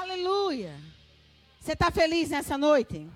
Aleluia. 0.00 0.74
Você 1.60 1.74
está 1.74 1.90
feliz 1.90 2.30
nessa 2.30 2.56
noite? 2.56 3.06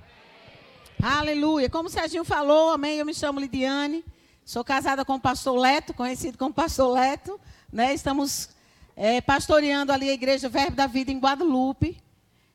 Aleluia. 1.03 1.71
Como 1.71 1.89
o 1.89 1.91
Serginho 1.91 2.23
falou, 2.23 2.71
amém. 2.71 2.99
Eu 2.99 3.07
me 3.07 3.15
chamo 3.15 3.41
Lidiane. 3.41 4.05
Sou 4.45 4.63
casada 4.63 5.03
com 5.03 5.15
o 5.15 5.21
pastor 5.21 5.57
Leto, 5.57 5.95
conhecido 5.95 6.37
como 6.37 6.53
pastor 6.53 6.93
Leto. 6.93 7.41
Né? 7.73 7.95
Estamos 7.95 8.51
é, 8.95 9.23
pastoreando 9.23 9.91
ali 9.91 10.11
a 10.11 10.13
igreja 10.13 10.51
Verbo 10.51 10.77
da 10.77 10.87
Vida 10.87 11.11
em 11.11 11.19
Guadalupe. 11.19 11.97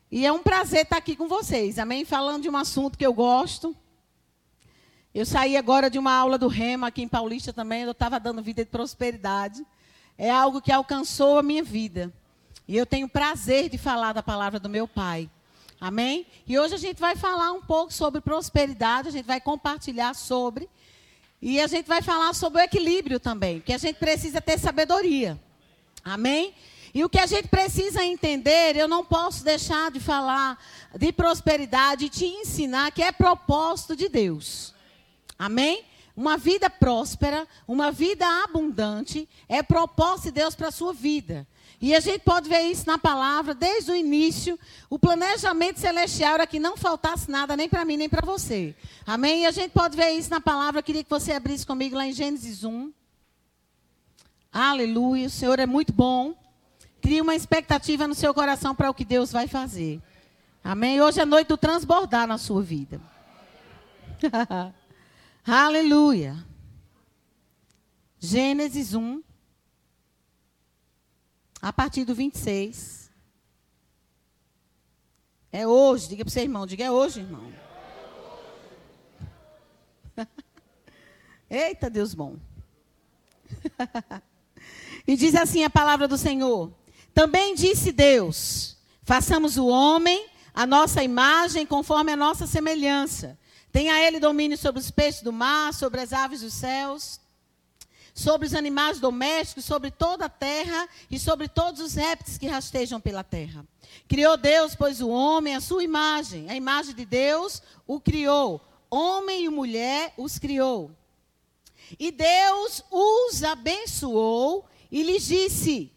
E 0.08 0.24
é 0.24 0.30
um 0.30 0.40
prazer 0.40 0.82
estar 0.82 0.98
aqui 0.98 1.16
com 1.16 1.26
vocês, 1.26 1.76
amém? 1.76 2.04
Falando 2.04 2.42
de 2.42 2.48
um 2.48 2.56
assunto 2.56 2.96
que 2.96 3.04
eu 3.04 3.12
gosto. 3.12 3.74
Eu 5.12 5.26
saí 5.26 5.56
agora 5.56 5.90
de 5.90 5.98
uma 5.98 6.12
aula 6.12 6.38
do 6.38 6.46
Rema 6.46 6.86
aqui 6.86 7.02
em 7.02 7.08
Paulista 7.08 7.52
também. 7.52 7.82
Eu 7.82 7.90
estava 7.90 8.20
dando 8.20 8.40
vida 8.40 8.64
de 8.64 8.70
prosperidade. 8.70 9.66
É 10.16 10.30
algo 10.30 10.62
que 10.62 10.70
alcançou 10.70 11.38
a 11.38 11.42
minha 11.42 11.64
vida. 11.64 12.12
E 12.66 12.76
eu 12.76 12.86
tenho 12.86 13.08
prazer 13.08 13.68
de 13.68 13.78
falar 13.78 14.12
da 14.12 14.22
palavra 14.22 14.60
do 14.60 14.68
meu 14.68 14.86
pai. 14.86 15.28
Amém? 15.80 16.26
E 16.46 16.58
hoje 16.58 16.74
a 16.74 16.78
gente 16.78 17.00
vai 17.00 17.16
falar 17.16 17.52
um 17.52 17.60
pouco 17.60 17.92
sobre 17.92 18.20
prosperidade, 18.20 19.08
a 19.08 19.10
gente 19.10 19.26
vai 19.26 19.40
compartilhar 19.40 20.14
sobre. 20.14 20.68
E 21.40 21.60
a 21.60 21.66
gente 21.66 21.86
vai 21.86 22.00
falar 22.00 22.34
sobre 22.34 22.60
o 22.60 22.64
equilíbrio 22.64 23.18
também, 23.18 23.60
que 23.60 23.72
a 23.72 23.78
gente 23.78 23.96
precisa 23.96 24.40
ter 24.40 24.60
sabedoria. 24.60 25.40
Amém? 26.04 26.54
E 26.94 27.02
o 27.04 27.08
que 27.08 27.18
a 27.18 27.26
gente 27.26 27.48
precisa 27.48 28.04
entender, 28.04 28.76
eu 28.76 28.86
não 28.86 29.04
posso 29.04 29.42
deixar 29.42 29.90
de 29.90 29.98
falar 29.98 30.56
de 30.96 31.10
prosperidade 31.10 32.04
e 32.04 32.10
te 32.10 32.26
ensinar 32.26 32.92
que 32.92 33.02
é 33.02 33.10
propósito 33.10 33.96
de 33.96 34.08
Deus. 34.08 34.72
Amém? 35.36 35.84
Uma 36.14 36.36
vida 36.36 36.68
próspera, 36.68 37.48
uma 37.66 37.90
vida 37.90 38.24
abundante, 38.44 39.28
é 39.48 39.62
propósito 39.62 40.26
de 40.26 40.32
Deus 40.32 40.54
para 40.54 40.68
a 40.68 40.72
sua 40.72 40.92
vida. 40.92 41.44
E 41.82 41.96
a 41.96 41.98
gente 41.98 42.20
pode 42.20 42.48
ver 42.48 42.60
isso 42.60 42.86
na 42.86 42.96
palavra, 42.96 43.54
desde 43.54 43.90
o 43.90 43.96
início. 43.96 44.56
O 44.88 45.00
planejamento 45.00 45.80
celestial 45.80 46.34
era 46.34 46.46
que 46.46 46.60
não 46.60 46.76
faltasse 46.76 47.28
nada, 47.28 47.56
nem 47.56 47.68
para 47.68 47.84
mim, 47.84 47.96
nem 47.96 48.08
para 48.08 48.24
você. 48.24 48.72
Amém? 49.04 49.42
E 49.42 49.46
a 49.46 49.50
gente 49.50 49.72
pode 49.72 49.96
ver 49.96 50.10
isso 50.10 50.30
na 50.30 50.40
palavra. 50.40 50.78
Eu 50.78 50.84
queria 50.84 51.02
que 51.02 51.10
você 51.10 51.32
abrisse 51.32 51.66
comigo 51.66 51.96
lá 51.96 52.06
em 52.06 52.12
Gênesis 52.12 52.62
1. 52.62 52.92
Aleluia. 54.52 55.26
O 55.26 55.30
Senhor 55.30 55.58
é 55.58 55.66
muito 55.66 55.92
bom. 55.92 56.36
Crie 57.00 57.20
uma 57.20 57.34
expectativa 57.34 58.06
no 58.06 58.14
seu 58.14 58.32
coração 58.32 58.76
para 58.76 58.88
o 58.88 58.94
que 58.94 59.04
Deus 59.04 59.32
vai 59.32 59.48
fazer. 59.48 60.00
Amém? 60.62 61.00
Hoje 61.00 61.20
é 61.20 61.24
noite 61.24 61.48
do 61.48 61.56
transbordar 61.56 62.28
na 62.28 62.38
sua 62.38 62.62
vida. 62.62 63.00
Aleluia. 65.44 66.36
Gênesis 68.20 68.94
1 68.94 69.20
a 71.62 71.72
partir 71.72 72.04
do 72.04 72.14
26. 72.14 73.08
É 75.52 75.66
hoje, 75.66 76.08
diga 76.08 76.24
para 76.24 76.30
o 76.30 76.32
seu 76.32 76.42
irmão, 76.42 76.66
diga 76.66 76.82
é 76.84 76.90
hoje, 76.90 77.20
irmão. 77.20 77.52
Eita, 81.48 81.88
Deus 81.88 82.14
bom. 82.14 82.36
e 85.06 85.14
diz 85.14 85.36
assim 85.36 85.62
a 85.62 85.70
palavra 85.70 86.08
do 86.08 86.18
Senhor: 86.18 86.72
Também 87.14 87.54
disse 87.54 87.92
Deus: 87.92 88.76
Façamos 89.04 89.56
o 89.56 89.66
homem 89.66 90.26
a 90.54 90.66
nossa 90.66 91.04
imagem 91.04 91.64
conforme 91.64 92.10
a 92.12 92.16
nossa 92.16 92.46
semelhança. 92.46 93.38
Tenha 93.70 93.98
ele 94.06 94.18
domínio 94.18 94.58
sobre 94.58 94.80
os 94.80 94.90
peixes 94.90 95.22
do 95.22 95.32
mar, 95.32 95.72
sobre 95.72 96.00
as 96.00 96.12
aves 96.12 96.40
dos 96.40 96.52
céus, 96.54 97.20
sobre 98.14 98.46
os 98.46 98.54
animais 98.54 99.00
domésticos, 99.00 99.64
sobre 99.64 99.90
toda 99.90 100.26
a 100.26 100.28
terra 100.28 100.88
e 101.10 101.18
sobre 101.18 101.48
todos 101.48 101.80
os 101.80 101.94
répteis 101.94 102.38
que 102.38 102.46
rastejam 102.46 103.00
pela 103.00 103.24
terra. 103.24 103.64
Criou 104.06 104.36
Deus, 104.36 104.74
pois, 104.74 105.00
o 105.00 105.08
homem, 105.08 105.54
a 105.54 105.60
sua 105.60 105.82
imagem, 105.82 106.50
a 106.50 106.54
imagem 106.54 106.94
de 106.94 107.04
Deus 107.04 107.62
o 107.86 108.00
criou. 108.00 108.60
Homem 108.90 109.44
e 109.44 109.48
mulher 109.48 110.12
os 110.18 110.38
criou. 110.38 110.90
E 111.98 112.10
Deus 112.10 112.82
os 112.90 113.42
abençoou 113.42 114.66
e 114.90 115.02
lhes 115.02 115.26
disse: 115.26 115.90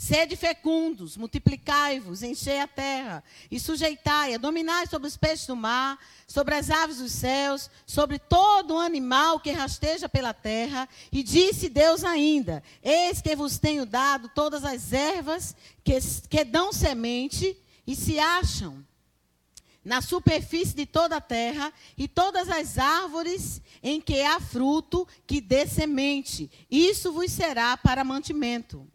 Sede 0.00 0.34
fecundos, 0.34 1.14
multiplicai-vos, 1.18 2.22
enchei 2.22 2.58
a 2.58 2.66
terra 2.66 3.22
e 3.50 3.60
sujeitai-a, 3.60 4.38
dominai 4.38 4.86
sobre 4.86 5.06
os 5.06 5.14
peixes 5.14 5.46
do 5.46 5.54
mar, 5.54 5.98
sobre 6.26 6.54
as 6.54 6.70
aves 6.70 6.96
dos 6.96 7.12
céus, 7.12 7.68
sobre 7.84 8.18
todo 8.18 8.78
animal 8.78 9.40
que 9.40 9.50
rasteja 9.50 10.08
pela 10.08 10.32
terra. 10.32 10.88
E 11.12 11.22
disse 11.22 11.68
Deus 11.68 12.02
ainda: 12.02 12.62
Eis 12.82 13.20
que 13.20 13.36
vos 13.36 13.58
tenho 13.58 13.84
dado 13.84 14.30
todas 14.34 14.64
as 14.64 14.90
ervas 14.94 15.54
que, 15.84 15.98
que 16.30 16.44
dão 16.44 16.72
semente 16.72 17.54
e 17.86 17.94
se 17.94 18.18
acham 18.18 18.82
na 19.84 20.00
superfície 20.00 20.74
de 20.74 20.86
toda 20.86 21.16
a 21.16 21.20
terra, 21.20 21.70
e 21.98 22.08
todas 22.08 22.48
as 22.48 22.78
árvores 22.78 23.60
em 23.82 24.00
que 24.00 24.22
há 24.22 24.40
fruto 24.40 25.06
que 25.26 25.42
dê 25.42 25.66
semente. 25.66 26.50
Isso 26.70 27.12
vos 27.12 27.30
será 27.30 27.76
para 27.76 28.02
mantimento 28.02 28.88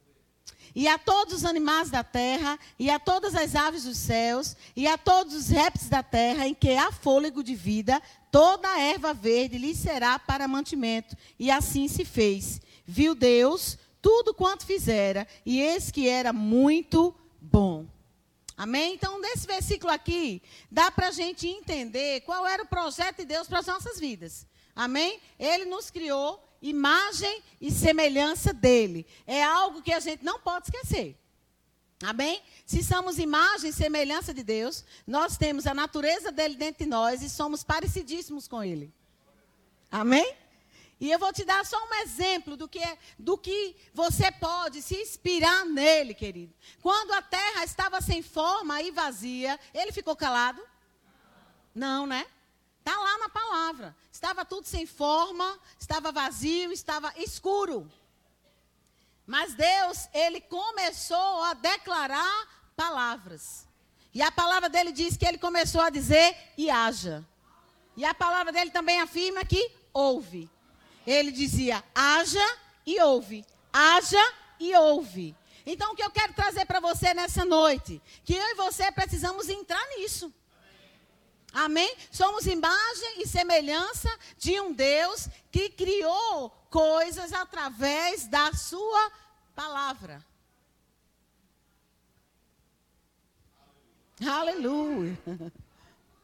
e 0.75 0.89
a 0.89 0.97
todos 0.97 1.35
os 1.35 1.45
animais 1.45 1.89
da 1.89 2.03
terra, 2.03 2.59
e 2.77 2.89
a 2.89 2.99
todas 2.99 3.33
as 3.33 3.55
aves 3.55 3.85
dos 3.85 3.97
céus, 3.97 4.57
e 4.75 4.85
a 4.85 4.97
todos 4.97 5.33
os 5.33 5.47
répteis 5.47 5.87
da 5.87 6.03
terra, 6.03 6.45
em 6.47 6.53
que 6.53 6.75
há 6.75 6.91
fôlego 6.91 7.41
de 7.41 7.55
vida, 7.55 8.01
toda 8.29 8.67
a 8.67 8.81
erva 8.81 9.13
verde 9.13 9.57
lhe 9.57 9.73
será 9.73 10.19
para 10.19 10.49
mantimento. 10.49 11.15
E 11.39 11.49
assim 11.49 11.87
se 11.87 12.03
fez. 12.03 12.59
Viu 12.85 13.15
Deus 13.15 13.77
tudo 14.01 14.33
quanto 14.33 14.65
fizera, 14.65 15.25
e 15.45 15.61
eis 15.61 15.89
que 15.89 16.09
era 16.09 16.33
muito 16.33 17.15
bom. 17.39 17.87
Amém? 18.57 18.93
Então, 18.93 19.19
nesse 19.19 19.47
versículo 19.47 19.91
aqui, 19.91 20.41
dá 20.69 20.91
para 20.91 21.07
a 21.07 21.11
gente 21.11 21.47
entender 21.47 22.21
qual 22.21 22.45
era 22.45 22.63
o 22.63 22.67
projeto 22.67 23.17
de 23.17 23.25
Deus 23.25 23.47
para 23.47 23.59
as 23.59 23.67
nossas 23.67 23.99
vidas. 23.99 24.45
Amém? 24.75 25.19
Ele 25.39 25.65
nos 25.65 25.89
criou 25.89 26.44
imagem 26.69 27.43
e 27.61 27.71
semelhança 27.71 28.53
dele. 28.53 29.05
É 29.25 29.43
algo 29.43 29.81
que 29.81 29.93
a 29.93 29.99
gente 29.99 30.23
não 30.23 30.39
pode 30.39 30.65
esquecer. 30.65 31.17
Amém? 32.03 32.41
Se 32.65 32.83
somos 32.83 33.19
imagem 33.19 33.69
e 33.69 33.73
semelhança 33.73 34.33
de 34.33 34.43
Deus, 34.43 34.83
nós 35.07 35.37
temos 35.37 35.65
a 35.65 35.73
natureza 35.73 36.31
dele 36.31 36.55
dentro 36.55 36.83
de 36.83 36.89
nós 36.89 37.21
e 37.21 37.29
somos 37.29 37.63
parecidíssimos 37.63 38.47
com 38.47 38.63
ele. 38.63 38.93
Amém? 39.91 40.35
E 40.99 41.11
eu 41.11 41.19
vou 41.19 41.31
te 41.31 41.43
dar 41.43 41.65
só 41.65 41.77
um 41.77 41.93
exemplo 41.95 42.55
do 42.55 42.67
que, 42.67 42.79
é, 42.79 42.97
do 43.19 43.37
que 43.37 43.75
você 43.93 44.31
pode 44.31 44.81
se 44.81 44.95
inspirar 44.95 45.65
nele, 45.65 46.13
querido. 46.13 46.53
Quando 46.81 47.11
a 47.11 47.21
terra 47.21 47.63
estava 47.63 48.01
sem 48.01 48.21
forma 48.21 48.81
e 48.81 48.91
vazia, 48.91 49.59
ele 49.73 49.91
ficou 49.91 50.15
calado? 50.15 50.61
Não, 51.73 52.07
né? 52.07 52.25
Está 52.85 52.95
lá 53.01 53.17
na 53.17 53.29
palavra. 53.29 53.95
Estava 54.11 54.45
tudo 54.45 54.67
sem 54.67 54.85
forma, 54.85 55.59
estava 55.79 56.11
vazio, 56.11 56.71
estava 56.71 57.11
escuro. 57.17 57.91
Mas 59.25 59.55
Deus, 59.55 60.07
ele 60.13 60.39
começou 60.39 61.41
a 61.45 61.55
declarar 61.55 62.47
palavras. 62.75 63.67
E 64.13 64.21
a 64.21 64.31
palavra 64.31 64.69
dele 64.69 64.91
diz 64.91 65.17
que 65.17 65.25
ele 65.25 65.39
começou 65.39 65.81
a 65.81 65.89
dizer 65.89 66.37
e 66.55 66.69
haja. 66.69 67.25
E 67.97 68.05
a 68.05 68.13
palavra 68.13 68.51
dele 68.53 68.69
também 68.69 69.01
afirma 69.01 69.43
que 69.43 69.71
ouve. 69.91 70.47
Ele 71.07 71.31
dizia 71.31 71.83
haja 71.95 72.59
e 72.85 73.01
ouve. 73.01 73.43
Haja 73.73 74.33
e 74.59 74.75
ouve. 74.75 75.35
Então 75.65 75.93
o 75.93 75.95
que 75.95 76.03
eu 76.03 76.11
quero 76.11 76.33
trazer 76.33 76.65
para 76.65 76.79
você 76.79 77.15
nessa 77.15 77.43
noite, 77.43 77.99
que 78.23 78.35
eu 78.35 78.47
e 78.49 78.53
você 78.53 78.91
precisamos 78.91 79.49
entrar 79.49 79.83
nisso. 79.97 80.31
Amém? 81.55 81.95
Somos 82.11 82.45
imagem 82.45 83.21
e 83.21 83.25
semelhança 83.25 84.09
de 84.37 84.59
um 84.59 84.73
Deus 84.73 85.29
que 85.49 85.69
criou 85.69 86.49
coisas 86.69 87.31
através 87.31 88.27
da 88.27 88.51
sua 88.51 89.09
palavra. 89.55 90.21
Aleluia. 94.29 95.17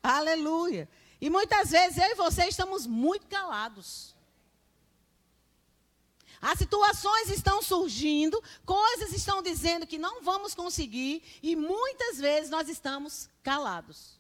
Aleluia. 0.04 0.90
E 1.22 1.30
muitas 1.30 1.72
vezes 1.72 1.98
eu 1.98 2.10
e 2.10 2.16
você 2.16 2.48
estamos 2.48 2.86
muito 2.86 3.26
calados. 3.28 4.14
As 6.42 6.60
situações 6.60 7.30
estão 7.30 7.62
surgindo, 7.62 8.44
coisas 8.66 9.14
estão 9.14 9.42
dizendo 9.42 9.88
que 9.88 9.98
não 9.98 10.22
vamos 10.22 10.54
conseguir, 10.54 11.24
e 11.42 11.56
muitas 11.56 12.18
vezes 12.18 12.50
nós 12.50 12.68
estamos 12.68 13.30
calados. 13.42 14.20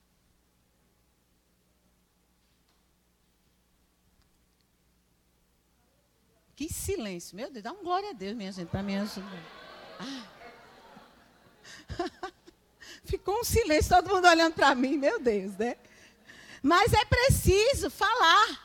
Que 6.61 6.71
silêncio. 6.71 7.35
Meu 7.35 7.49
Deus, 7.49 7.63
dá 7.63 7.71
um 7.71 7.83
glória 7.83 8.11
a 8.11 8.13
Deus, 8.13 8.35
minha 8.35 8.51
gente, 8.51 8.69
para 8.69 8.83
me 8.83 8.95
ajudar. 8.95 9.25
Ficou 13.03 13.39
um 13.39 13.43
silêncio, 13.43 13.89
todo 13.89 14.13
mundo 14.13 14.27
olhando 14.27 14.53
para 14.53 14.75
mim, 14.75 14.95
meu 14.95 15.19
Deus, 15.19 15.57
né? 15.57 15.75
Mas 16.61 16.93
é 16.93 17.03
preciso 17.03 17.89
falar. 17.89 18.63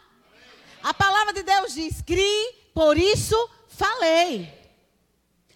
A 0.83 0.93
palavra 0.93 1.33
de 1.33 1.43
Deus 1.43 1.73
diz: 1.73 2.03
crie, 2.03 2.53
por 2.75 2.99
isso 2.99 3.35
falei. 3.67 4.53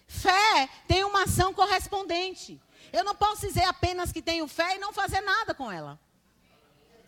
Fé 0.07 0.67
tem 0.87 1.03
uma 1.03 1.25
ação 1.25 1.53
correspondente. 1.53 2.59
Eu 2.91 3.03
não 3.03 3.13
posso 3.13 3.45
dizer 3.45 3.65
apenas 3.65 4.11
que 4.11 4.19
tenho 4.19 4.47
fé 4.47 4.77
e 4.77 4.79
não 4.79 4.91
fazer 4.91 5.21
nada 5.21 5.53
com 5.53 5.71
ela. 5.71 5.99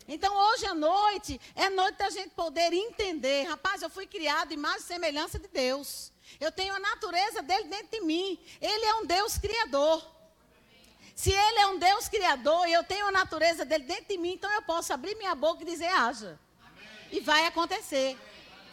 Então, 0.06 0.36
hoje 0.36 0.66
à 0.66 0.74
noite, 0.74 1.40
é 1.54 1.70
noite 1.70 1.96
da 1.96 2.10
gente 2.10 2.30
poder 2.30 2.72
entender. 2.72 3.44
Rapaz, 3.44 3.80
eu 3.82 3.88
fui 3.88 4.06
criado 4.06 4.52
em 4.52 4.62
e 4.62 4.80
semelhança 4.80 5.38
de 5.38 5.48
Deus. 5.48 6.12
Eu 6.38 6.52
tenho 6.52 6.74
a 6.74 6.78
natureza 6.78 7.42
dele 7.42 7.64
dentro 7.64 7.88
de 7.92 8.00
mim. 8.00 8.38
Ele 8.60 8.84
é 8.84 8.94
um 8.96 9.06
Deus 9.06 9.38
criador. 9.38 10.14
Se 11.14 11.30
ele 11.30 11.58
é 11.60 11.66
um 11.68 11.78
Deus 11.78 12.08
criador 12.08 12.68
e 12.68 12.72
eu 12.72 12.84
tenho 12.84 13.06
a 13.06 13.12
natureza 13.12 13.64
dele 13.64 13.84
dentro 13.84 14.06
de 14.06 14.18
mim, 14.18 14.32
então 14.32 14.50
eu 14.52 14.62
posso 14.62 14.92
abrir 14.92 15.14
minha 15.16 15.34
boca 15.34 15.62
e 15.62 15.66
dizer 15.66 15.88
haja. 15.88 16.38
E 17.10 17.20
vai 17.20 17.46
acontecer. 17.46 18.18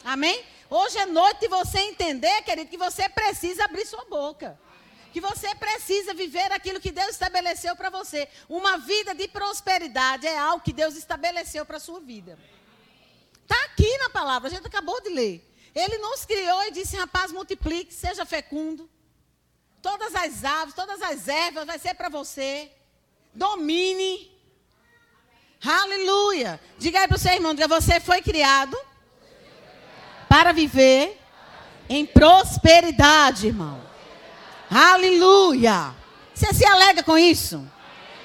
Amém? 0.04 0.44
Hoje 0.70 0.98
é 0.98 1.06
noite 1.06 1.42
de 1.42 1.48
você 1.48 1.80
entender, 1.80 2.42
querido, 2.42 2.70
que 2.70 2.78
você 2.78 3.08
precisa 3.08 3.66
abrir 3.66 3.86
sua 3.86 4.04
boca. 4.06 4.60
Que 5.12 5.20
você 5.20 5.54
precisa 5.56 6.14
viver 6.14 6.52
aquilo 6.52 6.80
que 6.80 6.92
Deus 6.92 7.10
estabeleceu 7.10 7.76
para 7.76 7.90
você. 7.90 8.28
Uma 8.48 8.78
vida 8.78 9.14
de 9.14 9.28
prosperidade 9.28 10.26
é 10.26 10.38
algo 10.38 10.64
que 10.64 10.74
Deus 10.74 10.96
estabeleceu 10.96 11.66
para 11.66 11.78
a 11.78 11.82
sua 11.82 12.00
vida. 12.00 12.40
Está 13.42 13.62
aqui 13.66 13.98
na 13.98 14.10
palavra, 14.10 14.48
a 14.48 14.52
gente 14.52 14.66
acabou 14.66 15.02
de 15.02 15.10
ler. 15.10 15.48
Ele 15.76 15.98
nos 15.98 16.26
criou 16.26 16.64
e 16.64 16.72
disse: 16.72 16.96
rapaz, 16.96 17.32
multiplique, 17.32 17.94
seja 17.94 18.26
fecundo. 18.26 18.90
Todas 19.82 20.14
as 20.16 20.44
aves, 20.44 20.76
todas 20.76 21.02
as 21.02 21.28
ervas 21.28 21.66
vai 21.66 21.80
ser 21.80 21.94
para 21.96 22.08
você. 22.08 22.72
Domine. 23.34 24.32
Aleluia. 25.64 26.60
Diga 26.78 27.00
aí 27.00 27.08
para 27.08 27.18
o 27.18 27.20
seu 27.20 27.34
irmão: 27.34 27.54
diga, 27.54 27.68
você 27.68 28.00
foi 28.00 28.22
criado 28.22 28.78
para 30.30 30.52
viver 30.54 31.20
em 31.90 32.06
prosperidade, 32.06 33.48
irmão. 33.48 33.91
Aleluia. 34.74 35.94
Você 36.34 36.54
se 36.54 36.66
alega 36.66 37.04
com 37.04 37.18
isso? 37.18 37.62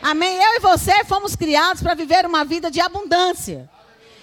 Amém? 0.00 0.36
Eu 0.36 0.54
e 0.54 0.60
você 0.60 1.02
fomos 1.04 1.34
criados 1.34 1.82
para 1.82 1.94
viver 1.94 2.24
uma 2.24 2.44
vida 2.44 2.70
de 2.70 2.80
abundância. 2.80 3.68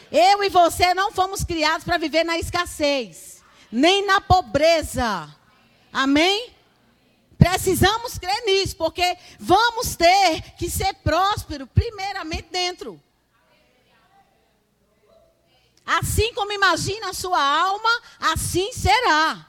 Eu 0.09 0.41
e 0.41 0.47
você 0.47 0.93
não 0.93 1.11
fomos 1.11 1.43
criados 1.43 1.83
para 1.83 1.97
viver 1.97 2.23
na 2.23 2.39
escassez, 2.39 3.43
nem 3.69 4.05
na 4.05 4.21
pobreza. 4.21 5.35
Amém? 5.91 6.53
Precisamos 7.37 8.17
crer 8.17 8.45
nisso, 8.45 8.77
porque 8.77 9.17
vamos 9.37 9.97
ter 9.97 10.53
que 10.57 10.69
ser 10.69 10.93
próspero, 11.03 11.67
primeiramente 11.67 12.47
dentro. 12.49 13.01
Assim 15.85 16.33
como 16.33 16.53
imagina 16.53 17.09
a 17.09 17.13
sua 17.13 17.43
alma, 17.43 18.01
assim 18.21 18.71
será. 18.71 19.45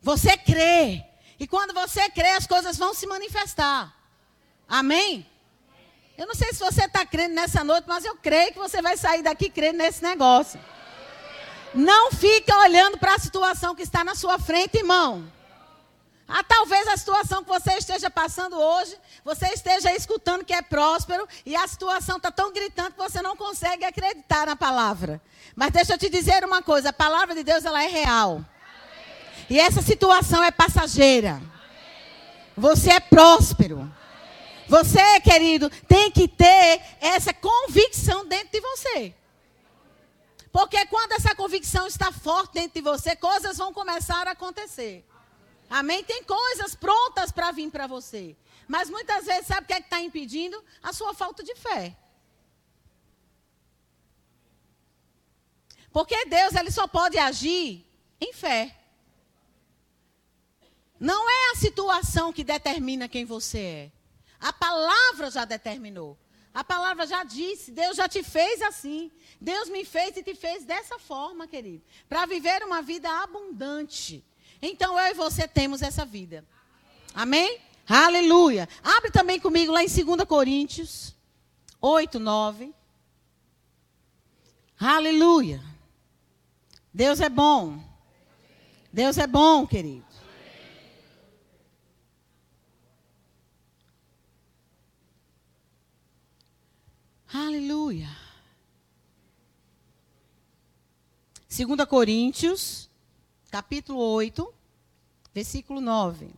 Você 0.00 0.36
crê. 0.36 1.09
E 1.40 1.46
quando 1.48 1.72
você 1.72 2.10
crê, 2.10 2.28
as 2.32 2.46
coisas 2.46 2.76
vão 2.76 2.92
se 2.92 3.06
manifestar. 3.06 3.96
Amém? 4.68 5.26
Eu 6.18 6.26
não 6.26 6.34
sei 6.34 6.52
se 6.52 6.60
você 6.60 6.84
está 6.84 7.06
crendo 7.06 7.34
nessa 7.34 7.64
noite, 7.64 7.86
mas 7.88 8.04
eu 8.04 8.14
creio 8.16 8.52
que 8.52 8.58
você 8.58 8.82
vai 8.82 8.94
sair 8.98 9.22
daqui 9.22 9.48
crendo 9.48 9.78
nesse 9.78 10.02
negócio. 10.02 10.60
Não 11.74 12.12
fica 12.12 12.54
olhando 12.58 12.98
para 12.98 13.14
a 13.14 13.18
situação 13.18 13.74
que 13.74 13.82
está 13.82 14.04
na 14.04 14.14
sua 14.14 14.38
frente, 14.38 14.76
irmão. 14.76 15.32
Ah, 16.28 16.44
talvez 16.44 16.86
a 16.88 16.96
situação 16.96 17.42
que 17.42 17.48
você 17.48 17.72
esteja 17.72 18.10
passando 18.10 18.56
hoje, 18.56 18.96
você 19.24 19.46
esteja 19.46 19.92
escutando 19.92 20.44
que 20.44 20.52
é 20.52 20.60
próspero 20.60 21.26
e 21.46 21.56
a 21.56 21.66
situação 21.66 22.18
está 22.18 22.30
tão 22.30 22.52
gritante 22.52 22.92
que 22.92 23.02
você 23.02 23.22
não 23.22 23.34
consegue 23.34 23.84
acreditar 23.84 24.46
na 24.46 24.54
palavra. 24.54 25.22
Mas 25.56 25.72
deixa 25.72 25.94
eu 25.94 25.98
te 25.98 26.10
dizer 26.10 26.44
uma 26.44 26.62
coisa: 26.62 26.90
a 26.90 26.92
palavra 26.92 27.34
de 27.34 27.42
Deus 27.42 27.64
ela 27.64 27.82
é 27.82 27.88
real. 27.88 28.44
E 29.50 29.58
essa 29.58 29.82
situação 29.82 30.44
é 30.44 30.52
passageira. 30.52 31.42
Você 32.56 32.90
é 32.90 33.00
próspero. 33.00 33.92
Você, 34.68 35.20
querido, 35.20 35.68
tem 35.88 36.12
que 36.12 36.28
ter 36.28 36.80
essa 37.00 37.34
convicção 37.34 38.24
dentro 38.24 38.52
de 38.52 38.60
você. 38.60 39.12
Porque 40.52 40.86
quando 40.86 41.12
essa 41.12 41.34
convicção 41.34 41.88
está 41.88 42.12
forte 42.12 42.54
dentro 42.54 42.74
de 42.74 42.80
você, 42.80 43.16
coisas 43.16 43.58
vão 43.58 43.72
começar 43.72 44.28
a 44.28 44.32
acontecer. 44.32 45.04
Amém? 45.68 46.04
Tem 46.04 46.22
coisas 46.22 46.76
prontas 46.76 47.32
para 47.32 47.50
vir 47.50 47.70
para 47.72 47.88
você. 47.88 48.36
Mas 48.68 48.88
muitas 48.88 49.26
vezes, 49.26 49.48
sabe 49.48 49.62
o 49.62 49.66
que 49.66 49.72
é 49.72 49.78
está 49.78 50.00
impedindo? 50.00 50.62
A 50.80 50.92
sua 50.92 51.12
falta 51.12 51.42
de 51.42 51.56
fé. 51.56 51.96
Porque 55.92 56.24
Deus 56.26 56.54
ele 56.54 56.70
só 56.70 56.86
pode 56.86 57.18
agir 57.18 57.84
em 58.20 58.32
fé. 58.32 58.79
Não 61.00 61.30
é 61.30 61.52
a 61.52 61.56
situação 61.56 62.30
que 62.30 62.44
determina 62.44 63.08
quem 63.08 63.24
você 63.24 63.58
é. 63.58 63.92
A 64.38 64.52
palavra 64.52 65.30
já 65.30 65.46
determinou. 65.46 66.18
A 66.52 66.62
palavra 66.62 67.06
já 67.06 67.24
disse, 67.24 67.70
Deus 67.70 67.96
já 67.96 68.06
te 68.06 68.22
fez 68.22 68.60
assim. 68.60 69.10
Deus 69.40 69.70
me 69.70 69.82
fez 69.82 70.14
e 70.18 70.22
te 70.22 70.34
fez 70.34 70.64
dessa 70.64 70.98
forma, 70.98 71.46
querido. 71.46 71.82
Para 72.06 72.26
viver 72.26 72.62
uma 72.64 72.82
vida 72.82 73.08
abundante. 73.22 74.22
Então 74.60 74.98
eu 75.00 75.12
e 75.12 75.14
você 75.14 75.48
temos 75.48 75.80
essa 75.80 76.04
vida. 76.04 76.44
Amém? 77.14 77.58
Aleluia. 77.88 78.68
Abre 78.82 79.10
também 79.10 79.40
comigo 79.40 79.72
lá 79.72 79.82
em 79.82 79.88
2 79.88 80.24
Coríntios 80.28 81.14
8, 81.80 82.18
9. 82.18 82.74
Aleluia. 84.78 85.62
Deus 86.92 87.20
é 87.20 87.28
bom. 87.30 87.82
Deus 88.92 89.16
é 89.16 89.26
bom, 89.26 89.66
querido. 89.66 90.09
Aleluia. 97.32 98.08
2 101.48 101.88
Coríntios, 101.88 102.90
capítulo 103.52 104.00
8, 104.00 104.52
versículo 105.32 105.80
9. 105.80 106.28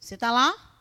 Você 0.00 0.14
está 0.14 0.32
lá? 0.32 0.73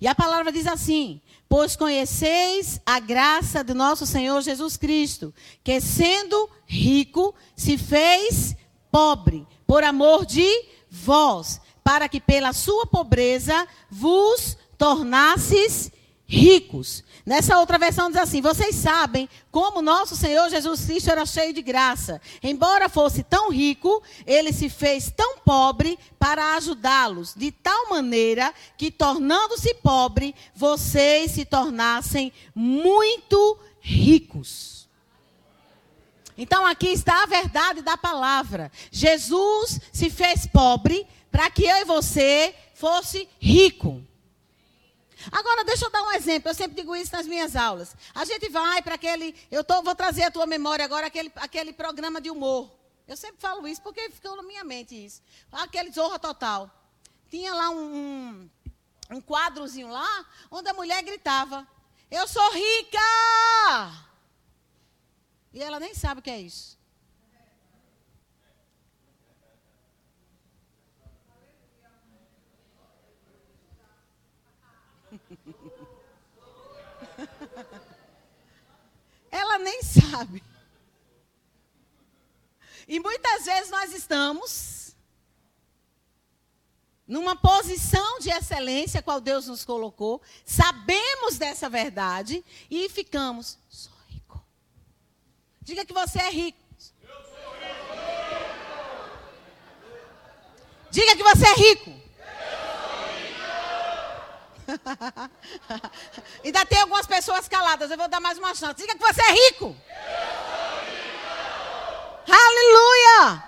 E 0.00 0.06
a 0.06 0.14
palavra 0.14 0.52
diz 0.52 0.66
assim: 0.66 1.20
Pois 1.48 1.74
conheceis 1.74 2.80
a 2.86 3.00
graça 3.00 3.64
do 3.64 3.74
nosso 3.74 4.06
Senhor 4.06 4.40
Jesus 4.42 4.76
Cristo, 4.76 5.34
que 5.64 5.80
sendo 5.80 6.48
rico, 6.66 7.34
se 7.56 7.76
fez 7.76 8.56
pobre, 8.90 9.46
por 9.66 9.82
amor 9.82 10.24
de 10.24 10.48
vós, 10.90 11.60
para 11.82 12.08
que 12.08 12.20
pela 12.20 12.52
sua 12.52 12.86
pobreza 12.86 13.66
vos 13.90 14.56
tornasses 14.76 15.90
ricos. 16.28 17.02
Nessa 17.24 17.58
outra 17.58 17.78
versão 17.78 18.10
diz 18.10 18.20
assim: 18.20 18.42
Vocês 18.42 18.76
sabem 18.76 19.28
como 19.50 19.80
nosso 19.80 20.14
Senhor 20.14 20.50
Jesus 20.50 20.84
Cristo 20.84 21.10
era 21.10 21.24
cheio 21.24 21.54
de 21.54 21.62
graça. 21.62 22.20
Embora 22.42 22.90
fosse 22.90 23.22
tão 23.22 23.50
rico, 23.50 24.02
ele 24.26 24.52
se 24.52 24.68
fez 24.68 25.10
tão 25.10 25.38
pobre 25.38 25.98
para 26.18 26.54
ajudá-los, 26.56 27.34
de 27.34 27.50
tal 27.50 27.88
maneira 27.88 28.52
que, 28.76 28.90
tornando-se 28.90 29.72
pobre, 29.74 30.34
vocês 30.54 31.32
se 31.32 31.46
tornassem 31.46 32.30
muito 32.54 33.58
ricos. 33.80 34.86
Então 36.36 36.64
aqui 36.64 36.88
está 36.88 37.22
a 37.22 37.26
verdade 37.26 37.80
da 37.80 37.96
palavra. 37.96 38.70
Jesus 38.92 39.80
se 39.92 40.10
fez 40.10 40.46
pobre 40.46 41.06
para 41.32 41.50
que 41.50 41.64
eu 41.64 41.76
e 41.78 41.84
você 41.84 42.54
fosse 42.74 43.28
rico. 43.40 44.04
Agora, 45.32 45.64
deixa 45.64 45.84
eu 45.84 45.90
dar 45.90 46.02
um 46.02 46.12
exemplo. 46.12 46.50
Eu 46.50 46.54
sempre 46.54 46.76
digo 46.76 46.94
isso 46.94 47.12
nas 47.12 47.26
minhas 47.26 47.56
aulas. 47.56 47.96
A 48.14 48.24
gente 48.24 48.48
vai 48.48 48.80
para 48.82 48.94
aquele. 48.94 49.34
Eu 49.50 49.64
tô, 49.64 49.82
vou 49.82 49.94
trazer 49.94 50.22
à 50.24 50.30
tua 50.30 50.46
memória 50.46 50.84
agora 50.84 51.06
aquele, 51.06 51.32
aquele 51.36 51.72
programa 51.72 52.20
de 52.20 52.30
humor. 52.30 52.70
Eu 53.06 53.16
sempre 53.16 53.40
falo 53.40 53.66
isso 53.66 53.82
porque 53.82 54.10
ficou 54.10 54.36
na 54.36 54.42
minha 54.42 54.62
mente 54.62 54.94
isso. 54.94 55.22
Aquele 55.50 55.90
Zorra 55.90 56.18
Total. 56.18 56.70
Tinha 57.28 57.54
lá 57.54 57.70
um, 57.70 57.94
um, 57.94 58.50
um 59.16 59.20
quadrozinho 59.20 59.88
lá, 59.88 60.26
onde 60.50 60.68
a 60.68 60.74
mulher 60.74 61.02
gritava: 61.02 61.66
Eu 62.10 62.28
sou 62.28 62.52
rica! 62.52 62.98
E 65.52 65.62
ela 65.62 65.80
nem 65.80 65.94
sabe 65.94 66.20
o 66.20 66.22
que 66.22 66.30
é 66.30 66.40
isso. 66.40 66.77
Ela 79.30 79.58
nem 79.58 79.82
sabe. 79.82 80.42
E 82.86 82.98
muitas 82.98 83.44
vezes 83.44 83.70
nós 83.70 83.92
estamos 83.92 84.96
numa 87.06 87.34
posição 87.34 88.18
de 88.18 88.30
excelência, 88.30 89.02
qual 89.02 89.20
Deus 89.20 89.46
nos 89.46 89.64
colocou, 89.64 90.20
sabemos 90.44 91.38
dessa 91.38 91.70
verdade 91.70 92.44
e 92.70 92.86
ficamos, 92.90 93.58
sou 93.70 93.92
rico. 94.08 94.44
Diga 95.62 95.86
que 95.86 95.94
você 95.94 96.20
é 96.20 96.30
rico. 96.30 96.58
Diga 100.90 101.16
que 101.16 101.22
você 101.22 101.46
é 101.46 101.54
rico. 101.54 102.07
Ainda 106.44 106.66
tem 106.66 106.80
algumas 106.80 107.06
pessoas 107.06 107.48
caladas. 107.48 107.90
Eu 107.90 107.96
vou 107.96 108.08
dar 108.08 108.20
mais 108.20 108.38
uma 108.38 108.54
chance. 108.54 108.74
Diga 108.74 108.94
que 108.94 109.00
você 109.00 109.20
é 109.22 109.32
rico. 109.32 109.76
Aleluia! 112.28 113.44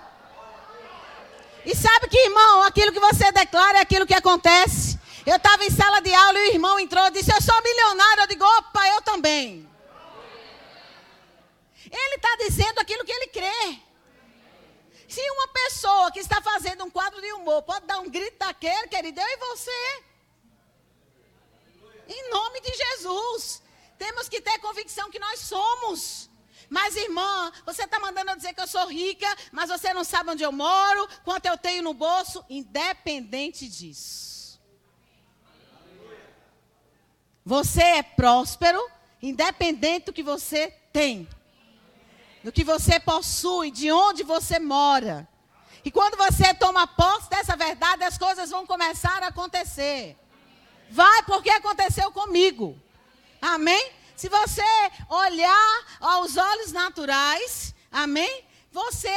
E 1.63 1.75
sabe 1.75 2.07
que, 2.07 2.17
irmão, 2.17 2.63
aquilo 2.63 2.91
que 2.91 2.99
você 2.99 3.31
declara 3.31 3.77
é 3.77 3.81
aquilo 3.81 4.07
que 4.07 4.15
acontece. 4.15 4.99
Eu 5.25 5.35
estava 5.35 5.63
em 5.63 5.69
sala 5.69 6.01
de 6.01 6.11
aula 6.13 6.39
e 6.39 6.49
o 6.49 6.53
irmão 6.53 6.79
entrou 6.79 7.05
e 7.07 7.11
disse: 7.11 7.31
Eu 7.31 7.41
sou 7.41 7.61
milionário. 7.61 8.23
Eu 8.23 8.27
digo: 8.27 8.43
opa, 8.43 8.87
eu 8.87 9.01
também. 9.01 9.69
Ele 11.91 12.15
está 12.15 12.35
dizendo 12.37 12.79
aquilo 12.79 13.05
que 13.05 13.11
ele 13.11 13.27
crê. 13.27 13.79
Se 15.07 15.21
uma 15.31 15.47
pessoa 15.49 16.11
que 16.11 16.19
está 16.19 16.41
fazendo 16.41 16.85
um 16.85 16.89
quadro 16.89 17.21
de 17.21 17.31
humor 17.33 17.61
pode 17.63 17.85
dar 17.85 17.99
um 17.99 18.09
grito 18.09 18.39
daquele, 18.39 18.87
querido, 18.87 19.19
eu 19.19 19.27
e 19.27 19.37
você. 19.37 20.10
Em 22.11 22.29
nome 22.29 22.59
de 22.61 22.73
Jesus. 22.83 23.61
Temos 23.97 24.27
que 24.27 24.41
ter 24.41 24.59
convicção 24.59 25.09
que 25.09 25.19
nós 25.19 25.39
somos. 25.39 26.29
Mas, 26.69 26.95
irmã, 26.95 27.51
você 27.65 27.83
está 27.83 27.99
mandando 27.99 28.31
eu 28.31 28.35
dizer 28.35 28.53
que 28.53 28.61
eu 28.61 28.67
sou 28.67 28.87
rica, 28.87 29.27
mas 29.51 29.69
você 29.69 29.93
não 29.93 30.03
sabe 30.03 30.31
onde 30.31 30.43
eu 30.43 30.51
moro, 30.51 31.07
quanto 31.23 31.45
eu 31.45 31.57
tenho 31.57 31.83
no 31.83 31.93
bolso, 31.93 32.43
independente 32.49 33.67
disso. 33.67 34.59
Você 37.45 37.81
é 37.81 38.03
próspero, 38.03 38.81
independente 39.21 40.05
do 40.07 40.13
que 40.13 40.23
você 40.23 40.71
tem, 40.93 41.27
do 42.43 42.51
que 42.51 42.63
você 42.63 42.99
possui, 42.99 43.71
de 43.71 43.91
onde 43.91 44.23
você 44.23 44.59
mora. 44.59 45.27
E 45.83 45.91
quando 45.91 46.15
você 46.15 46.53
toma 46.53 46.85
posse 46.87 47.29
dessa 47.29 47.55
verdade, 47.55 48.03
as 48.03 48.17
coisas 48.17 48.49
vão 48.49 48.65
começar 48.65 49.23
a 49.23 49.27
acontecer. 49.27 50.17
Vai 50.91 51.23
porque 51.23 51.49
aconteceu 51.49 52.11
comigo. 52.11 52.77
Amém? 53.41 53.91
Se 54.15 54.27
você 54.27 54.61
olhar 55.09 55.85
aos 56.01 56.35
olhos 56.35 56.73
naturais, 56.73 57.73
amém? 57.89 58.45
Você, 58.71 59.09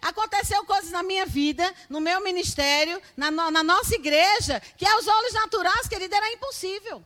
aconteceu 0.00 0.64
coisas 0.66 0.90
na 0.90 1.02
minha 1.02 1.24
vida, 1.24 1.74
no 1.88 2.00
meu 2.00 2.20
ministério, 2.22 3.00
na, 3.16 3.30
na 3.30 3.62
nossa 3.62 3.94
igreja, 3.94 4.60
que 4.76 4.86
aos 4.86 5.06
olhos 5.06 5.32
naturais, 5.32 5.88
querida, 5.88 6.16
era 6.16 6.32
impossível. 6.32 7.02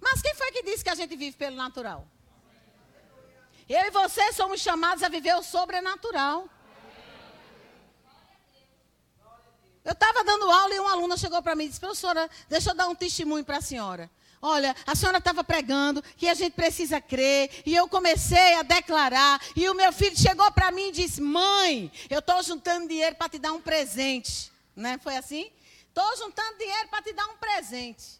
Mas 0.00 0.22
quem 0.22 0.34
foi 0.34 0.50
que 0.52 0.62
disse 0.62 0.82
que 0.82 0.90
a 0.90 0.94
gente 0.94 1.14
vive 1.14 1.36
pelo 1.36 1.56
natural? 1.56 2.08
Eu 3.68 3.84
e 3.86 3.90
você 3.90 4.32
somos 4.32 4.60
chamados 4.60 5.02
a 5.02 5.08
viver 5.08 5.34
o 5.36 5.42
sobrenatural. 5.42 6.48
Eu 9.84 9.92
estava 9.92 10.17
dando 10.28 10.50
aula 10.50 10.74
e 10.74 10.78
uma 10.78 10.92
aluna 10.92 11.16
chegou 11.16 11.42
para 11.42 11.54
mim 11.54 11.64
e 11.64 11.68
disse: 11.68 11.80
Professora, 11.80 12.28
deixa 12.50 12.70
eu 12.70 12.74
dar 12.74 12.86
um 12.88 12.94
testemunho 12.94 13.44
para 13.44 13.56
a 13.56 13.62
senhora. 13.62 14.10
Olha, 14.42 14.76
a 14.86 14.94
senhora 14.94 15.18
estava 15.18 15.42
pregando 15.42 16.02
que 16.16 16.28
a 16.28 16.34
gente 16.34 16.52
precisa 16.52 17.00
crer, 17.00 17.62
e 17.64 17.74
eu 17.74 17.88
comecei 17.88 18.54
a 18.54 18.62
declarar, 18.62 19.40
e 19.56 19.68
o 19.68 19.74
meu 19.74 19.90
filho 19.90 20.16
chegou 20.16 20.50
para 20.52 20.70
mim 20.70 20.88
e 20.88 20.92
disse: 20.92 21.22
Mãe, 21.22 21.90
eu 22.10 22.18
estou 22.18 22.42
juntando 22.42 22.86
dinheiro 22.86 23.16
para 23.16 23.30
te 23.30 23.38
dar 23.38 23.52
um 23.52 23.60
presente. 23.60 24.52
Né? 24.76 24.98
Foi 25.02 25.16
assim? 25.16 25.50
Estou 25.88 26.16
juntando 26.18 26.58
dinheiro 26.58 26.88
para 26.88 27.02
te 27.02 27.12
dar 27.14 27.26
um 27.26 27.36
presente. 27.38 28.17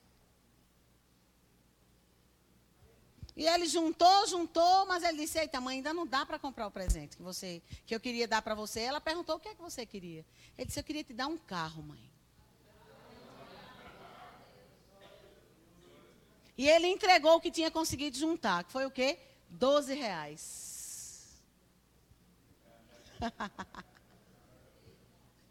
E 3.38 3.46
ele 3.46 3.66
juntou, 3.66 4.26
juntou, 4.26 4.84
mas 4.86 5.04
ele 5.04 5.18
disse: 5.18 5.38
Eita, 5.38 5.60
mãe, 5.60 5.76
ainda 5.76 5.94
não 5.94 6.04
dá 6.04 6.26
para 6.26 6.40
comprar 6.40 6.66
o 6.66 6.72
presente 6.72 7.16
que, 7.16 7.22
você, 7.22 7.62
que 7.86 7.94
eu 7.94 8.00
queria 8.00 8.26
dar 8.26 8.42
para 8.42 8.52
você. 8.52 8.80
Ela 8.80 9.00
perguntou: 9.00 9.36
O 9.36 9.38
que 9.38 9.46
é 9.46 9.54
que 9.54 9.62
você 9.62 9.86
queria? 9.86 10.26
Ele 10.58 10.66
disse: 10.66 10.80
Eu 10.80 10.82
queria 10.82 11.04
te 11.04 11.12
dar 11.12 11.28
um 11.28 11.38
carro, 11.38 11.80
mãe. 11.80 12.10
E 16.56 16.68
ele 16.68 16.88
entregou 16.88 17.36
o 17.36 17.40
que 17.40 17.52
tinha 17.52 17.70
conseguido 17.70 18.18
juntar, 18.18 18.64
que 18.64 18.72
foi 18.72 18.84
o 18.84 18.90
quê? 18.90 19.20
12 19.50 19.94
reais. 19.94 21.40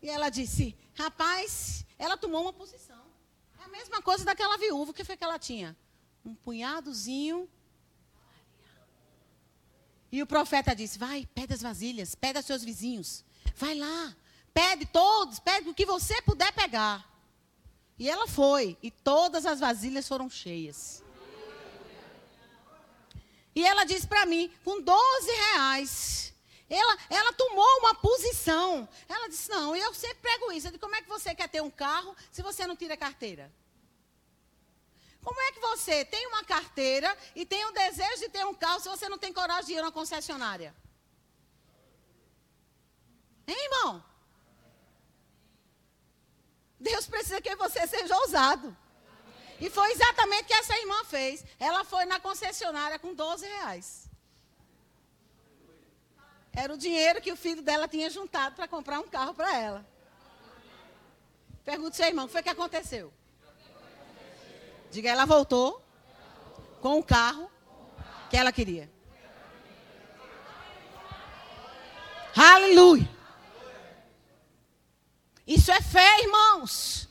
e 0.01 0.09
ela 0.09 0.27
disse, 0.29 0.77
rapaz, 0.93 1.85
ela 1.97 2.17
tomou 2.17 2.41
uma 2.41 2.51
posição. 2.51 3.01
É 3.61 3.63
a 3.63 3.69
mesma 3.69 4.01
coisa 4.01 4.25
daquela 4.25 4.57
viúva, 4.57 4.91
o 4.91 4.93
que 4.93 5.05
foi 5.05 5.15
que 5.15 5.23
ela 5.23 5.39
tinha? 5.39 5.77
Um 6.25 6.35
punhadozinho. 6.35 7.49
E 10.11 10.21
o 10.21 10.27
profeta 10.27 10.75
disse, 10.75 10.97
vai, 10.97 11.27
pede 11.33 11.53
as 11.53 11.61
vasilhas, 11.61 12.15
pede 12.15 12.37
aos 12.37 12.45
seus 12.45 12.63
vizinhos. 12.63 13.23
Vai 13.55 13.75
lá, 13.75 14.15
pede 14.53 14.85
todos, 14.85 15.39
pede 15.39 15.69
o 15.69 15.73
que 15.73 15.85
você 15.85 16.21
puder 16.21 16.51
pegar. 16.53 17.05
E 17.99 18.09
ela 18.09 18.27
foi, 18.27 18.77
e 18.81 18.91
todas 18.91 19.45
as 19.45 19.59
vasilhas 19.59 20.07
foram 20.07 20.29
cheias. 20.29 21.03
E 23.55 23.65
ela 23.65 23.85
disse 23.85 24.05
para 24.05 24.25
mim, 24.25 24.51
com 24.63 24.79
12 24.79 25.31
reais, 25.31 26.33
ela, 26.69 26.97
ela 27.09 27.33
tomou 27.33 27.79
uma 27.79 27.95
posição. 27.95 28.87
Ela 29.09 29.27
disse: 29.29 29.49
Não, 29.49 29.75
eu 29.75 29.93
sempre 29.93 30.17
prego 30.21 30.51
isso. 30.51 30.67
Eu 30.67 30.71
disse, 30.71 30.81
como 30.81 30.95
é 30.95 31.01
que 31.01 31.09
você 31.09 31.33
quer 31.33 31.49
ter 31.49 31.61
um 31.61 31.69
carro 31.69 32.15
se 32.31 32.43
você 32.43 32.67
não 32.67 32.75
tira 32.75 32.95
carteira? 32.95 33.51
Como 35.23 35.41
é 35.41 35.51
que 35.51 35.59
você 35.59 36.05
tem 36.05 36.25
uma 36.27 36.43
carteira 36.43 37.15
e 37.35 37.45
tem 37.45 37.65
o 37.65 37.71
desejo 37.71 38.19
de 38.19 38.29
ter 38.29 38.45
um 38.45 38.53
carro 38.53 38.79
se 38.79 38.89
você 38.89 39.09
não 39.09 39.17
tem 39.17 39.33
coragem 39.33 39.65
de 39.65 39.73
ir 39.73 39.81
na 39.81 39.91
concessionária? 39.91 40.73
Hein, 43.47 43.57
irmão? 43.65 44.03
Deus 46.79 47.07
precisa 47.07 47.41
que 47.41 47.55
você 47.55 47.87
seja 47.87 48.15
ousado. 48.17 48.75
E 49.59 49.69
foi 49.69 49.91
exatamente 49.91 50.43
o 50.43 50.47
que 50.47 50.53
essa 50.53 50.77
irmã 50.77 51.03
fez. 51.05 51.43
Ela 51.59 51.83
foi 51.83 52.05
na 52.05 52.19
concessionária 52.19 52.99
com 52.99 53.13
12 53.13 53.45
reais. 53.45 54.07
Era 56.53 56.73
o 56.73 56.77
dinheiro 56.77 57.21
que 57.21 57.31
o 57.31 57.35
filho 57.35 57.61
dela 57.61 57.87
tinha 57.87 58.09
juntado 58.09 58.55
para 58.55 58.67
comprar 58.67 58.99
um 58.99 59.07
carro 59.07 59.33
para 59.33 59.55
ela. 59.55 59.85
Pergunta 61.63 61.95
seu 61.95 62.07
irmão, 62.07 62.25
o 62.25 62.27
que 62.27 62.33
foi 62.33 62.43
que 62.43 62.49
aconteceu? 62.49 63.13
Diga, 64.91 65.09
ela 65.09 65.25
voltou 65.25 65.83
com 66.81 66.99
o 66.99 67.03
carro 67.03 67.49
que 68.29 68.37
ela 68.37 68.51
queria. 68.51 68.89
Aleluia. 72.35 73.09
Isso 75.45 75.71
é 75.71 75.81
fé, 75.81 76.21
irmãos. 76.21 77.09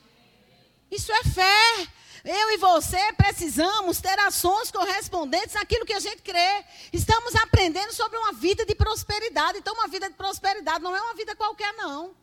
Isso 0.91 1.11
é 1.13 1.25
fé. 1.25 1.89
Eu 2.25 2.51
e 2.51 2.57
você 2.57 3.13
precisamos 3.13 4.01
ter 4.01 4.19
ações 4.19 4.71
correspondentes 4.71 5.57
àquilo 5.57 5.87
que 5.87 5.93
a 5.93 6.01
gente 6.01 6.23
crê. 6.23 6.65
Estamos 6.93 7.35
aprendendo 7.37 7.93
sobre 7.93 8.19
uma 8.19 8.33
vida 8.33 8.67
de 8.67 8.75
prosperidade. 8.75 9.59
Então, 9.59 9.75
uma 9.75 9.89
vida 9.89 10.09
de 10.09 10.17
prosperidade 10.17 10.83
não 10.83 10.95
é 10.95 11.01
uma 11.01 11.15
vida 11.15 11.35
qualquer, 11.35 11.73
não. 11.75 12.15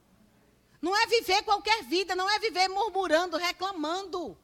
Não 0.82 0.96
é 0.96 1.06
viver 1.08 1.42
qualquer 1.44 1.84
vida, 1.84 2.16
não 2.16 2.30
é 2.30 2.38
viver 2.40 2.68
murmurando, 2.68 3.38
reclamando. 3.38 4.38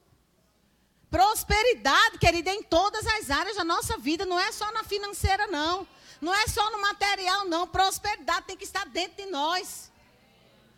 Prosperidade, 1.10 2.20
querida, 2.20 2.52
em 2.52 2.62
todas 2.62 3.06
as 3.06 3.32
áreas 3.32 3.56
da 3.56 3.64
nossa 3.64 3.98
vida, 3.98 4.26
não 4.26 4.40
é 4.40 4.52
só 4.52 4.72
na 4.72 4.84
financeira, 4.84 5.48
não. 5.48 5.88
Não 6.22 6.34
é 6.34 6.48
só 6.48 6.70
no 6.72 6.82
material, 6.82 7.46
não. 7.46 7.68
Prosperidade 7.68 8.46
tem 8.46 8.58
que 8.58 8.64
estar 8.64 8.86
dentro 8.86 9.24
de 9.24 9.30
nós. 9.30 9.92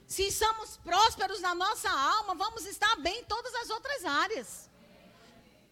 Se 0.07 0.31
somos 0.31 0.77
prósperos 0.77 1.41
na 1.41 1.55
nossa 1.55 1.89
alma, 1.89 2.35
vamos 2.35 2.65
estar 2.65 2.95
bem 2.97 3.19
em 3.19 3.23
todas 3.23 3.53
as 3.55 3.69
outras 3.69 4.05
áreas. 4.05 4.69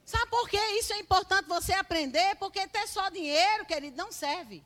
Sabe 0.06 0.28
por 0.28 0.50
que 0.50 0.58
isso 0.80 0.92
é 0.92 1.00
importante 1.00 1.48
você 1.48 1.74
aprender? 1.74 2.36
Porque 2.36 2.68
ter 2.68 2.88
só 2.88 3.10
dinheiro, 3.10 3.66
querido, 3.66 3.96
não 3.96 4.12
serve. 4.12 4.66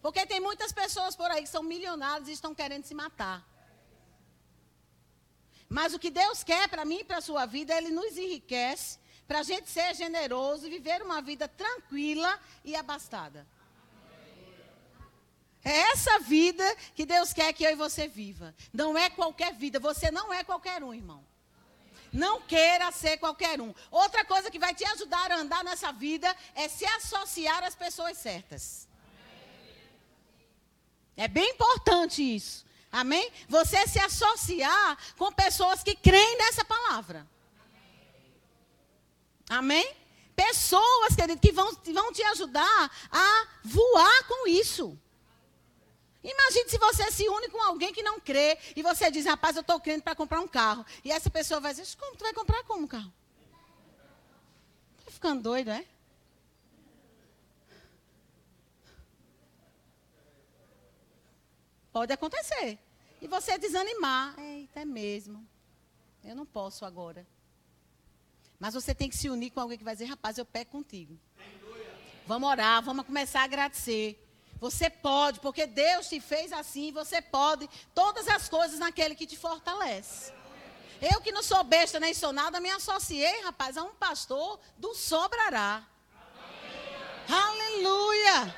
Porque 0.00 0.24
tem 0.26 0.38
muitas 0.38 0.70
pessoas 0.70 1.16
por 1.16 1.30
aí 1.30 1.42
que 1.42 1.48
são 1.48 1.62
milionárias 1.62 2.28
e 2.28 2.32
estão 2.32 2.54
querendo 2.54 2.84
se 2.84 2.94
matar. 2.94 3.42
Mas 5.74 5.92
o 5.92 5.98
que 5.98 6.08
Deus 6.08 6.44
quer 6.44 6.68
para 6.68 6.84
mim 6.84 7.00
e 7.00 7.04
para 7.04 7.18
a 7.18 7.20
sua 7.20 7.46
vida, 7.46 7.76
Ele 7.76 7.90
nos 7.90 8.16
enriquece 8.16 8.96
para 9.26 9.40
a 9.40 9.42
gente 9.42 9.68
ser 9.68 9.92
generoso 9.96 10.68
e 10.68 10.70
viver 10.70 11.02
uma 11.02 11.20
vida 11.20 11.48
tranquila 11.48 12.38
e 12.64 12.76
abastada. 12.76 13.44
É 15.64 15.76
essa 15.90 16.20
vida 16.20 16.64
que 16.94 17.04
Deus 17.04 17.32
quer 17.32 17.52
que 17.52 17.64
eu 17.64 17.72
e 17.72 17.74
você 17.74 18.06
viva. 18.06 18.54
Não 18.72 18.96
é 18.96 19.10
qualquer 19.10 19.52
vida. 19.54 19.80
Você 19.80 20.12
não 20.12 20.32
é 20.32 20.44
qualquer 20.44 20.80
um, 20.80 20.94
irmão. 20.94 21.26
Não 22.12 22.40
queira 22.42 22.92
ser 22.92 23.16
qualquer 23.16 23.60
um. 23.60 23.74
Outra 23.90 24.24
coisa 24.24 24.52
que 24.52 24.60
vai 24.60 24.72
te 24.76 24.84
ajudar 24.84 25.32
a 25.32 25.38
andar 25.38 25.64
nessa 25.64 25.90
vida 25.90 26.36
é 26.54 26.68
se 26.68 26.86
associar 26.86 27.64
às 27.64 27.74
pessoas 27.74 28.16
certas. 28.18 28.86
É 31.16 31.26
bem 31.26 31.50
importante 31.50 32.22
isso. 32.22 32.64
Amém? 32.94 33.28
Você 33.48 33.88
se 33.88 33.98
associar 33.98 34.96
com 35.18 35.32
pessoas 35.32 35.82
que 35.82 35.96
creem 35.96 36.38
nessa 36.38 36.64
palavra. 36.64 37.26
Amém? 39.48 39.84
Pessoas, 40.36 41.16
querido, 41.16 41.40
que 41.40 41.50
vão, 41.50 41.74
vão 41.92 42.12
te 42.12 42.22
ajudar 42.22 42.90
a 43.10 43.48
voar 43.64 44.28
com 44.28 44.46
isso. 44.46 44.96
Imagine 46.22 46.70
se 46.70 46.78
você 46.78 47.10
se 47.10 47.28
une 47.28 47.48
com 47.48 47.60
alguém 47.62 47.92
que 47.92 48.02
não 48.02 48.20
crê 48.20 48.56
e 48.76 48.82
você 48.82 49.10
diz, 49.10 49.26
rapaz, 49.26 49.56
eu 49.56 49.62
estou 49.62 49.80
crendo 49.80 50.04
para 50.04 50.14
comprar 50.14 50.40
um 50.40 50.46
carro. 50.46 50.86
E 51.04 51.10
essa 51.10 51.28
pessoa 51.28 51.58
vai 51.58 51.74
dizer, 51.74 51.96
como? 51.96 52.16
Tu 52.16 52.22
vai 52.22 52.32
comprar 52.32 52.62
como 52.62 52.84
um 52.84 52.86
carro? 52.86 53.12
Está 55.00 55.10
ficando 55.10 55.42
doido, 55.42 55.72
é? 55.72 55.84
Pode 61.92 62.12
acontecer. 62.12 62.83
E 63.24 63.26
você 63.26 63.56
desanimar. 63.56 64.38
Eita, 64.38 64.80
é 64.80 64.84
mesmo. 64.84 65.48
Eu 66.22 66.36
não 66.36 66.44
posso 66.44 66.84
agora. 66.84 67.26
Mas 68.60 68.74
você 68.74 68.94
tem 68.94 69.08
que 69.08 69.16
se 69.16 69.30
unir 69.30 69.48
com 69.48 69.60
alguém 69.60 69.78
que 69.78 69.82
vai 69.82 69.94
dizer, 69.94 70.04
rapaz, 70.04 70.36
eu 70.36 70.44
pego 70.44 70.72
contigo. 70.72 71.18
Vamos 72.26 72.46
orar, 72.50 72.82
vamos 72.82 73.06
começar 73.06 73.40
a 73.40 73.44
agradecer. 73.44 74.22
Você 74.60 74.90
pode, 74.90 75.40
porque 75.40 75.66
Deus 75.66 76.06
te 76.06 76.20
fez 76.20 76.52
assim, 76.52 76.92
você 76.92 77.22
pode 77.22 77.66
todas 77.94 78.28
as 78.28 78.46
coisas 78.46 78.78
naquele 78.78 79.14
que 79.14 79.26
te 79.26 79.38
fortalece. 79.38 80.30
Eu 81.00 81.22
que 81.22 81.32
não 81.32 81.42
sou 81.42 81.64
besta 81.64 81.98
nem 81.98 82.12
sou 82.12 82.30
nada, 82.30 82.60
me 82.60 82.68
associei, 82.68 83.40
rapaz, 83.40 83.78
a 83.78 83.84
um 83.84 83.94
pastor 83.94 84.60
do 84.76 84.94
Sobrará. 84.94 85.82
Aleluia! 87.26 88.54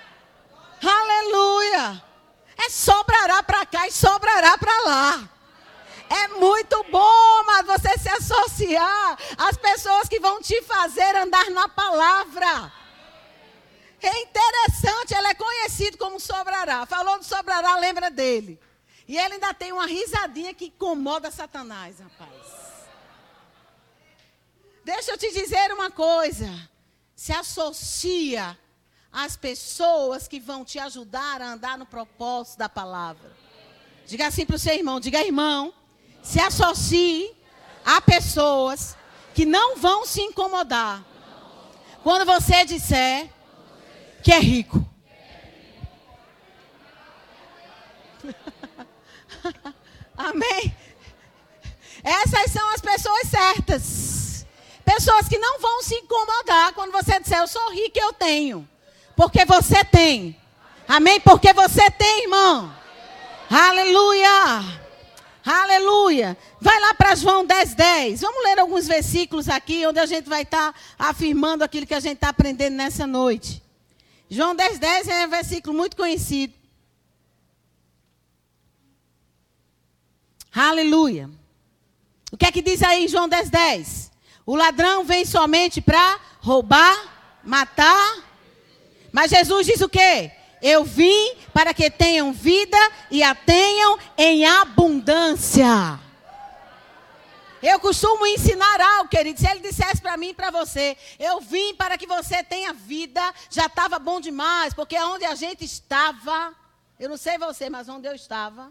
Aleluia! 0.82 2.15
É 2.56 2.70
sobrará 2.70 3.42
para 3.42 3.66
cá 3.66 3.86
e 3.86 3.92
sobrará 3.92 4.56
para 4.58 4.82
lá. 4.82 5.28
É 6.08 6.28
muito 6.28 6.84
bom, 6.90 7.44
mas 7.44 7.66
você 7.66 7.98
se 7.98 8.08
associar 8.08 9.18
às 9.36 9.56
pessoas 9.56 10.08
que 10.08 10.20
vão 10.20 10.40
te 10.40 10.62
fazer 10.62 11.16
andar 11.16 11.50
na 11.50 11.68
palavra. 11.68 12.72
É 14.00 14.22
interessante, 14.22 15.14
ele 15.14 15.26
é 15.26 15.34
conhecido 15.34 15.98
como 15.98 16.20
Sobrará. 16.20 16.86
Falou 16.86 17.18
do 17.18 17.25
Sobrará, 17.25 17.76
lembra 17.76 18.10
dele. 18.10 18.60
E 19.08 19.16
ele 19.16 19.34
ainda 19.34 19.52
tem 19.54 19.72
uma 19.72 19.86
risadinha 19.86 20.54
que 20.54 20.66
incomoda 20.66 21.30
Satanás, 21.30 21.98
rapaz. 21.98 22.46
Deixa 24.84 25.12
eu 25.12 25.18
te 25.18 25.32
dizer 25.32 25.72
uma 25.72 25.90
coisa. 25.90 26.48
Se 27.14 27.32
associa 27.32 28.56
às 29.16 29.35
pessoas 29.35 30.28
que 30.28 30.38
vão 30.38 30.62
te 30.62 30.78
ajudar 30.78 31.40
a 31.40 31.52
andar 31.52 31.78
no 31.78 31.87
propósito 31.87 32.58
da 32.58 32.68
palavra. 32.68 33.35
Diga 34.06 34.26
assim 34.26 34.44
para 34.44 34.56
o 34.56 34.58
seu 34.58 34.75
irmão: 34.75 35.00
diga, 35.00 35.25
irmão, 35.25 35.73
se 36.23 36.38
associe 36.38 37.35
a 37.82 37.99
pessoas 37.99 38.94
que 39.35 39.46
não 39.46 39.76
vão 39.76 40.04
se 40.04 40.20
incomodar. 40.20 41.02
Quando 42.02 42.26
você 42.26 42.66
disser 42.66 43.30
que 44.23 44.30
é 44.30 44.38
rico. 44.38 44.87
Amém? 50.14 50.76
Essas 52.04 52.52
são 52.52 52.68
as 52.75 52.82
pessoas 52.82 53.28
certas. 53.28 54.46
Pessoas 54.85 55.26
que 55.26 55.38
não 55.38 55.58
vão 55.58 55.82
se 55.82 55.94
incomodar 55.94 56.75
quando 56.75 56.92
você 56.92 57.18
disser, 57.18 57.38
eu 57.38 57.49
sou 57.49 57.73
rico, 57.73 57.99
eu 57.99 58.12
tenho. 58.12 58.68
Porque 59.16 59.44
você 59.46 59.82
tem. 59.82 60.37
Amém? 60.87 61.18
Porque 61.20 61.52
você 61.52 61.90
tem, 61.90 62.25
irmão. 62.25 62.73
Aleluia. 63.50 64.62
Aleluia. 65.44 66.37
Vai 66.61 66.78
lá 66.80 66.92
para 66.94 67.14
João 67.14 67.44
10, 67.44 67.75
10. 67.75 68.20
Vamos 68.20 68.44
ler 68.44 68.58
alguns 68.58 68.87
versículos 68.87 69.49
aqui, 69.49 69.87
onde 69.87 69.99
a 69.99 70.06
gente 70.06 70.28
vai 70.28 70.42
estar 70.42 70.73
tá 70.73 70.78
afirmando 70.99 71.64
aquilo 71.64 71.87
que 71.87 71.94
a 71.94 72.00
gente 72.00 72.16
está 72.16 72.28
aprendendo 72.28 72.75
nessa 72.75 73.06
noite. 73.06 73.62
João 74.28 74.54
10, 74.54 74.78
10 74.78 75.08
é 75.08 75.26
um 75.26 75.30
versículo 75.30 75.75
muito 75.75 75.97
conhecido. 75.97 76.52
Aleluia. 80.52 81.30
O 82.32 82.36
que 82.36 82.47
é 82.47 82.52
que 82.52 82.62
diz 82.62 82.82
aí 82.82 83.04
em 83.04 83.08
João 83.08 83.28
10, 83.28 83.50
10? 83.50 84.12
O 84.45 84.56
ladrão 84.56 85.04
vem 85.04 85.25
somente 85.25 85.80
para 85.80 86.19
roubar, 86.41 86.97
matar. 87.45 88.25
Mas 89.17 89.31
Jesus 89.31 89.65
diz 89.65 89.81
o 89.81 89.89
quê? 89.89 90.31
Eu 90.61 90.85
vim 90.85 91.37
para 91.50 91.73
que 91.73 91.91
tenham 91.91 92.35
vida 92.35 92.76
e 93.11 93.23
a 93.23 93.35
tenham 93.35 93.99
em 94.15 94.45
abundância. 94.45 95.99
Eu 97.63 97.81
costumo 97.81 98.26
ensinar 98.26 98.79
algo, 98.79 99.09
querido. 99.09 99.41
Se 99.41 99.49
ele 99.49 99.61
dissesse 99.61 100.02
para 100.02 100.19
mim 100.19 100.29
e 100.29 100.35
para 100.35 100.50
você, 100.50 100.99
eu 101.19 101.41
vim 101.41 101.75
para 101.75 101.97
que 101.97 102.07
você 102.07 102.43
tenha 102.43 102.75
vida, 102.75 103.23
já 103.49 103.65
estava 103.65 103.99
bom 103.99 104.21
demais, 104.21 104.75
porque 104.75 104.99
onde 104.99 105.25
a 105.25 105.35
gente 105.35 105.65
estava, 105.65 106.55
eu 107.00 107.09
não 107.09 107.17
sei 107.17 107.39
você, 107.39 107.71
mas 107.71 107.89
onde 107.89 108.07
eu 108.07 108.15
estava, 108.15 108.71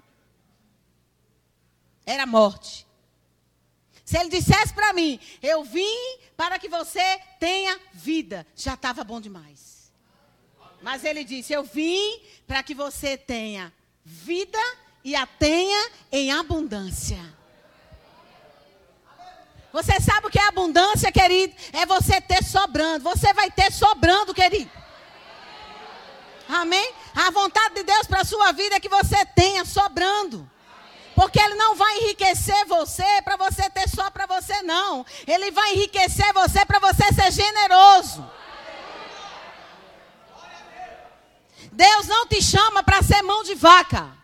era 2.06 2.28
morte. 2.28 2.86
Se 4.06 4.16
ele 4.16 4.30
dissesse 4.30 4.76
para 4.76 4.94
mim, 4.94 5.20
eu 5.42 5.64
vim 5.64 6.20
para 6.38 6.60
que 6.60 6.70
você 6.70 7.20
tenha 7.40 7.80
vida, 7.94 8.46
já 8.56 8.76
estava 8.76 9.04
bom 9.04 9.20
demais. 9.20 9.75
Mas 10.86 11.04
ele 11.04 11.24
disse: 11.24 11.52
Eu 11.52 11.64
vim 11.64 12.22
para 12.46 12.62
que 12.62 12.76
você 12.76 13.18
tenha 13.18 13.74
vida 14.06 14.60
e 15.04 15.16
a 15.16 15.26
tenha 15.26 15.90
em 16.12 16.32
abundância. 16.32 17.18
Você 19.74 20.00
sabe 20.00 20.28
o 20.28 20.30
que 20.30 20.38
é 20.38 20.48
abundância, 20.48 21.12
querido? 21.12 21.56
É 21.74 21.88
você 21.88 22.22
ter 22.22 22.44
sobrando. 22.44 23.04
Você 23.04 23.34
vai 23.34 23.50
ter 23.50 23.72
sobrando, 23.72 24.32
querido. 24.32 24.70
Amém? 26.48 26.94
A 27.16 27.32
vontade 27.32 27.74
de 27.74 27.84
Deus 27.84 28.06
para 28.06 28.22
a 28.22 28.26
sua 28.26 28.52
vida 28.52 28.76
é 28.76 28.80
que 28.80 28.88
você 28.88 29.26
tenha 29.26 29.66
sobrando. 29.66 30.48
Porque 31.16 31.42
Ele 31.42 31.56
não 31.56 31.74
vai 31.74 31.98
enriquecer 31.98 32.64
você 32.68 33.24
para 33.24 33.38
você 33.38 33.68
ter 33.72 33.90
só 33.90 34.12
para 34.12 34.28
você, 34.28 34.62
não. 34.62 35.04
Ele 35.26 35.50
vai 35.50 35.74
enriquecer 35.74 36.32
você 36.32 36.64
para 36.64 36.78
você 36.78 37.12
ser 37.12 37.32
generoso. 37.32 38.24
Deus 41.76 42.08
não 42.08 42.26
te 42.26 42.42
chama 42.42 42.82
para 42.82 43.04
ser 43.04 43.22
mão 43.22 43.44
de 43.44 43.54
vaca. 43.54 44.16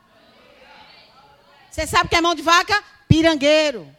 Você 1.70 1.86
sabe 1.86 2.06
o 2.06 2.10
que 2.10 2.16
é 2.16 2.22
mão 2.22 2.34
de 2.34 2.42
vaca? 2.42 2.82
Pirangueiro. 3.10 3.94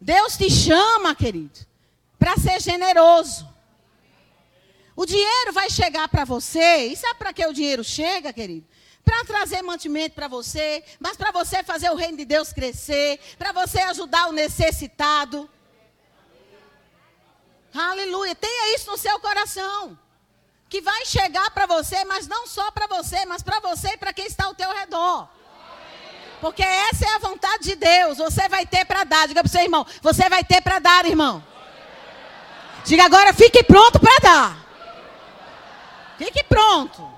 Deus 0.00 0.36
te 0.36 0.50
chama, 0.50 1.14
querido, 1.14 1.58
para 2.18 2.36
ser 2.36 2.60
generoso. 2.60 3.46
O 4.94 5.04
dinheiro 5.04 5.52
vai 5.52 5.68
chegar 5.68 6.08
para 6.08 6.24
você. 6.24 6.86
E 6.86 6.96
sabe 6.96 7.18
para 7.18 7.34
que 7.34 7.44
o 7.44 7.52
dinheiro 7.52 7.84
chega, 7.84 8.32
querido? 8.32 8.66
Para 9.04 9.24
trazer 9.24 9.60
mantimento 9.62 10.14
para 10.14 10.28
você, 10.28 10.82
mas 10.98 11.16
para 11.16 11.30
você 11.30 11.62
fazer 11.62 11.90
o 11.90 11.94
reino 11.94 12.16
de 12.16 12.24
Deus 12.24 12.52
crescer, 12.52 13.20
para 13.38 13.52
você 13.52 13.80
ajudar 13.80 14.28
o 14.28 14.32
necessitado. 14.32 15.48
Aleluia. 17.78 18.34
Tenha 18.34 18.74
isso 18.74 18.90
no 18.90 18.96
seu 18.96 19.18
coração. 19.20 19.98
Que 20.68 20.80
vai 20.80 21.04
chegar 21.06 21.50
para 21.50 21.66
você, 21.66 22.04
mas 22.04 22.26
não 22.26 22.46
só 22.46 22.70
para 22.70 22.86
você, 22.86 23.24
mas 23.24 23.42
para 23.42 23.60
você 23.60 23.88
e 23.90 23.96
para 23.96 24.12
quem 24.12 24.26
está 24.26 24.46
ao 24.46 24.54
teu 24.54 24.72
redor. 24.72 25.28
Porque 26.40 26.62
essa 26.62 27.04
é 27.04 27.14
a 27.14 27.18
vontade 27.18 27.64
de 27.64 27.76
Deus. 27.76 28.18
Você 28.18 28.48
vai 28.48 28.66
ter 28.66 28.84
para 28.84 29.04
dar. 29.04 29.28
Diga 29.28 29.42
para 29.42 29.48
o 29.48 29.50
seu 29.50 29.62
irmão: 29.62 29.86
Você 30.02 30.28
vai 30.28 30.42
ter 30.42 30.60
para 30.60 30.78
dar, 30.78 31.06
irmão. 31.06 31.44
Diga 32.84 33.04
agora: 33.04 33.32
Fique 33.32 33.62
pronto 33.62 33.98
para 34.00 34.18
dar. 34.18 34.66
Fique 36.18 36.42
pronto. 36.44 37.08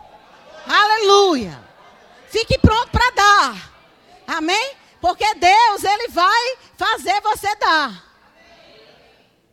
Aleluia. 0.67 1.59
Fique 2.29 2.59
pronto 2.59 2.91
para 2.91 3.11
dar. 3.11 3.71
Amém? 4.27 4.77
Porque 5.01 5.35
Deus, 5.35 5.85
Ele 5.85 6.09
vai 6.09 6.59
fazer 6.77 7.21
você 7.23 7.55
dar. 7.57 8.08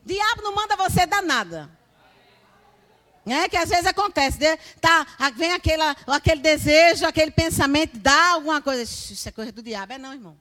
Diabo 0.05 0.43
não 0.43 0.53
manda 0.53 0.75
você 0.75 1.05
dar 1.07 1.23
nada. 1.23 1.69
É 3.25 3.49
que 3.49 3.57
às 3.57 3.69
vezes 3.69 3.87
acontece, 3.87 4.39
né? 4.39 4.57
tá, 4.79 5.03
vem 5.35 5.51
aquela, 5.51 5.95
aquele 6.05 6.41
desejo, 6.41 7.07
aquele 7.07 7.31
pensamento, 7.31 7.97
dá 7.97 8.33
alguma 8.33 8.61
coisa. 8.61 8.83
Isso 8.83 9.27
é 9.27 9.31
coisa 9.31 9.51
do 9.51 9.63
diabo, 9.63 9.93
é 9.93 9.97
não, 9.97 10.13
irmão. 10.13 10.37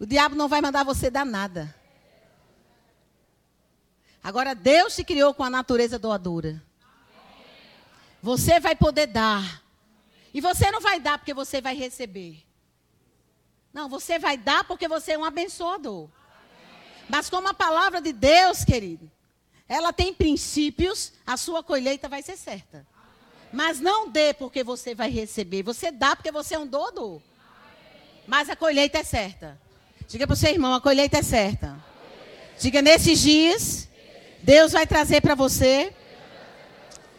O 0.00 0.04
diabo 0.04 0.34
não 0.34 0.48
vai 0.48 0.60
mandar 0.60 0.82
você 0.82 1.08
dar 1.08 1.24
nada. 1.24 1.72
Agora, 4.24 4.56
Deus 4.56 4.96
te 4.96 5.04
criou 5.04 5.32
com 5.32 5.44
a 5.44 5.50
natureza 5.50 6.00
doadora. 6.00 6.60
Você 8.20 8.58
vai 8.58 8.74
poder 8.74 9.06
dar. 9.06 9.62
E 10.34 10.40
você 10.40 10.68
não 10.72 10.80
vai 10.80 10.98
dar 10.98 11.16
porque 11.16 11.32
você 11.32 11.60
vai 11.60 11.76
receber. 11.76 12.44
Não, 13.72 13.88
você 13.88 14.18
vai 14.18 14.36
dar 14.36 14.64
porque 14.64 14.88
você 14.88 15.12
é 15.12 15.18
um 15.18 15.24
abençoador. 15.24 16.10
Mas 17.10 17.28
como 17.28 17.48
a 17.48 17.54
palavra 17.54 18.00
de 18.00 18.12
Deus, 18.12 18.64
querido, 18.64 19.10
ela 19.68 19.92
tem 19.92 20.14
princípios, 20.14 21.12
a 21.26 21.36
sua 21.36 21.60
colheita 21.60 22.08
vai 22.08 22.22
ser 22.22 22.36
certa. 22.36 22.86
Mas 23.52 23.80
não 23.80 24.08
dê 24.08 24.32
porque 24.32 24.62
você 24.62 24.94
vai 24.94 25.10
receber. 25.10 25.64
Você 25.64 25.90
dá 25.90 26.14
porque 26.14 26.30
você 26.30 26.54
é 26.54 26.58
um 26.58 26.66
doador. 26.66 27.20
Mas 28.28 28.48
a 28.48 28.54
colheita 28.54 28.98
é 28.98 29.02
certa. 29.02 29.58
Diga 30.06 30.24
para 30.24 30.34
o 30.34 30.36
seu 30.36 30.50
irmão, 30.50 30.72
a 30.72 30.80
colheita 30.80 31.18
é 31.18 31.22
certa. 31.22 31.76
Diga, 32.60 32.80
nesses 32.80 33.18
dias, 33.18 33.88
Deus 34.40 34.70
vai 34.70 34.86
trazer 34.86 35.20
para 35.20 35.34
você 35.34 35.92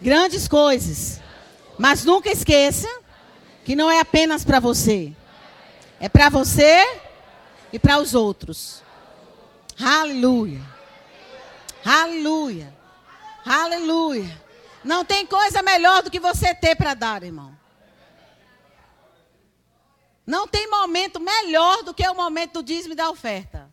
grandes 0.01 0.47
coisas. 0.47 1.19
Mas 1.77 2.05
nunca 2.05 2.29
esqueça 2.29 2.87
que 3.65 3.75
não 3.75 3.91
é 3.91 3.99
apenas 3.99 4.45
para 4.45 4.61
você. 4.61 5.11
É 5.99 6.07
para 6.07 6.29
você 6.29 7.01
e 7.73 7.79
para 7.79 7.99
os 7.99 8.15
outros. 8.15 8.81
Aleluia. 9.83 10.61
Aleluia. 11.83 12.73
Aleluia. 13.45 14.41
Não 14.83 15.03
tem 15.03 15.25
coisa 15.25 15.61
melhor 15.61 16.03
do 16.03 16.11
que 16.11 16.19
você 16.19 16.53
ter 16.53 16.75
para 16.75 16.93
dar, 16.93 17.23
irmão. 17.23 17.55
Não 20.25 20.47
tem 20.47 20.69
momento 20.69 21.19
melhor 21.19 21.83
do 21.83 21.93
que 21.93 22.07
o 22.07 22.15
momento 22.15 22.53
do 22.53 22.63
dízimo 22.63 22.93
e 22.93 22.95
da 22.95 23.09
oferta. 23.09 23.69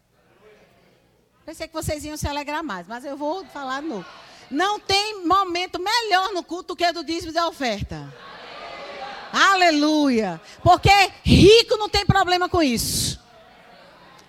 Pensei 1.44 1.68
que 1.68 1.74
vocês 1.74 2.04
iam 2.04 2.16
se 2.16 2.28
alegrar 2.28 2.62
mais, 2.62 2.86
mas 2.86 3.04
eu 3.04 3.16
vou 3.16 3.44
falar 3.46 3.80
de 3.80 3.88
novo. 3.88 4.06
Não 4.50 4.80
tem 4.80 5.24
momento 5.26 5.78
melhor 5.78 6.32
no 6.32 6.42
culto 6.42 6.68
do 6.68 6.76
que 6.76 6.86
o 6.86 6.92
do 6.92 7.04
dízimo 7.04 7.30
e 7.30 7.34
da 7.34 7.46
oferta. 7.46 8.12
Aleluia. 9.32 10.40
Porque 10.62 10.90
rico 11.22 11.76
não 11.76 11.88
tem 11.88 12.04
problema 12.04 12.48
com 12.48 12.62
isso. 12.62 13.20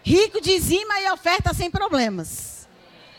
Rico 0.03 0.41
dizima 0.41 0.99
e 1.01 1.11
oferta 1.11 1.53
sem 1.53 1.69
problemas. 1.69 2.67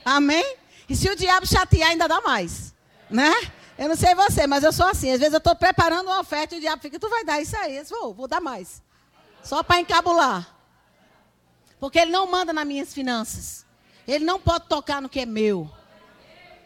Amém? 0.05 0.57
E 0.89 0.97
se 0.97 1.09
o 1.09 1.17
diabo 1.17 1.47
chatear, 1.47 1.91
ainda 1.91 2.09
dá 2.09 2.21
mais. 2.21 2.75
Né? 3.09 3.33
Eu 3.79 3.89
não 3.89 3.97
sei 3.97 4.15
você, 4.15 4.47
mas 4.47 4.65
eu 4.65 4.73
sou 4.73 4.87
assim. 4.87 5.13
Às 5.13 5.21
vezes 5.21 5.33
eu 5.33 5.39
estou 5.39 5.55
preparando 5.55 6.09
uma 6.09 6.21
oferta 6.21 6.55
e 6.55 6.59
o 6.59 6.61
diabo 6.61 6.83
fica, 6.83 6.99
tu 6.99 7.09
vai 7.09 7.25
dar 7.25 7.41
isso 7.41 7.57
aí. 7.57 7.77
Eu 7.77 7.85
vou, 7.85 8.15
vou 8.15 8.29
dar 8.29 8.41
mais. 8.41 8.83
Só 9.43 9.63
para 9.63 9.81
encabular. 9.81 10.55
Porque 11.79 11.99
ele 11.99 12.11
não 12.11 12.27
manda 12.27 12.53
nas 12.53 12.67
minhas 12.67 12.93
finanças. 12.93 13.65
Ele 14.07 14.25
não 14.25 14.41
pode 14.41 14.67
tocar 14.67 15.01
no 15.01 15.09
que 15.09 15.21
é 15.21 15.27
meu. 15.27 15.71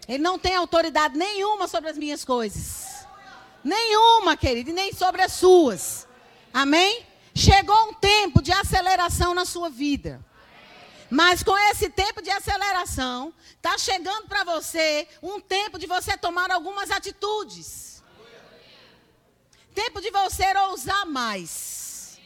Ele 0.09 0.23
não 0.23 0.39
tem 0.39 0.55
autoridade 0.55 1.17
nenhuma 1.17 1.69
sobre 1.69 1.91
as 1.91 1.97
minhas 1.97 2.25
coisas. 2.25 3.07
Nenhuma, 3.63 4.37
querido, 4.37 4.73
nem 4.73 4.93
sobre 4.93 5.23
as 5.23 5.33
suas. 5.33 6.07
Amém? 6.53 7.07
Chegou 7.35 7.89
um 7.89 7.95
tempo 7.95 8.41
de 8.41 8.53
aceleração 8.53 9.35
na 9.35 9.45
sua 9.45 9.69
vida. 9.69 10.25
Mas 11.11 11.43
com 11.43 11.57
esse 11.71 11.91
tempo 11.91 12.23
de 12.23 12.31
aceleração, 12.31 13.35
está 13.57 13.77
chegando 13.77 14.27
para 14.27 14.45
você 14.45 15.09
um 15.23 15.41
tempo 15.41 15.79
de 15.79 15.87
você 15.87 16.17
tomar 16.17 16.51
algumas 16.51 16.91
atitudes. 16.91 18.03
Tempo 19.75 20.01
de 20.01 20.11
você 20.11 20.57
ousar 20.59 21.05
mais. 21.07 22.19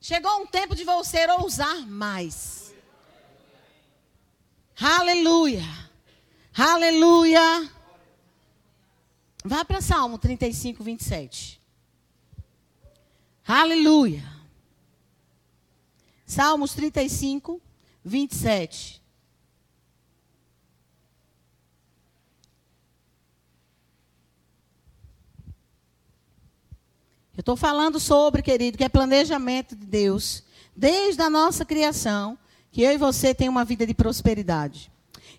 Chegou 0.00 0.42
um 0.42 0.46
tempo 0.46 0.74
de 0.74 0.84
você 0.84 1.26
ousar 1.30 1.86
mais. 1.86 2.74
Aleluia. 4.78 5.64
Aleluia. 6.54 7.73
Vá 9.46 9.62
para 9.62 9.82
Salmo 9.82 10.16
35, 10.16 10.82
27. 10.82 11.60
Aleluia. 13.46 14.24
Salmos 16.24 16.72
35, 16.72 17.60
27. 18.02 19.02
Eu 27.36 27.40
estou 27.40 27.54
falando 27.54 28.00
sobre, 28.00 28.40
querido, 28.40 28.78
que 28.78 28.84
é 28.84 28.88
planejamento 28.88 29.76
de 29.76 29.84
Deus, 29.84 30.42
desde 30.74 31.20
a 31.20 31.28
nossa 31.28 31.66
criação, 31.66 32.38
que 32.72 32.80
eu 32.80 32.92
e 32.92 32.96
você 32.96 33.34
tem 33.34 33.50
uma 33.50 33.66
vida 33.66 33.86
de 33.86 33.92
prosperidade. 33.92 34.90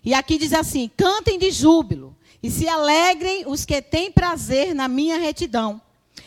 E 0.04 0.14
aqui 0.14 0.38
diz 0.38 0.52
assim: 0.52 0.88
cantem 0.96 1.40
de 1.40 1.50
júbilo 1.50 2.16
e 2.42 2.50
se 2.50 2.68
alegrem 2.68 3.44
os 3.46 3.64
que 3.64 3.80
têm 3.82 4.10
prazer 4.10 4.74
na 4.74 4.88
minha 4.88 5.18
retidão. 5.18 5.80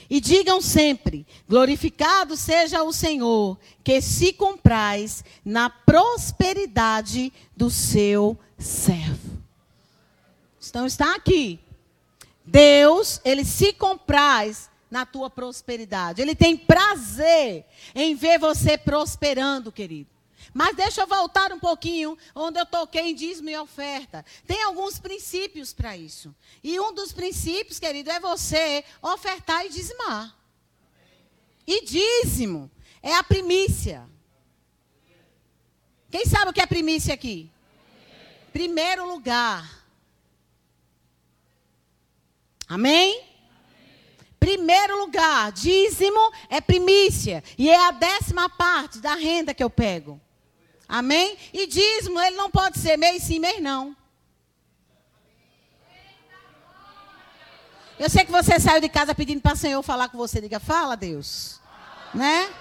E 0.09 0.19
digam 0.19 0.59
sempre: 0.61 1.25
glorificado 1.47 2.35
seja 2.35 2.83
o 2.83 2.91
Senhor, 2.91 3.57
que 3.83 4.01
se 4.01 4.33
compraz 4.33 5.23
na 5.45 5.69
prosperidade 5.69 7.31
do 7.55 7.69
seu 7.69 8.37
servo. 8.57 9.39
Então 10.67 10.85
está 10.85 11.15
aqui. 11.15 11.59
Deus, 12.45 13.21
ele 13.23 13.45
se 13.45 13.71
compraz 13.73 14.69
na 14.89 15.05
tua 15.05 15.29
prosperidade. 15.29 16.21
Ele 16.21 16.35
tem 16.35 16.57
prazer 16.57 17.65
em 17.93 18.15
ver 18.15 18.39
você 18.39 18.77
prosperando, 18.77 19.71
querido. 19.71 20.09
Mas 20.53 20.75
deixa 20.75 21.01
eu 21.01 21.07
voltar 21.07 21.51
um 21.51 21.59
pouquinho 21.59 22.17
onde 22.33 22.59
eu 22.59 22.65
toquei 22.65 23.11
em 23.11 23.15
dízimo 23.15 23.49
e 23.49 23.57
oferta. 23.57 24.25
Tem 24.45 24.63
alguns 24.63 24.99
princípios 24.99 25.73
para 25.73 25.95
isso. 25.95 26.35
E 26.63 26.79
um 26.79 26.93
dos 26.93 27.11
princípios, 27.11 27.79
querido, 27.79 28.09
é 28.09 28.19
você 28.19 28.83
ofertar 29.01 29.65
e 29.65 29.69
dizimar. 29.69 30.35
E 31.65 31.85
dízimo 31.85 32.69
é 33.01 33.13
a 33.13 33.23
primícia. 33.23 34.07
Quem 36.09 36.25
sabe 36.25 36.49
o 36.49 36.53
que 36.53 36.61
é 36.61 36.65
primícia 36.65 37.13
aqui? 37.13 37.51
Primeiro 38.51 39.07
lugar. 39.07 39.85
Amém? 42.67 43.23
Primeiro 44.39 44.97
lugar, 44.99 45.51
dízimo 45.51 46.31
é 46.49 46.59
primícia. 46.59 47.43
E 47.57 47.69
é 47.69 47.87
a 47.87 47.91
décima 47.91 48.49
parte 48.49 48.99
da 48.99 49.13
renda 49.13 49.53
que 49.53 49.63
eu 49.63 49.69
pego. 49.69 50.19
Amém? 50.89 51.37
E 51.53 51.67
dízimo, 51.67 52.19
ele 52.19 52.35
não 52.35 52.49
pode 52.49 52.79
ser 52.79 52.97
mês 52.97 53.21
sim, 53.21 53.37
mês 53.37 53.61
não. 53.61 53.95
Eu 57.99 58.09
sei 58.09 58.25
que 58.25 58.31
você 58.31 58.59
saiu 58.59 58.81
de 58.81 58.89
casa 58.89 59.13
pedindo 59.13 59.39
para 59.39 59.53
o 59.53 59.57
Senhor 59.57 59.83
falar 59.83 60.09
com 60.09 60.17
você. 60.17 60.41
Diga, 60.41 60.59
fala, 60.59 60.97
Deus. 60.97 61.59
Né? 62.11 62.51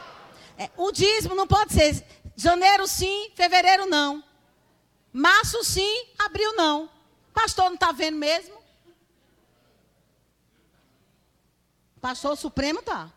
É, 0.58 0.68
o 0.76 0.92
dízimo 0.92 1.34
não 1.34 1.46
pode 1.46 1.72
ser 1.72 2.04
janeiro 2.36 2.86
sim, 2.86 3.30
fevereiro 3.34 3.86
não. 3.86 4.22
Março 5.10 5.64
sim, 5.64 6.06
abril 6.18 6.54
não. 6.54 6.90
Pastor 7.32 7.66
não 7.66 7.74
está 7.74 7.92
vendo 7.92 8.18
mesmo? 8.18 8.58
Pastor 11.98 12.36
Supremo 12.36 12.80
está. 12.80 13.10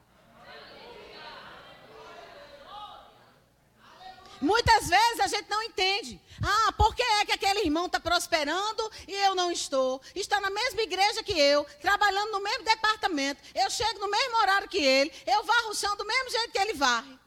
Muitas 4.42 4.88
vezes 4.88 5.20
a 5.20 5.28
gente 5.28 5.48
não 5.50 5.62
entende. 5.62 6.20
Ah, 6.42 6.72
por 6.72 6.96
que 6.96 7.04
é 7.04 7.26
que 7.26 7.32
aquele 7.32 7.62
irmão 7.62 7.86
está 7.86 8.00
prosperando 8.00 8.92
e 9.08 9.14
eu 9.14 9.36
não 9.36 9.52
estou? 9.52 10.02
Está 10.16 10.42
na 10.42 10.50
mesma 10.50 10.82
igreja 10.82 11.22
que 11.22 11.34
eu, 11.34 11.64
trabalhando 11.80 12.32
no 12.32 12.42
mesmo 12.42 12.64
departamento. 12.64 13.42
Eu 13.54 13.70
chego 13.70 14.00
no 14.00 14.10
mesmo 14.10 14.38
horário 14.38 14.68
que 14.68 14.80
ele, 14.80 15.14
eu 15.28 15.44
varro 15.44 15.70
o 15.70 15.76
chão 15.76 15.96
do 15.96 16.06
mesmo 16.06 16.32
jeito 16.32 16.52
que 16.52 16.58
ele 16.58 16.74
varre. 16.74 17.20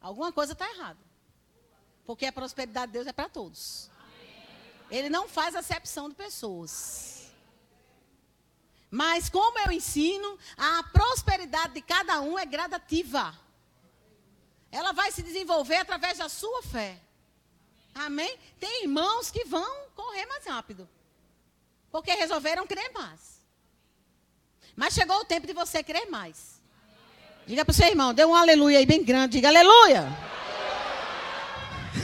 Alguma 0.00 0.32
coisa 0.32 0.54
está 0.54 0.68
errada. 0.68 0.98
Porque 2.04 2.26
a 2.26 2.32
prosperidade 2.32 2.88
de 2.88 2.94
Deus 2.94 3.06
é 3.06 3.12
para 3.12 3.28
todos. 3.28 3.88
Ele 4.90 5.08
não 5.08 5.28
faz 5.28 5.54
acepção 5.54 6.08
de 6.08 6.16
pessoas. 6.16 7.30
Mas 8.90 9.28
como 9.28 9.58
eu 9.60 9.70
ensino, 9.70 10.36
a 10.56 10.82
prosperidade 10.82 11.74
de 11.74 11.82
cada 11.82 12.20
um 12.20 12.38
é 12.38 12.46
gradativa. 12.46 13.38
Ela 14.70 14.92
vai 14.92 15.10
se 15.10 15.22
desenvolver 15.22 15.76
através 15.76 16.18
da 16.18 16.28
sua 16.28 16.62
fé. 16.62 16.98
Amém? 17.94 18.38
Tem 18.60 18.82
irmãos 18.82 19.30
que 19.30 19.44
vão 19.44 19.88
correr 19.94 20.26
mais 20.26 20.46
rápido. 20.46 20.88
Porque 21.90 22.12
resolveram 22.12 22.66
crer 22.66 22.92
mais. 22.92 23.38
Mas 24.76 24.94
chegou 24.94 25.18
o 25.18 25.24
tempo 25.24 25.46
de 25.46 25.52
você 25.52 25.82
crer 25.82 26.08
mais. 26.08 26.60
Diga 27.46 27.64
para 27.64 27.72
o 27.72 27.74
seu 27.74 27.88
irmão, 27.88 28.12
dê 28.12 28.24
um 28.24 28.34
aleluia 28.34 28.78
aí 28.78 28.86
bem 28.86 29.02
grande. 29.02 29.38
Diga 29.38 29.48
aleluia. 29.48 30.06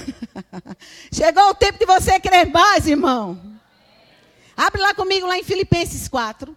chegou 1.12 1.50
o 1.50 1.54
tempo 1.54 1.78
de 1.78 1.86
você 1.86 2.18
crer 2.18 2.50
mais, 2.50 2.86
irmão. 2.86 3.40
Abre 4.56 4.80
lá 4.80 4.94
comigo 4.94 5.26
lá 5.26 5.36
em 5.36 5.44
Filipenses 5.44 6.08
4. 6.08 6.56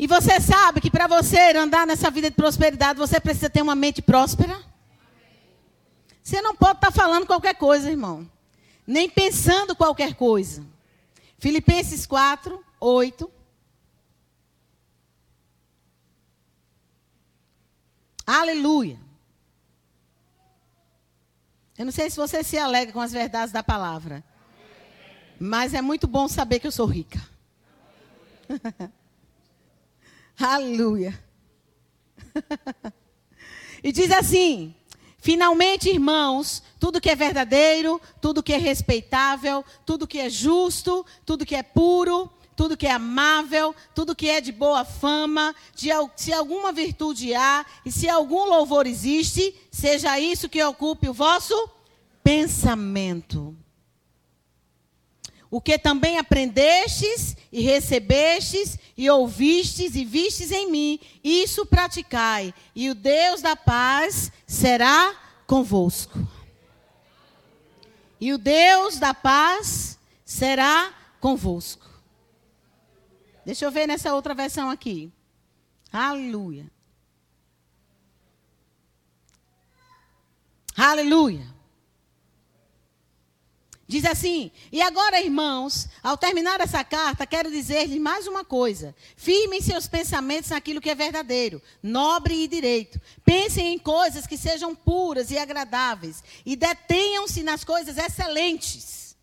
E 0.00 0.06
você 0.06 0.40
sabe 0.40 0.80
que 0.80 0.90
para 0.90 1.06
você 1.06 1.54
andar 1.54 1.86
nessa 1.86 2.10
vida 2.10 2.30
de 2.30 2.34
prosperidade, 2.34 2.98
você 2.98 3.20
precisa 3.20 3.50
ter 3.50 3.60
uma 3.60 3.74
mente 3.74 4.00
próspera? 4.00 4.58
Você 6.22 6.40
não 6.40 6.56
pode 6.56 6.78
estar 6.78 6.90
tá 6.90 6.90
falando 6.90 7.26
qualquer 7.26 7.54
coisa, 7.54 7.90
irmão. 7.90 8.26
Nem 8.86 9.10
pensando 9.10 9.76
qualquer 9.76 10.14
coisa. 10.14 10.64
Filipenses 11.38 12.06
4, 12.06 12.64
8. 12.80 13.30
Aleluia. 18.26 18.98
Eu 21.76 21.84
não 21.84 21.92
sei 21.92 22.08
se 22.08 22.16
você 22.16 22.42
se 22.42 22.56
alegra 22.56 22.94
com 22.94 23.02
as 23.02 23.12
verdades 23.12 23.52
da 23.52 23.62
palavra. 23.62 24.24
Mas 25.38 25.74
é 25.74 25.82
muito 25.82 26.06
bom 26.06 26.26
saber 26.26 26.58
que 26.58 26.66
eu 26.66 26.72
sou 26.72 26.86
rica. 26.86 27.20
Aleluia. 30.40 31.22
e 33.84 33.92
diz 33.92 34.10
assim: 34.10 34.74
Finalmente, 35.18 35.90
irmãos, 35.90 36.62
tudo 36.78 37.00
que 37.00 37.10
é 37.10 37.14
verdadeiro, 37.14 38.00
tudo 38.22 38.42
que 38.42 38.54
é 38.54 38.56
respeitável, 38.56 39.62
tudo 39.84 40.06
que 40.06 40.18
é 40.18 40.30
justo, 40.30 41.04
tudo 41.26 41.44
que 41.44 41.54
é 41.54 41.62
puro, 41.62 42.30
tudo 42.56 42.76
que 42.76 42.86
é 42.86 42.92
amável, 42.92 43.74
tudo 43.94 44.16
que 44.16 44.30
é 44.30 44.40
de 44.40 44.50
boa 44.50 44.84
fama, 44.84 45.54
de, 45.74 45.88
se 46.16 46.32
alguma 46.32 46.72
virtude 46.72 47.34
há 47.34 47.66
e 47.84 47.92
se 47.92 48.08
algum 48.08 48.44
louvor 48.44 48.86
existe, 48.86 49.54
seja 49.70 50.18
isso 50.18 50.48
que 50.48 50.62
ocupe 50.62 51.08
o 51.08 51.14
vosso 51.14 51.68
pensamento. 52.24 53.54
O 55.50 55.60
que 55.60 55.76
também 55.78 56.16
aprendestes 56.16 57.36
e 57.50 57.60
recebestes 57.60 58.78
e 58.96 59.10
ouvistes 59.10 59.96
e 59.96 60.04
vistes 60.04 60.52
em 60.52 60.70
mim, 60.70 61.00
isso 61.24 61.66
praticai, 61.66 62.54
e 62.74 62.88
o 62.88 62.94
Deus 62.94 63.42
da 63.42 63.56
paz 63.56 64.30
será 64.46 65.14
convosco. 65.46 66.18
E 68.20 68.32
o 68.32 68.38
Deus 68.38 68.98
da 68.98 69.12
paz 69.12 69.98
será 70.24 70.94
convosco. 71.18 71.88
Deixa 73.44 73.64
eu 73.64 73.70
ver 73.72 73.88
nessa 73.88 74.14
outra 74.14 74.34
versão 74.34 74.70
aqui. 74.70 75.10
Aleluia. 75.90 76.70
Aleluia. 80.76 81.59
Diz 83.90 84.04
assim: 84.04 84.52
E 84.70 84.80
agora, 84.80 85.20
irmãos, 85.20 85.88
ao 86.00 86.16
terminar 86.16 86.60
essa 86.60 86.84
carta, 86.84 87.26
quero 87.26 87.50
dizer-lhes 87.50 88.00
mais 88.00 88.24
uma 88.28 88.44
coisa. 88.44 88.94
Firmem 89.16 89.60
seus 89.60 89.88
pensamentos 89.88 90.50
naquilo 90.50 90.80
que 90.80 90.90
é 90.90 90.94
verdadeiro, 90.94 91.60
nobre 91.82 92.44
e 92.44 92.46
direito. 92.46 93.00
Pensem 93.24 93.74
em 93.74 93.80
coisas 93.80 94.28
que 94.28 94.36
sejam 94.36 94.76
puras 94.76 95.32
e 95.32 95.38
agradáveis. 95.38 96.22
E 96.46 96.54
detenham-se 96.54 97.42
nas 97.42 97.64
coisas 97.64 97.98
excelentes. 97.98 99.16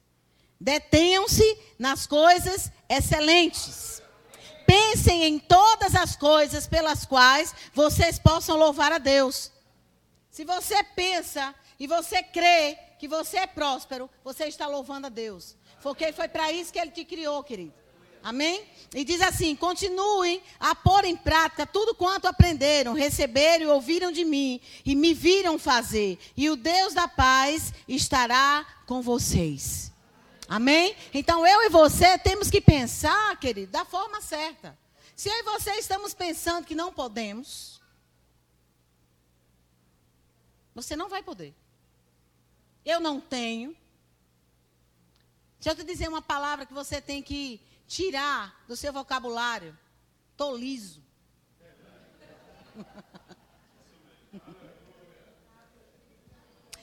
Detenham-se 0.59 1.57
nas 1.79 2.05
coisas 2.05 2.69
excelentes. 2.89 4.01
Pensem 4.65 5.23
em 5.23 5.39
todas 5.39 5.95
as 5.95 6.17
coisas 6.17 6.67
pelas 6.67 7.05
quais 7.05 7.55
vocês 7.73 8.19
possam 8.19 8.57
louvar 8.57 8.91
a 8.91 8.97
Deus. 8.97 9.49
Se 10.29 10.43
você 10.43 10.83
pensa 10.83 11.55
e 11.79 11.87
você 11.87 12.21
crê 12.21 12.77
que 12.97 13.07
você 13.07 13.37
é 13.37 13.47
próspero, 13.47 14.09
você 14.23 14.45
está 14.45 14.67
louvando 14.67 15.07
a 15.07 15.09
Deus. 15.09 15.55
Porque 15.81 16.11
foi 16.11 16.27
para 16.27 16.51
isso 16.51 16.73
que 16.73 16.79
Ele 16.79 16.91
te 16.91 17.05
criou, 17.05 17.43
querido. 17.43 17.73
Amém? 18.23 18.65
E 18.93 19.03
diz 19.03 19.21
assim: 19.21 19.55
continuem 19.55 20.41
a 20.59 20.75
pôr 20.75 21.05
em 21.05 21.15
prática 21.15 21.65
tudo 21.65 21.95
quanto 21.95 22.27
aprenderam, 22.27 22.93
receberam 22.93 23.65
e 23.65 23.67
ouviram 23.67 24.11
de 24.11 24.25
mim, 24.25 24.59
e 24.85 24.95
me 24.95 25.13
viram 25.13 25.57
fazer. 25.57 26.19
E 26.35 26.49
o 26.49 26.55
Deus 26.55 26.93
da 26.93 27.07
paz 27.07 27.73
estará 27.87 28.65
com 28.85 29.01
vocês. 29.01 29.91
Amém? 30.49 30.95
Então 31.13 31.45
eu 31.45 31.63
e 31.63 31.69
você 31.69 32.17
temos 32.17 32.49
que 32.49 32.61
pensar, 32.61 33.37
querido, 33.39 33.71
da 33.71 33.85
forma 33.85 34.21
certa. 34.21 34.77
Se 35.15 35.29
eu 35.29 35.35
e 35.35 35.43
você 35.43 35.71
estamos 35.73 36.13
pensando 36.13 36.65
que 36.65 36.75
não 36.75 36.93
podemos, 36.93 37.81
você 40.73 40.95
não 40.95 41.09
vai 41.09 41.23
poder. 41.23 41.55
Eu 42.87 42.99
não 43.01 43.19
tenho. 43.19 43.75
Deixa 45.59 45.71
eu 45.71 45.75
te 45.75 45.83
dizer 45.83 46.07
uma 46.07 46.21
palavra 46.21 46.65
que 46.65 46.73
você 46.73 47.01
tem 47.01 47.21
que 47.21 47.59
tirar 47.85 48.63
do 48.65 48.77
seu 48.77 48.93
vocabulário. 48.93 49.77
Tolizo. 50.37 51.03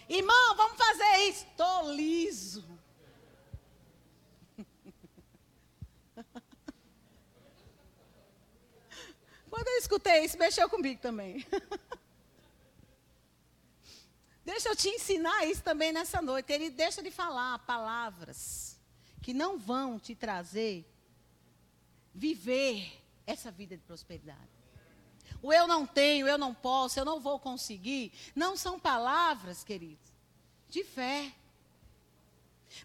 Irmão, 0.07 0.55
vamos 0.57 0.77
fazer 0.77 1.17
isso. 1.31 1.47
Tolizo. 1.57 2.63
Quando 9.49 9.69
eu 9.69 9.79
escutei 9.79 10.23
isso, 10.27 10.37
mexeu 10.37 10.69
comigo 10.69 11.01
também. 11.01 11.47
deixa 14.45 14.69
eu 14.69 14.77
te 14.77 14.89
ensinar 14.89 15.45
isso 15.47 15.63
também 15.63 15.93
nessa 15.93 16.21
noite. 16.21 16.53
Ele 16.53 16.71
deixa 16.71 17.03
de 17.03 17.11
falar 17.11 17.59
palavras 17.61 18.79
que 19.23 19.33
não 19.33 19.59
vão 19.59 19.99
te 19.99 20.15
trazer 20.15 20.85
viver 22.15 23.03
essa 23.27 23.51
vida 23.51 23.77
de 23.77 23.83
prosperidade. 23.83 24.39
O 25.43 25.53
eu 25.53 25.67
não 25.67 25.87
tenho, 25.87 26.29
eu 26.29 26.39
não 26.39 26.55
posso, 26.55 26.99
eu 26.99 27.05
não 27.05 27.21
vou 27.21 27.39
conseguir, 27.39 28.13
não 28.35 28.57
são 28.57 28.79
palavras, 28.79 29.65
queridos, 29.65 30.11
de 30.69 30.85
fé. 30.85 31.33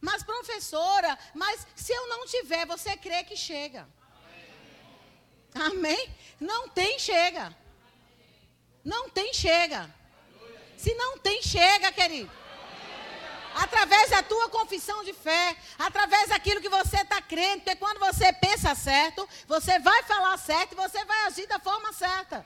Mas, 0.01 0.23
professora, 0.23 1.17
mas 1.33 1.65
se 1.75 1.91
eu 1.93 2.07
não 2.07 2.25
tiver, 2.25 2.65
você 2.65 2.95
crê 2.97 3.23
que 3.23 3.35
chega. 3.35 3.87
Amém? 5.53 6.09
Não 6.39 6.69
tem, 6.69 6.99
chega. 6.99 7.55
Não 8.83 9.09
tem, 9.09 9.33
chega. 9.33 9.93
Se 10.79 10.93
não 10.95 11.17
tem, 11.17 11.41
chega, 11.41 11.91
querido. 11.91 12.31
Através 13.53 14.11
da 14.11 14.23
tua 14.23 14.47
confissão 14.47 15.03
de 15.03 15.11
fé, 15.11 15.57
através 15.77 16.29
daquilo 16.29 16.61
que 16.61 16.69
você 16.69 17.01
está 17.01 17.21
crendo, 17.21 17.63
porque 17.63 17.75
quando 17.75 17.99
você 17.99 18.31
pensa 18.31 18.73
certo, 18.75 19.27
você 19.45 19.77
vai 19.79 20.01
falar 20.03 20.37
certo 20.37 20.71
e 20.71 20.75
você 20.75 21.03
vai 21.03 21.27
agir 21.27 21.47
da 21.47 21.59
forma 21.59 21.91
certa. 21.91 22.45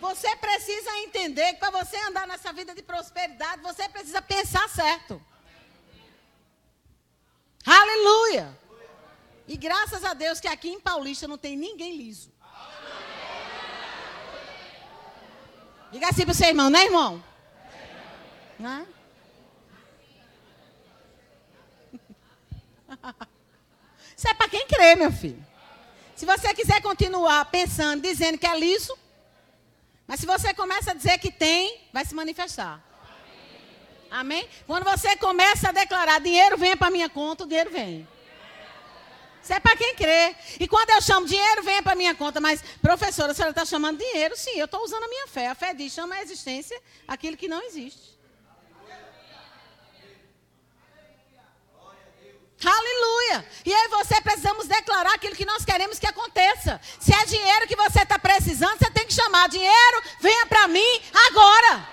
Você 0.00 0.36
precisa 0.36 0.96
entender 0.98 1.54
que 1.54 1.58
para 1.58 1.70
você 1.70 1.96
andar 2.02 2.24
nessa 2.28 2.52
vida 2.52 2.72
de 2.72 2.82
prosperidade, 2.82 3.60
você 3.62 3.88
precisa 3.88 4.22
pensar 4.22 4.68
certo. 4.68 5.20
Aleluia! 7.66 8.56
E 9.48 9.56
graças 9.56 10.04
a 10.04 10.14
Deus 10.14 10.38
que 10.38 10.46
aqui 10.46 10.68
em 10.68 10.80
Paulista 10.80 11.26
não 11.26 11.36
tem 11.36 11.56
ninguém 11.56 11.96
liso. 11.96 12.32
Diga 15.90 16.08
assim 16.08 16.22
para 16.22 16.32
o 16.32 16.34
seu 16.34 16.48
irmão, 16.48 16.70
né, 16.70 16.84
irmão? 16.84 17.31
Né? 18.62 18.86
Isso 24.16 24.28
é 24.28 24.34
para 24.34 24.48
quem 24.48 24.64
crê, 24.68 24.94
meu 24.94 25.10
filho. 25.10 25.44
Se 26.14 26.24
você 26.24 26.54
quiser 26.54 26.80
continuar 26.80 27.44
pensando, 27.46 28.00
dizendo 28.00 28.38
que 28.38 28.46
é 28.46 28.56
liso, 28.56 28.96
mas 30.06 30.20
se 30.20 30.26
você 30.26 30.54
começa 30.54 30.92
a 30.92 30.94
dizer 30.94 31.18
que 31.18 31.32
tem, 31.32 31.88
vai 31.92 32.04
se 32.04 32.14
manifestar. 32.14 32.80
Amém? 34.08 34.48
Quando 34.64 34.84
você 34.84 35.16
começa 35.16 35.70
a 35.70 35.72
declarar, 35.72 36.20
dinheiro 36.20 36.56
vem 36.56 36.76
para 36.76 36.88
minha 36.88 37.08
conta, 37.08 37.42
o 37.42 37.48
dinheiro 37.48 37.70
vem. 37.70 38.06
Isso 39.42 39.52
é 39.52 39.58
para 39.58 39.76
quem 39.76 39.96
crê. 39.96 40.36
E 40.60 40.68
quando 40.68 40.90
eu 40.90 41.02
chamo 41.02 41.26
dinheiro, 41.26 41.64
vem 41.64 41.82
para 41.82 41.96
minha 41.96 42.14
conta. 42.14 42.40
Mas, 42.40 42.62
professora, 42.80 43.32
a 43.32 43.34
senhora 43.34 43.50
está 43.50 43.64
chamando 43.64 43.98
dinheiro? 43.98 44.36
Sim, 44.36 44.52
eu 44.52 44.66
estou 44.66 44.84
usando 44.84 45.02
a 45.02 45.08
minha 45.08 45.26
fé. 45.26 45.48
A 45.48 45.54
fé 45.56 45.74
diz, 45.74 45.92
chama 45.92 46.14
a 46.14 46.22
existência 46.22 46.80
aquilo 47.08 47.36
que 47.36 47.48
não 47.48 47.60
existe. 47.62 48.11
Aleluia! 52.64 53.46
E 53.64 53.72
aí 53.72 53.88
você 53.88 54.20
precisamos 54.20 54.66
declarar 54.66 55.14
aquilo 55.14 55.34
que 55.34 55.44
nós 55.44 55.64
queremos 55.64 55.98
que 55.98 56.06
aconteça. 56.06 56.80
Se 57.00 57.12
é 57.14 57.24
dinheiro 57.24 57.66
que 57.66 57.76
você 57.76 58.02
está 58.02 58.18
precisando, 58.18 58.78
você 58.78 58.90
tem 58.90 59.06
que 59.06 59.14
chamar. 59.14 59.48
Dinheiro, 59.48 60.02
venha 60.20 60.46
para 60.46 60.68
mim 60.68 61.00
agora. 61.28 61.88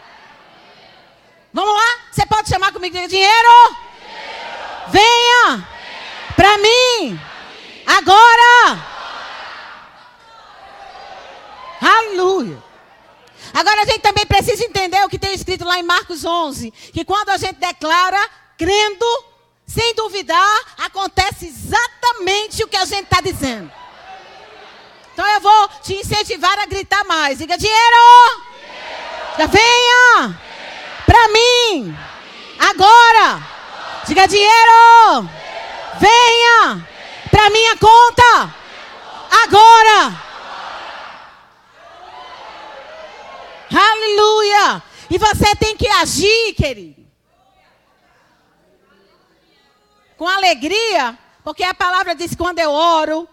Vamos 1.51 1.73
lá? 1.73 1.99
Você 2.12 2.25
pode 2.25 2.49
chamar 2.49 2.71
comigo 2.71 2.93
dinheiro? 2.93 3.10
dinheiro. 3.10 3.75
Venha 4.89 5.67
para 6.36 6.58
mim. 6.58 7.19
Agora! 7.86 8.86
Aleluia! 11.82 12.62
Agora 13.53 13.82
a 13.82 13.86
gente 13.86 13.99
também 13.99 14.25
precisa 14.25 14.63
entender 14.63 15.03
o 15.03 15.10
que 15.10 15.17
tem 15.17 15.34
escrito 15.34 15.65
lá 15.65 15.79
em 15.79 15.84
Marcos 15.84 16.23
11: 16.23 16.71
que 16.71 17.03
quando 17.03 17.29
a 17.29 17.38
gente 17.38 17.55
declara, 17.55 18.29
crendo, 18.58 19.05
sem 19.69 19.93
duvidar, 19.95 20.60
acontece 20.77 21.47
exatamente 21.47 22.63
o 22.63 22.67
que 22.67 22.77
a 22.77 22.86
gente 22.86 23.03
está 23.03 23.21
dizendo. 23.21 23.71
Então 25.13 25.27
eu 25.27 25.41
vou 25.41 25.69
te 25.84 25.93
incentivar 25.93 26.58
a 26.60 26.65
gritar 26.65 27.03
mais. 27.05 27.38
Diga: 27.38 27.58
dinheiro! 27.58 27.79
dinheiro. 29.38 29.51
Venha! 29.51 30.39
Para 31.05 31.27
mim! 31.29 31.97
Agora! 32.60 33.41
Diga: 34.08 34.27
dinheiro! 34.27 35.29
Venha! 35.99 36.89
para 37.39 37.49
minha 37.49 37.77
conta. 37.77 38.53
Agora. 39.43 40.21
Aleluia. 43.71 44.84
E 45.10 45.17
você 45.17 45.55
tem 45.55 45.77
que 45.77 45.88
agir, 45.88 46.53
querido. 46.55 46.98
Com 50.19 50.27
alegria, 50.27 51.17
porque 51.45 51.63
a 51.63 51.73
palavra 51.73 52.13
diz: 52.13 52.36
quando 52.36 52.60
eu 52.60 52.71
oro, 52.71 53.27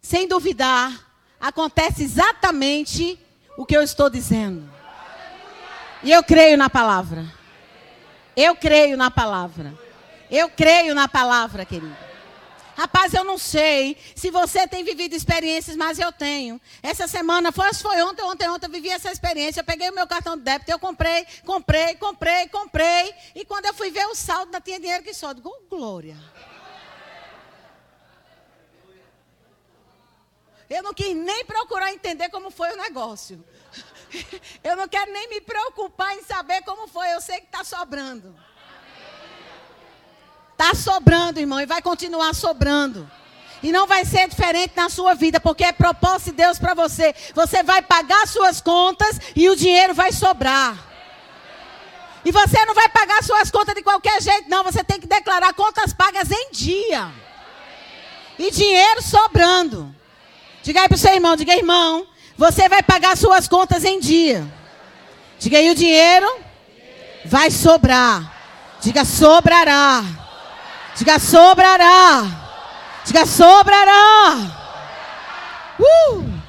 sem 0.00 0.28
duvidar, 0.28 0.92
acontece 1.40 2.04
exatamente 2.04 3.18
o 3.56 3.66
que 3.66 3.76
eu 3.76 3.82
estou 3.82 4.08
dizendo. 4.08 4.70
E 6.04 6.12
eu 6.12 6.22
creio 6.22 6.56
na 6.56 6.70
palavra. 6.70 7.26
Eu 8.36 8.54
creio 8.54 8.96
na 8.96 9.10
palavra. 9.10 9.74
Eu 10.30 10.48
creio 10.48 10.94
na 10.94 11.08
palavra, 11.08 11.64
querido. 11.64 11.96
Rapaz, 12.80 13.12
eu 13.12 13.24
não 13.24 13.36
sei 13.36 13.94
se 14.16 14.30
você 14.30 14.66
tem 14.66 14.82
vivido 14.82 15.14
experiências, 15.14 15.76
mas 15.76 15.98
eu 15.98 16.10
tenho. 16.10 16.58
Essa 16.82 17.06
semana, 17.06 17.52
foi, 17.52 17.74
foi 17.74 18.02
ontem, 18.02 18.22
ontem, 18.22 18.48
ontem, 18.48 18.64
eu 18.64 18.70
vivi 18.70 18.88
essa 18.88 19.12
experiência. 19.12 19.60
Eu 19.60 19.64
peguei 19.64 19.90
o 19.90 19.94
meu 19.94 20.06
cartão 20.06 20.34
de 20.34 20.44
débito, 20.44 20.70
eu 20.70 20.78
comprei, 20.78 21.26
comprei, 21.44 21.94
comprei, 21.96 22.48
comprei. 22.48 23.14
E 23.34 23.44
quando 23.44 23.66
eu 23.66 23.74
fui 23.74 23.90
ver 23.90 24.06
o 24.06 24.14
saldo, 24.14 24.46
ainda 24.46 24.62
tinha 24.62 24.80
dinheiro 24.80 25.02
que 25.02 25.12
só. 25.12 25.34
Digo, 25.34 25.54
glória. 25.68 26.16
Eu 30.70 30.82
não 30.82 30.94
quis 30.94 31.14
nem 31.14 31.44
procurar 31.44 31.92
entender 31.92 32.30
como 32.30 32.50
foi 32.50 32.72
o 32.72 32.78
negócio. 32.78 33.44
Eu 34.64 34.74
não 34.74 34.88
quero 34.88 35.12
nem 35.12 35.28
me 35.28 35.42
preocupar 35.42 36.16
em 36.16 36.22
saber 36.22 36.62
como 36.62 36.88
foi. 36.88 37.12
Eu 37.12 37.20
sei 37.20 37.40
que 37.40 37.46
está 37.46 37.62
sobrando. 37.62 38.34
Está 40.60 40.74
sobrando, 40.74 41.40
irmão, 41.40 41.58
e 41.58 41.64
vai 41.64 41.80
continuar 41.80 42.34
sobrando. 42.34 43.10
E 43.62 43.72
não 43.72 43.86
vai 43.86 44.04
ser 44.04 44.28
diferente 44.28 44.74
na 44.76 44.90
sua 44.90 45.14
vida, 45.14 45.40
porque 45.40 45.64
é 45.64 45.72
propósito 45.72 46.32
de 46.32 46.36
Deus 46.36 46.58
para 46.58 46.74
você. 46.74 47.14
Você 47.34 47.62
vai 47.62 47.80
pagar 47.80 48.28
suas 48.28 48.60
contas 48.60 49.18
e 49.34 49.48
o 49.48 49.56
dinheiro 49.56 49.94
vai 49.94 50.12
sobrar. 50.12 50.76
E 52.26 52.30
você 52.30 52.62
não 52.66 52.74
vai 52.74 52.90
pagar 52.90 53.24
suas 53.24 53.50
contas 53.50 53.74
de 53.74 53.82
qualquer 53.82 54.20
jeito, 54.20 54.50
não. 54.50 54.62
Você 54.62 54.84
tem 54.84 55.00
que 55.00 55.06
declarar 55.06 55.54
contas 55.54 55.94
pagas 55.94 56.30
em 56.30 56.50
dia. 56.52 57.10
E 58.38 58.50
dinheiro 58.50 59.00
sobrando. 59.00 59.94
Diga 60.62 60.82
aí 60.82 60.88
para 60.88 60.94
o 60.94 60.98
seu 60.98 61.14
irmão, 61.14 61.36
diga, 61.36 61.56
irmão, 61.56 62.06
você 62.36 62.68
vai 62.68 62.82
pagar 62.82 63.16
suas 63.16 63.48
contas 63.48 63.82
em 63.82 63.98
dia. 63.98 64.46
Diga 65.38 65.56
aí, 65.56 65.70
o 65.70 65.74
dinheiro 65.74 66.30
vai 67.24 67.50
sobrar. 67.50 68.30
Diga, 68.82 69.06
sobrará. 69.06 70.28
Diga, 70.96 71.18
sobrará. 71.18 72.22
Diga, 73.04 73.26
sobrará. 73.26 74.36
Uh! 75.78 76.40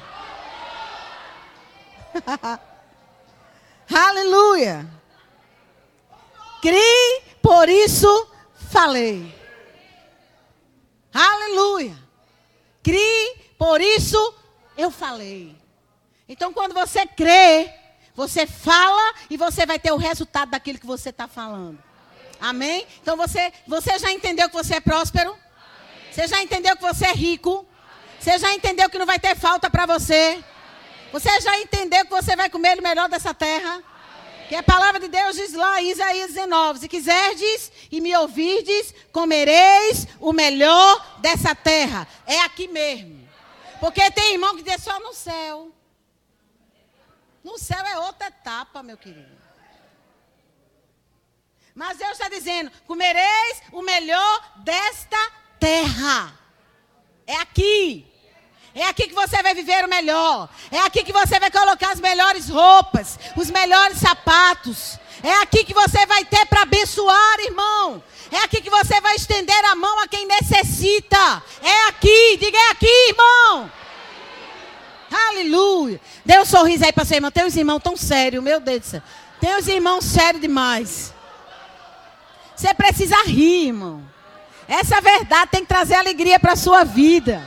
Aleluia. 3.94 4.86
Crie, 6.60 7.22
por 7.42 7.68
isso 7.68 8.28
falei. 8.70 9.34
Aleluia. 11.12 11.96
Crie, 12.82 13.36
por 13.58 13.80
isso 13.80 14.34
eu 14.76 14.90
falei. 14.90 15.56
Então, 16.28 16.52
quando 16.52 16.72
você 16.72 17.06
crê, 17.06 17.72
você 18.14 18.46
fala 18.46 19.14
e 19.28 19.36
você 19.36 19.66
vai 19.66 19.78
ter 19.78 19.92
o 19.92 19.96
resultado 19.96 20.50
daquilo 20.50 20.78
que 20.78 20.86
você 20.86 21.10
está 21.10 21.26
falando. 21.26 21.82
Amém? 22.42 22.84
Então, 23.00 23.16
você, 23.16 23.52
você 23.68 24.00
já 24.00 24.10
entendeu 24.10 24.48
que 24.48 24.54
você 24.56 24.74
é 24.74 24.80
próspero? 24.80 25.30
Amém. 25.30 25.40
Você 26.10 26.26
já 26.26 26.42
entendeu 26.42 26.76
que 26.76 26.82
você 26.82 27.06
é 27.06 27.12
rico? 27.12 27.50
Amém. 27.50 27.66
Você 28.18 28.36
já 28.36 28.52
entendeu 28.52 28.90
que 28.90 28.98
não 28.98 29.06
vai 29.06 29.20
ter 29.20 29.36
falta 29.36 29.70
para 29.70 29.86
você? 29.86 30.32
Amém. 30.32 30.44
Você 31.12 31.40
já 31.40 31.56
entendeu 31.60 32.04
que 32.04 32.10
você 32.10 32.34
vai 32.34 32.50
comer 32.50 32.80
o 32.80 32.82
melhor 32.82 33.08
dessa 33.08 33.32
terra? 33.32 33.80
Que 34.48 34.56
a 34.56 34.62
palavra 34.62 34.98
de 34.98 35.06
Deus 35.06 35.36
diz 35.36 35.52
lá 35.52 35.80
em 35.80 35.92
Isaías 35.92 36.32
19: 36.32 36.80
Se 36.80 36.88
quiserdes 36.88 37.70
e 37.92 38.00
me 38.00 38.14
ouvirdes, 38.16 38.92
comereis 39.12 40.08
o 40.18 40.32
melhor 40.32 41.20
dessa 41.20 41.54
terra. 41.54 42.08
É 42.26 42.40
aqui 42.40 42.66
mesmo. 42.66 43.28
Porque 43.78 44.10
tem 44.10 44.32
irmão 44.32 44.56
que 44.56 44.64
diz 44.64 44.82
só 44.82 44.98
no 44.98 45.14
céu. 45.14 45.70
No 47.44 47.56
céu 47.56 47.86
é 47.86 47.98
outra 48.00 48.26
etapa, 48.26 48.82
meu 48.82 48.96
querido. 48.96 49.41
Mas 51.74 51.98
Deus 51.98 52.12
está 52.12 52.28
dizendo: 52.28 52.70
comereis 52.86 53.62
o 53.72 53.82
melhor 53.82 54.52
desta 54.58 55.18
terra. 55.58 56.38
É 57.26 57.36
aqui. 57.36 58.06
É 58.74 58.86
aqui 58.86 59.06
que 59.06 59.14
você 59.14 59.42
vai 59.42 59.54
viver 59.54 59.84
o 59.84 59.88
melhor. 59.88 60.48
É 60.70 60.78
aqui 60.80 61.04
que 61.04 61.12
você 61.12 61.38
vai 61.38 61.50
colocar 61.50 61.92
as 61.92 62.00
melhores 62.00 62.48
roupas, 62.48 63.18
os 63.36 63.50
melhores 63.50 63.98
sapatos. 63.98 64.98
É 65.22 65.34
aqui 65.42 65.62
que 65.62 65.74
você 65.74 66.06
vai 66.06 66.24
ter 66.24 66.46
para 66.46 66.62
abençoar, 66.62 67.40
irmão. 67.40 68.02
É 68.30 68.38
aqui 68.38 68.62
que 68.62 68.70
você 68.70 69.00
vai 69.00 69.14
estender 69.14 69.64
a 69.66 69.74
mão 69.74 70.00
a 70.00 70.08
quem 70.08 70.26
necessita. 70.26 71.42
É 71.62 71.88
aqui, 71.88 72.38
diga 72.38 72.56
é 72.56 72.70
aqui, 72.70 73.08
irmão. 73.08 73.70
Aleluia. 75.28 76.00
Dê 76.24 76.38
um 76.40 76.44
sorriso 76.44 76.84
aí 76.84 76.92
para 76.92 77.04
seu 77.04 77.16
irmão. 77.16 77.30
Tem 77.30 77.44
uns 77.44 77.56
irmãos 77.56 77.80
tão 77.80 77.96
sérios, 77.96 78.42
meu 78.42 78.58
Deus 78.58 78.80
do 78.80 78.86
céu. 78.86 79.02
Tem 79.38 79.54
uns 79.54 79.68
irmãos 79.68 80.04
sérios 80.04 80.40
demais. 80.40 81.12
Você 82.62 82.72
precisa 82.74 83.16
rir, 83.24 83.66
irmão. 83.66 84.08
Essa 84.68 85.00
verdade 85.00 85.50
tem 85.50 85.62
que 85.62 85.66
trazer 85.66 85.96
alegria 85.96 86.38
para 86.38 86.52
a 86.52 86.56
sua 86.56 86.84
vida. 86.84 87.42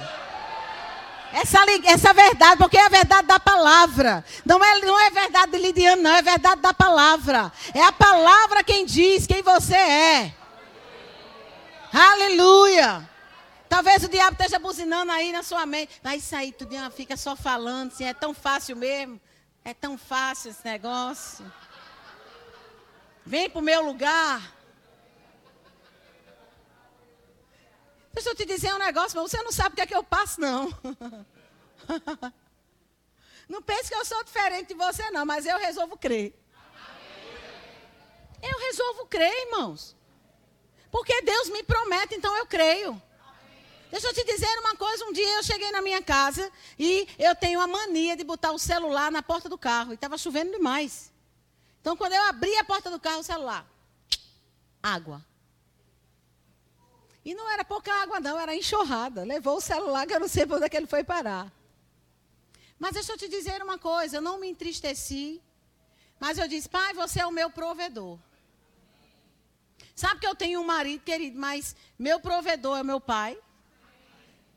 Essa, 1.31 1.59
essa 1.85 2.13
verdade, 2.13 2.57
porque 2.57 2.77
é 2.77 2.85
a 2.85 2.89
verdade 2.89 3.25
da 3.25 3.39
palavra. 3.39 4.25
Não 4.45 4.61
é, 4.61 4.79
não 4.81 4.99
é 4.99 5.09
verdade 5.11 5.53
de 5.53 5.57
Lidiano, 5.57 6.01
não. 6.01 6.11
É 6.11 6.21
verdade 6.21 6.61
da 6.61 6.73
palavra. 6.73 7.49
É 7.73 7.81
a 7.81 7.93
palavra 7.93 8.61
quem 8.61 8.85
diz 8.85 9.25
quem 9.25 9.41
você 9.41 9.75
é. 9.75 10.35
Aleluia. 11.93 13.09
Talvez 13.69 14.03
o 14.03 14.09
diabo 14.09 14.33
esteja 14.33 14.59
buzinando 14.59 15.13
aí 15.13 15.31
na 15.31 15.43
sua 15.43 15.65
mente. 15.65 15.97
Vai 16.03 16.19
sair 16.19 16.51
tudo, 16.51 16.75
fica 16.91 17.15
só 17.15 17.37
falando, 17.37 17.93
assim, 17.93 18.03
é 18.03 18.13
tão 18.13 18.33
fácil 18.33 18.75
mesmo. 18.75 19.17
É 19.63 19.73
tão 19.73 19.97
fácil 19.97 20.51
esse 20.51 20.65
negócio. 20.65 21.49
Vem 23.25 23.49
para 23.49 23.59
o 23.59 23.63
meu 23.63 23.81
lugar. 23.81 24.54
Deixa 28.15 28.29
eu 28.29 28.35
te 28.35 28.45
dizer 28.45 28.73
um 28.73 28.79
negócio, 28.79 29.19
mas 29.19 29.29
você 29.29 29.43
não 29.43 29.51
sabe 29.51 29.73
o 29.73 29.75
que 29.75 29.81
é 29.81 29.85
que 29.85 29.95
eu 29.95 30.03
passo, 30.03 30.41
não. 30.41 30.69
Não 33.47 33.61
pense 33.61 33.89
que 33.89 33.95
eu 33.95 34.03
sou 34.03 34.23
diferente 34.23 34.69
de 34.69 34.73
você, 34.73 35.11
não, 35.11 35.23
mas 35.23 35.45
eu 35.45 35.59
resolvo 35.59 35.95
crer. 35.95 36.33
Eu 38.41 38.59
resolvo 38.59 39.05
crer, 39.05 39.31
irmãos. 39.45 39.95
Porque 40.89 41.21
Deus 41.21 41.49
me 41.49 41.61
promete, 41.61 42.15
então 42.15 42.35
eu 42.35 42.47
creio. 42.47 42.99
Deixa 43.91 44.07
eu 44.07 44.13
te 44.15 44.23
dizer 44.23 44.49
uma 44.59 44.75
coisa. 44.75 45.05
Um 45.05 45.13
dia 45.13 45.35
eu 45.35 45.43
cheguei 45.43 45.69
na 45.69 45.79
minha 45.79 46.01
casa 46.01 46.51
e 46.77 47.07
eu 47.19 47.35
tenho 47.35 47.61
a 47.61 47.67
mania 47.67 48.17
de 48.17 48.23
botar 48.23 48.51
o 48.51 48.57
celular 48.57 49.11
na 49.11 49.21
porta 49.21 49.47
do 49.47 49.59
carro. 49.59 49.91
E 49.91 49.95
estava 49.95 50.17
chovendo 50.17 50.51
demais. 50.51 51.13
Então, 51.81 51.95
quando 51.95 52.13
eu 52.13 52.23
abri 52.23 52.57
a 52.57 52.63
porta 52.63 52.89
do 52.89 52.99
carro, 52.99 53.19
o 53.19 53.23
celular. 53.23 53.63
Água. 54.81 55.23
E 57.25 57.33
não 57.33 57.49
era 57.49 57.65
pouca 57.65 57.91
água, 57.91 58.19
não, 58.19 58.39
era 58.39 58.55
enxurrada. 58.55 59.23
Levou 59.23 59.57
o 59.57 59.61
celular, 59.61 60.05
que 60.05 60.13
eu 60.13 60.19
não 60.19 60.27
sei 60.27 60.45
para 60.45 60.57
onde 60.57 60.65
é 60.65 60.69
que 60.69 60.77
ele 60.77 60.85
foi 60.85 61.03
parar. 61.03 61.51
Mas 62.77 62.93
deixa 62.93 63.13
eu 63.13 63.17
te 63.17 63.27
dizer 63.27 63.63
uma 63.63 63.79
coisa: 63.79 64.17
eu 64.17 64.21
não 64.21 64.39
me 64.39 64.47
entristeci. 64.47 65.41
Mas 66.19 66.37
eu 66.37 66.47
disse, 66.47 66.69
pai, 66.69 66.93
você 66.93 67.19
é 67.21 67.25
o 67.25 67.31
meu 67.31 67.49
provedor. 67.49 68.17
Sabe 69.95 70.19
que 70.19 70.27
eu 70.27 70.35
tenho 70.35 70.61
um 70.61 70.63
marido, 70.63 71.01
querido, 71.03 71.37
mas 71.37 71.75
meu 71.97 72.19
provedor 72.19 72.77
é 72.77 72.83
meu 72.83 73.01
pai. 73.01 73.37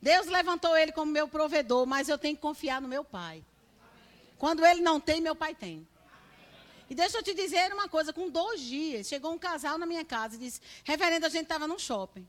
Deus 0.00 0.26
levantou 0.26 0.76
ele 0.76 0.92
como 0.92 1.10
meu 1.10 1.26
provedor, 1.26 1.84
mas 1.86 2.08
eu 2.08 2.18
tenho 2.18 2.36
que 2.36 2.42
confiar 2.42 2.80
no 2.80 2.86
meu 2.86 3.04
pai. 3.04 3.44
Quando 4.36 4.64
ele 4.64 4.80
não 4.80 5.00
tem, 5.00 5.20
meu 5.20 5.34
pai 5.34 5.54
tem. 5.54 5.86
E 6.88 6.94
deixa 6.94 7.18
eu 7.18 7.22
te 7.22 7.34
dizer 7.34 7.72
uma 7.72 7.88
coisa: 7.88 8.12
com 8.12 8.30
dois 8.30 8.60
dias, 8.60 9.08
chegou 9.08 9.32
um 9.32 9.38
casal 9.38 9.78
na 9.78 9.86
minha 9.86 10.04
casa 10.04 10.36
e 10.36 10.38
disse: 10.38 10.60
Reverendo, 10.84 11.26
a 11.26 11.28
gente 11.28 11.44
estava 11.44 11.66
num 11.66 11.78
shopping. 11.78 12.26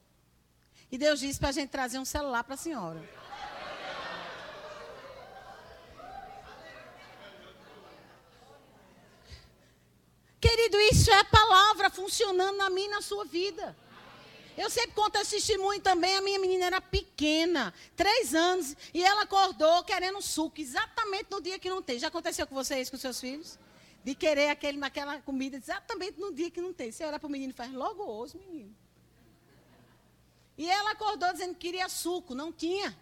E 0.91 0.97
Deus 0.97 1.19
disse 1.19 1.39
para 1.39 1.49
a 1.49 1.51
gente 1.51 1.69
trazer 1.69 1.99
um 1.99 2.05
celular 2.05 2.43
para 2.43 2.55
a 2.55 2.57
senhora. 2.57 3.01
Querido, 10.39 10.79
isso 10.81 11.11
é 11.11 11.19
a 11.19 11.25
palavra 11.25 11.89
funcionando 11.89 12.57
na 12.57 12.69
minha 12.69 12.87
e 12.87 12.91
na 12.91 13.01
sua 13.01 13.25
vida. 13.25 13.75
Eu 14.57 14.69
sempre 14.69 14.91
conto 14.91 15.17
esse 15.17 15.35
testemunho 15.35 15.79
também. 15.79 16.15
A 16.15 16.21
minha 16.21 16.39
menina 16.39 16.65
era 16.65 16.81
pequena, 16.81 17.73
três 17.95 18.33
anos, 18.33 18.75
e 18.93 19.03
ela 19.03 19.21
acordou 19.21 19.83
querendo 19.83 20.21
suco, 20.21 20.59
exatamente 20.59 21.27
no 21.29 21.41
dia 21.41 21.59
que 21.59 21.69
não 21.69 21.81
tem. 21.81 21.99
Já 21.99 22.07
aconteceu 22.07 22.47
com 22.47 22.55
vocês, 22.55 22.89
com 22.89 22.97
seus 22.97 23.19
filhos? 23.19 23.59
De 24.03 24.15
querer 24.15 24.49
aquele, 24.49 24.83
aquela 24.83 25.19
comida 25.21 25.55
exatamente 25.55 26.19
no 26.19 26.33
dia 26.33 26.49
que 26.49 26.59
não 26.59 26.73
tem. 26.73 26.91
Você 26.91 27.05
olha 27.05 27.19
para 27.19 27.27
o 27.27 27.29
menino 27.29 27.51
e 27.51 27.55
faz, 27.55 27.71
logo 27.71 28.03
hoje, 28.03 28.37
menino. 28.37 28.75
E 30.59 30.69
ela 30.69 30.91
acordou 30.91 31.31
dizendo 31.31 31.53
que 31.55 31.61
queria 31.61 31.87
suco, 31.87 32.35
não 32.35 32.51
tinha. 32.51 32.93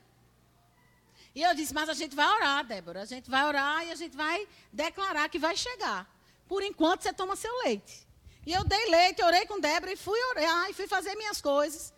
E 1.34 1.42
eu 1.42 1.56
disse, 1.56 1.74
mas 1.74 1.90
a 1.90 1.94
gente 1.96 2.16
vai 2.16 2.32
orar, 2.36 2.64
Débora. 2.64 3.02
A 3.02 3.06
gente 3.06 3.32
vai 3.32 3.44
orar 3.48 3.84
e 3.84 3.92
a 3.92 3.96
gente 3.96 4.16
vai 4.16 4.48
declarar 4.72 5.28
que 5.28 5.40
vai 5.40 5.58
chegar. 5.58 6.08
Por 6.48 6.62
enquanto, 6.62 7.02
você 7.02 7.12
toma 7.12 7.36
seu 7.36 7.52
leite. 7.64 8.08
E 8.46 8.54
eu 8.54 8.64
dei 8.64 8.86
leite, 8.92 9.24
orei 9.24 9.48
com 9.48 9.60
Débora 9.60 9.92
e 9.92 9.98
fui 9.98 10.20
orar 10.36 10.70
e 10.70 10.74
fui 10.74 10.88
fazer 10.88 11.16
minhas 11.16 11.42
coisas. 11.42 11.92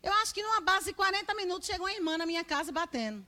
Eu 0.00 0.12
acho 0.20 0.32
que 0.32 0.40
numa 0.40 0.60
base 0.60 0.86
de 0.86 0.92
40 0.92 1.34
minutos 1.34 1.66
chegou 1.66 1.86
uma 1.88 1.92
irmã 1.92 2.16
na 2.16 2.24
minha 2.24 2.44
casa 2.44 2.70
batendo. 2.70 3.26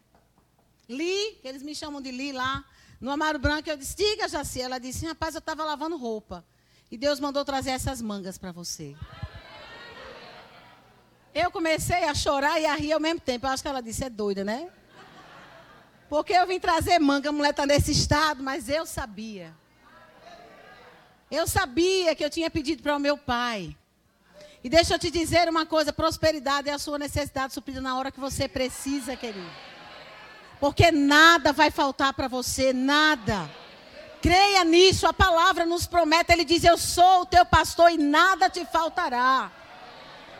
Li, 0.88 1.38
que 1.42 1.48
eles 1.48 1.62
me 1.62 1.74
chamam 1.74 2.00
de 2.00 2.12
Li 2.12 2.30
lá, 2.30 2.64
no 3.00 3.10
Amaro 3.10 3.40
Branco, 3.40 3.68
eu 3.68 3.76
disse, 3.76 3.96
diga, 3.96 4.28
Jaci. 4.28 4.60
Ela 4.60 4.78
disse, 4.78 5.04
rapaz, 5.06 5.34
eu 5.34 5.40
estava 5.40 5.64
lavando 5.64 5.96
roupa. 5.96 6.44
E 6.88 6.96
Deus 6.96 7.18
mandou 7.18 7.44
trazer 7.44 7.70
essas 7.70 8.00
mangas 8.00 8.38
para 8.38 8.52
você. 8.52 8.94
Eu 11.34 11.50
comecei 11.50 12.04
a 12.04 12.14
chorar 12.14 12.60
e 12.60 12.66
a 12.66 12.74
rir 12.76 12.92
ao 12.92 13.00
mesmo 13.00 13.20
tempo. 13.20 13.46
Eu 13.46 13.50
acho 13.50 13.62
que 13.62 13.68
ela 13.68 13.82
disse, 13.82 14.04
é 14.04 14.10
doida, 14.10 14.44
né? 14.44 14.68
Porque 16.08 16.32
eu 16.32 16.46
vim 16.46 16.60
trazer 16.60 16.98
manga, 17.00 17.30
a 17.30 17.32
mulher 17.32 17.50
está 17.50 17.66
nesse 17.66 17.90
estado, 17.90 18.42
mas 18.42 18.68
eu 18.68 18.86
sabia. 18.86 19.52
Eu 21.28 21.46
sabia 21.48 22.14
que 22.14 22.24
eu 22.24 22.30
tinha 22.30 22.48
pedido 22.48 22.82
para 22.82 22.94
o 22.94 23.00
meu 23.00 23.18
pai. 23.18 23.76
E 24.62 24.68
deixa 24.68 24.94
eu 24.94 24.98
te 24.98 25.10
dizer 25.10 25.48
uma 25.48 25.66
coisa: 25.66 25.92
prosperidade 25.92 26.68
é 26.68 26.72
a 26.72 26.78
sua 26.78 26.98
necessidade 26.98 27.52
suprida 27.52 27.80
na 27.80 27.98
hora 27.98 28.12
que 28.12 28.20
você 28.20 28.46
precisa, 28.46 29.16
querido. 29.16 29.50
Porque 30.60 30.92
nada 30.92 31.52
vai 31.52 31.70
faltar 31.70 32.14
para 32.14 32.28
você, 32.28 32.72
nada. 32.72 33.50
Creia 34.22 34.64
nisso, 34.64 35.06
a 35.06 35.12
palavra 35.12 35.66
nos 35.66 35.86
promete, 35.86 36.32
ele 36.32 36.44
diz: 36.44 36.62
Eu 36.62 36.78
sou 36.78 37.22
o 37.22 37.26
teu 37.26 37.44
pastor 37.44 37.90
e 37.90 37.98
nada 37.98 38.48
te 38.48 38.64
faltará. 38.66 39.50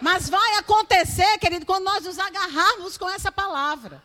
Mas 0.04 0.28
vai 0.28 0.56
acontecer, 0.56 1.38
querido, 1.38 1.64
quando 1.64 1.84
nós 1.84 2.04
nos 2.04 2.18
agarrarmos 2.18 2.98
com 2.98 3.08
essa 3.08 3.32
palavra. 3.32 4.02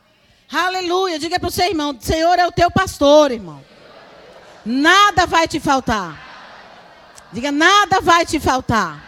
Aleluia. 0.49 1.19
Diga 1.19 1.37
para 1.37 1.49
o 1.49 1.51
seu 1.51 1.65
irmão: 1.65 1.93
Senhor 1.99 2.39
é 2.39 2.47
o 2.47 2.53
teu 2.53 2.71
pastor, 2.71 3.31
irmão. 3.31 3.61
Nada 4.65 5.25
vai 5.25 5.45
te 5.45 5.59
faltar. 5.59 6.17
Diga: 7.33 7.51
Nada 7.51 7.99
vai 7.99 8.25
te 8.25 8.39
faltar. 8.39 9.03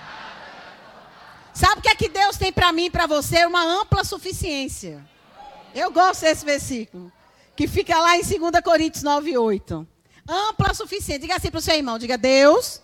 Sabe 1.53 1.79
o 1.79 1.81
que 1.81 1.87
é 1.87 1.95
que 1.95 2.09
Deus 2.09 2.35
tem 2.35 2.51
para 2.51 2.73
mim 2.73 2.87
e 2.87 2.89
para 2.89 3.07
você? 3.07 3.45
Uma 3.45 3.63
ampla 3.63 4.03
suficiência. 4.03 5.01
Eu 5.73 5.91
gosto 5.91 6.23
desse 6.23 6.43
versículo. 6.43 7.09
Que 7.55 7.69
fica 7.69 7.97
lá 7.99 8.17
em 8.17 8.21
2 8.21 8.61
Coríntios 8.61 9.01
9, 9.01 9.37
8. 9.37 9.87
Ampla 10.27 10.73
suficiência. 10.73 11.19
Diga 11.19 11.37
assim 11.37 11.49
para 11.49 11.59
o 11.59 11.61
seu 11.61 11.73
irmão: 11.73 11.97
Diga, 11.97 12.17
Deus 12.17 12.81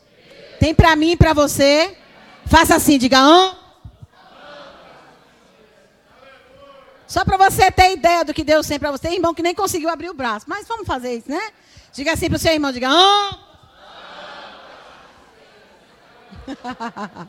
tem 0.61 0.73
para 0.73 0.95
mim 0.95 1.11
e 1.11 1.17
para 1.17 1.33
você. 1.33 1.97
Faça 2.45 2.73
assim, 2.73 2.97
diga, 2.97 3.19
ampla. 3.19 3.66
Só 7.07 7.23
para 7.23 7.37
você 7.37 7.71
ter 7.71 7.93
ideia 7.93 8.25
do 8.25 8.33
que 8.33 8.43
Deus 8.43 8.67
tem 8.67 8.77
para 8.77 8.91
você, 8.91 9.09
irmão 9.09 9.33
que 9.33 9.41
nem 9.41 9.55
conseguiu 9.55 9.89
abrir 9.89 10.09
o 10.09 10.13
braço. 10.13 10.45
Mas 10.47 10.67
vamos 10.67 10.85
fazer 10.85 11.15
isso, 11.15 11.31
né? 11.31 11.51
Diga 11.93 12.13
assim 12.13 12.27
para 12.27 12.35
o 12.35 12.39
seu 12.39 12.51
irmão, 12.51 12.71
diga, 12.71 12.89
ampla. 12.89 13.47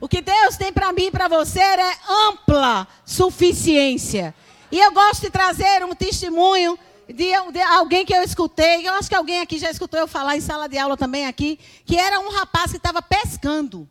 o 0.00 0.08
que 0.08 0.20
Deus 0.20 0.56
tem 0.56 0.72
para 0.72 0.92
mim 0.92 1.06
e 1.06 1.10
para 1.10 1.28
você 1.28 1.60
é 1.60 1.96
ampla 2.28 2.86
suficiência. 3.04 4.34
E 4.70 4.78
eu 4.78 4.92
gosto 4.92 5.22
de 5.22 5.30
trazer 5.30 5.84
um 5.84 5.94
testemunho 5.94 6.78
de, 7.08 7.32
de, 7.52 7.60
alguém 7.60 8.06
que 8.06 8.14
eu 8.14 8.22
escutei. 8.22 8.86
Eu 8.86 8.94
acho 8.94 9.08
que 9.08 9.14
alguém 9.14 9.40
aqui 9.40 9.58
já 9.58 9.70
escutou 9.70 9.98
eu 9.98 10.08
falar 10.08 10.36
em 10.36 10.40
sala 10.40 10.68
de 10.68 10.78
aula 10.78 10.96
também 10.96 11.26
aqui, 11.26 11.58
que 11.84 11.96
era 11.96 12.20
um 12.20 12.30
rapaz 12.30 12.70
que 12.70 12.76
estava 12.76 13.02
pescando. 13.02 13.88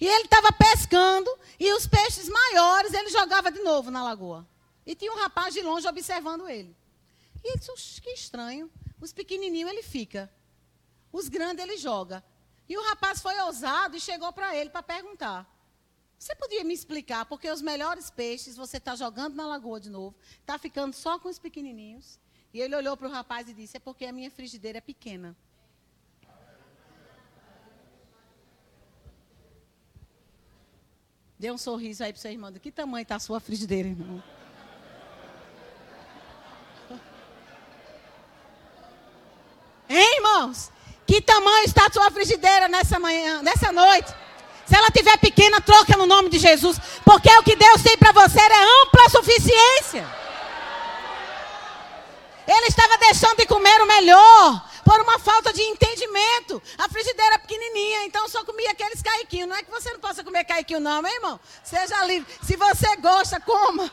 E 0.00 0.06
ele 0.06 0.24
estava 0.24 0.50
pescando 0.52 1.30
e 1.58 1.72
os 1.74 1.86
peixes 1.86 2.28
maiores 2.28 2.94
ele 2.94 3.10
jogava 3.10 3.52
de 3.52 3.60
novo 3.60 3.90
na 3.90 4.02
lagoa. 4.02 4.48
E 4.86 4.94
tinha 4.94 5.12
um 5.12 5.18
rapaz 5.18 5.52
de 5.52 5.60
longe 5.60 5.86
observando 5.86 6.48
ele. 6.48 6.74
E 7.44 7.48
ele 7.48 7.58
disse, 7.58 8.00
que 8.00 8.10
estranho. 8.10 8.70
Os 8.98 9.12
pequenininhos 9.12 9.70
ele 9.70 9.82
fica. 9.82 10.32
Os 11.12 11.28
grandes 11.28 11.62
ele 11.62 11.76
joga. 11.76 12.24
E 12.68 12.78
o 12.78 12.82
rapaz 12.84 13.20
foi 13.20 13.38
ousado 13.40 13.96
e 13.96 14.00
chegou 14.00 14.32
para 14.32 14.56
ele 14.56 14.70
para 14.70 14.82
perguntar. 14.82 15.46
Você 16.18 16.34
podia 16.34 16.62
me 16.64 16.72
explicar 16.72 17.26
porque 17.26 17.50
os 17.50 17.62
melhores 17.62 18.10
peixes 18.10 18.56
você 18.56 18.76
está 18.76 18.94
jogando 18.94 19.34
na 19.34 19.46
lagoa 19.46 19.80
de 19.80 19.88
novo, 19.90 20.14
está 20.38 20.58
ficando 20.58 20.94
só 20.94 21.18
com 21.18 21.28
os 21.28 21.38
pequenininhos? 21.38 22.18
E 22.52 22.60
ele 22.60 22.76
olhou 22.76 22.96
para 22.96 23.08
o 23.08 23.10
rapaz 23.10 23.48
e 23.48 23.54
disse: 23.54 23.76
É 23.76 23.80
porque 23.80 24.04
a 24.04 24.12
minha 24.12 24.30
frigideira 24.30 24.78
é 24.78 24.80
pequena. 24.82 25.36
Dê 31.40 31.50
um 31.50 31.56
sorriso 31.56 32.04
aí 32.04 32.12
para 32.12 32.18
o 32.18 32.20
seu 32.20 32.30
irmão. 32.30 32.52
De 32.52 32.60
que 32.60 32.70
tamanho 32.70 33.00
está 33.00 33.16
a 33.16 33.18
sua 33.18 33.40
frigideira, 33.40 33.88
irmão? 33.88 34.22
Hein, 39.88 40.16
irmãos? 40.16 40.70
Que 41.06 41.22
tamanho 41.22 41.64
está 41.64 41.86
a 41.86 41.90
sua 41.90 42.10
frigideira 42.10 42.68
nessa 42.68 43.00
manhã, 43.00 43.40
nessa 43.40 43.72
noite? 43.72 44.14
Se 44.66 44.76
ela 44.76 44.90
tiver 44.90 45.16
pequena, 45.16 45.62
troca 45.62 45.96
no 45.96 46.04
nome 46.04 46.28
de 46.28 46.38
Jesus, 46.38 46.78
porque 47.06 47.30
o 47.30 47.42
que 47.42 47.56
Deus 47.56 47.82
tem 47.82 47.96
para 47.96 48.12
você 48.12 48.38
é 48.38 48.82
ampla 48.82 49.08
suficiência. 49.08 50.06
Ele 52.46 52.66
estava 52.66 52.98
deixando 52.98 53.38
de 53.38 53.46
comer 53.46 53.80
o 53.80 53.86
melhor 53.86 54.69
por 54.84 55.00
uma 55.00 55.18
falta 55.18 55.52
de 55.52 55.62
entendimento. 55.62 56.62
A 56.78 56.88
frigideira 56.88 57.34
é 57.34 57.38
pequenininha, 57.38 58.04
então 58.04 58.28
só 58.28 58.44
comia 58.44 58.70
aqueles 58.70 59.02
caiquinhos. 59.02 59.48
Não 59.48 59.56
é 59.56 59.62
que 59.62 59.70
você 59.70 59.92
não 59.92 60.00
possa 60.00 60.24
comer 60.24 60.44
caiquinho, 60.44 60.80
não, 60.80 61.02
meu 61.02 61.12
irmão. 61.12 61.40
Seja 61.62 62.04
livre. 62.04 62.32
Se 62.42 62.56
você 62.56 62.96
gosta, 62.96 63.40
coma. 63.40 63.90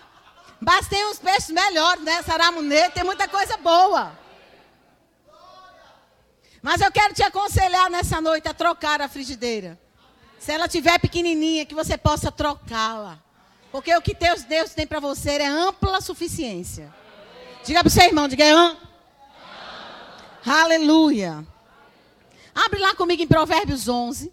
Mas 0.59 0.87
tem 0.87 1.05
uns 1.05 1.19
peixes 1.19 1.49
melhores, 1.49 2.03
né? 2.03 2.21
Saramunê, 2.23 2.89
tem 2.89 3.03
muita 3.03 3.27
coisa 3.27 3.57
boa. 3.57 4.17
Mas 6.61 6.81
eu 6.81 6.91
quero 6.91 7.13
te 7.13 7.23
aconselhar 7.23 7.89
nessa 7.89 8.19
noite 8.19 8.47
a 8.47 8.53
trocar 8.53 9.01
a 9.01 9.07
frigideira. 9.07 9.79
Se 10.39 10.51
ela 10.51 10.67
tiver 10.67 10.99
pequenininha, 10.99 11.65
que 11.65 11.75
você 11.75 11.97
possa 11.97 12.31
trocá-la. 12.31 13.19
Porque 13.71 13.95
o 13.95 14.01
que 14.01 14.13
Deus, 14.13 14.43
Deus 14.43 14.73
tem 14.73 14.87
para 14.87 14.99
você 14.99 15.31
é 15.31 15.47
ampla 15.47 16.01
suficiência. 16.01 16.93
Diga 17.63 17.81
para 17.81 17.87
o 17.87 17.91
seu 17.91 18.05
irmão, 18.05 18.27
diga 18.27 18.43
é 18.43 18.51
ampla. 18.51 18.86
Aleluia. 20.45 21.45
Abre 22.53 22.79
lá 22.79 22.95
comigo 22.95 23.21
em 23.21 23.27
Provérbios 23.27 23.87
11. 23.87 24.31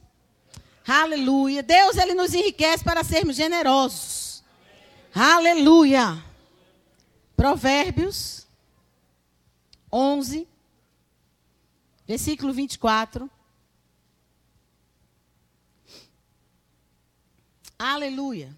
Aleluia. 0.87 1.63
Deus, 1.63 1.97
ele 1.97 2.15
nos 2.15 2.35
enriquece 2.35 2.85
para 2.85 3.03
sermos 3.05 3.37
generosos. 3.37 4.43
Aleluia. 5.15 6.23
Provérbios 7.37 8.47
11. 9.93 10.49
Versículo 12.07 12.53
24. 12.53 13.31
Aleluia. 17.79 18.55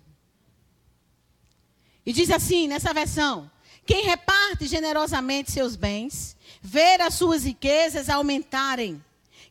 E 2.05 2.12
diz 2.12 2.30
assim, 2.30 2.68
nessa 2.68 2.94
versão: 2.94 3.51
Quem 3.84 4.05
reparte 4.05 4.66
generosamente 4.66 5.51
seus 5.51 5.74
bens, 5.74 6.36
ver 6.66 7.00
as 7.00 7.14
suas 7.14 7.44
riquezas 7.44 8.10
aumentarem. 8.10 9.02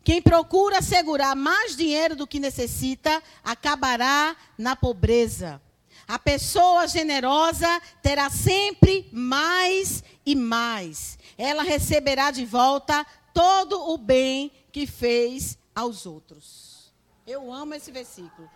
Quem 0.04 0.22
procura 0.22 0.82
segurar 0.82 1.34
mais 1.34 1.76
dinheiro 1.76 2.14
do 2.14 2.28
que 2.28 2.40
necessita, 2.40 3.24
acabará 3.42 4.36
na 4.58 4.76
pobreza. 4.76 5.62
A 6.06 6.20
pessoa 6.20 6.86
generosa 6.88 7.82
terá 8.04 8.30
sempre 8.30 9.10
mais 9.14 10.04
e 10.26 10.36
mais. 10.36 11.18
Ela 11.38 11.64
receberá 11.64 12.32
de 12.32 12.46
volta 12.46 13.06
todo 13.34 13.90
o 13.94 13.98
bem 13.98 14.52
que 14.72 14.86
fez 14.86 15.58
aos 15.74 16.06
outros. 16.06 16.94
Eu 17.26 17.52
amo 17.52 17.74
esse 17.74 17.92
versículo. 17.92 18.50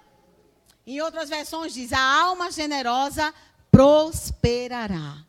Em 0.85 1.01
outras 1.01 1.29
versões 1.29 1.73
diz: 1.73 1.93
a 1.93 2.21
alma 2.21 2.51
generosa 2.51 3.33
prosperará. 3.71 5.28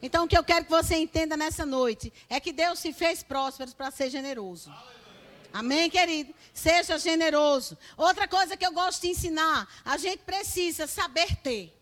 Então, 0.00 0.24
o 0.24 0.28
que 0.28 0.38
eu 0.38 0.44
quero 0.44 0.64
que 0.64 0.70
você 0.70 0.96
entenda 0.96 1.36
nessa 1.36 1.66
noite 1.66 2.12
é 2.28 2.38
que 2.38 2.52
Deus 2.52 2.78
se 2.78 2.92
fez 2.92 3.22
próspero 3.22 3.74
para 3.74 3.90
ser 3.90 4.10
generoso. 4.10 4.72
Amém, 5.52 5.90
querido? 5.90 6.34
Seja 6.52 6.98
generoso. 6.98 7.76
Outra 7.96 8.28
coisa 8.28 8.56
que 8.56 8.64
eu 8.64 8.72
gosto 8.72 9.02
de 9.02 9.08
ensinar: 9.08 9.68
a 9.84 9.96
gente 9.96 10.20
precisa 10.20 10.86
saber 10.86 11.36
ter. 11.36 11.74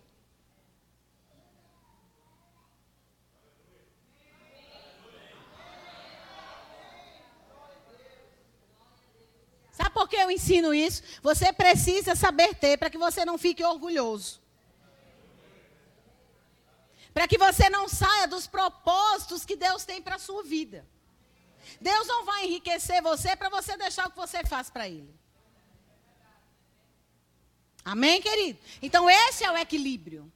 Sabe 9.73 9.91
por 9.91 10.09
que 10.09 10.17
eu 10.17 10.31
ensino 10.31 10.73
isso? 10.73 11.03
Você 11.23 11.53
precisa 11.53 12.15
saber 12.15 12.55
ter 12.55 12.79
para 12.79 12.89
que 12.89 12.97
você 12.97 13.27
não 13.27 13.37
fique 13.37 13.63
orgulhoso. 13.63 14.46
Para 17.17 17.27
que 17.27 17.39
você 17.39 17.71
não 17.71 17.89
saia 17.89 18.29
dos 18.29 18.47
propósitos 18.47 19.43
que 19.43 19.57
Deus 19.57 19.87
tem 19.87 20.03
para 20.03 20.17
a 20.17 20.19
sua 20.19 20.43
vida. 20.43 20.87
Deus 21.81 22.07
não 22.07 22.27
vai 22.27 22.45
enriquecer 22.45 23.01
você 23.01 23.35
para 23.35 23.49
você 23.49 23.75
deixar 23.75 24.07
o 24.07 24.11
que 24.11 24.19
você 24.19 24.45
faz 24.45 24.69
para 24.69 24.87
Ele. 24.87 25.19
Amém, 27.83 28.21
querido? 28.21 28.59
Então, 28.83 29.09
esse 29.09 29.45
é 29.45 29.51
o 29.51 29.57
equilíbrio. 29.57 30.31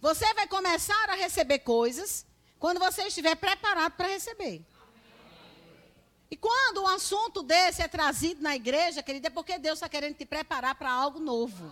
Você 0.00 0.32
vai 0.32 0.46
começar 0.46 1.10
a 1.10 1.16
receber 1.16 1.58
coisas 1.58 2.24
quando 2.58 2.78
você 2.78 3.02
estiver 3.08 3.34
preparado 3.34 3.92
para 3.92 4.08
receber. 4.08 4.64
E 6.30 6.36
quando 6.36 6.82
um 6.82 6.88
assunto 6.88 7.42
desse 7.42 7.82
é 7.82 7.88
trazido 7.88 8.40
na 8.40 8.56
igreja, 8.56 9.02
querida, 9.02 9.26
é 9.26 9.30
porque 9.30 9.58
Deus 9.58 9.76
está 9.76 9.88
querendo 9.90 10.16
te 10.16 10.24
preparar 10.24 10.76
para 10.76 10.90
algo 10.90 11.20
novo. 11.20 11.70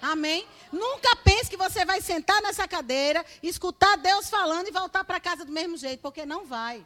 Amém? 0.00 0.48
Nunca 0.72 1.14
pense 1.16 1.50
que 1.50 1.56
você 1.56 1.84
vai 1.84 2.00
sentar 2.00 2.40
nessa 2.40 2.66
cadeira, 2.66 3.24
escutar 3.42 3.96
Deus 3.98 4.30
falando 4.30 4.68
e 4.68 4.72
voltar 4.72 5.04
para 5.04 5.20
casa 5.20 5.44
do 5.44 5.52
mesmo 5.52 5.76
jeito, 5.76 6.00
porque 6.00 6.24
não 6.24 6.46
vai. 6.46 6.82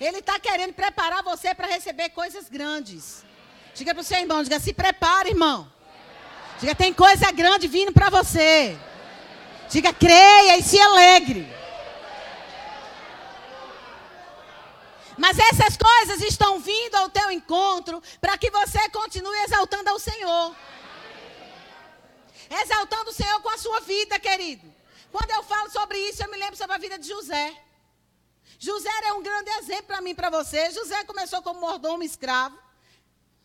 Ele 0.00 0.18
está 0.18 0.38
querendo 0.38 0.72
preparar 0.72 1.22
você 1.24 1.52
para 1.52 1.66
receber 1.66 2.10
coisas 2.10 2.48
grandes. 2.48 3.24
Diga 3.74 3.92
para 3.92 4.00
o 4.00 4.04
seu 4.04 4.18
irmão, 4.18 4.42
diga, 4.42 4.60
se 4.60 4.72
prepare, 4.72 5.30
irmão. 5.30 5.70
Diga, 6.60 6.74
tem 6.74 6.92
coisa 6.92 7.30
grande 7.32 7.66
vindo 7.66 7.92
para 7.92 8.08
você. 8.08 8.78
Diga, 9.68 9.92
creia 9.92 10.56
e 10.56 10.62
se 10.62 10.78
alegre. 10.78 11.46
Mas 15.18 15.38
essas 15.38 15.76
coisas 15.76 16.22
estão 16.22 16.60
vindo 16.60 16.94
ao 16.94 17.08
teu 17.08 17.30
encontro 17.30 18.02
para 18.20 18.36
que 18.38 18.50
você 18.50 18.88
continue 18.90 19.36
exaltando 19.44 19.90
ao 19.90 19.98
Senhor. 19.98 20.54
Exaltando 22.50 23.10
o 23.10 23.14
Senhor 23.14 23.40
com 23.42 23.48
a 23.48 23.58
sua 23.58 23.80
vida, 23.80 24.18
querido. 24.18 24.72
Quando 25.10 25.30
eu 25.30 25.42
falo 25.42 25.70
sobre 25.70 25.98
isso, 25.98 26.22
eu 26.22 26.30
me 26.30 26.36
lembro 26.36 26.56
sobre 26.56 26.74
a 26.74 26.78
vida 26.78 26.98
de 26.98 27.08
José. 27.08 27.56
José 28.58 28.90
é 29.04 29.12
um 29.12 29.22
grande 29.22 29.50
exemplo 29.50 29.84
para 29.84 30.00
mim 30.00 30.14
para 30.14 30.30
você. 30.30 30.70
José 30.70 31.04
começou 31.04 31.42
como 31.42 31.60
mordomo 31.60 32.02
escravo. 32.02 32.58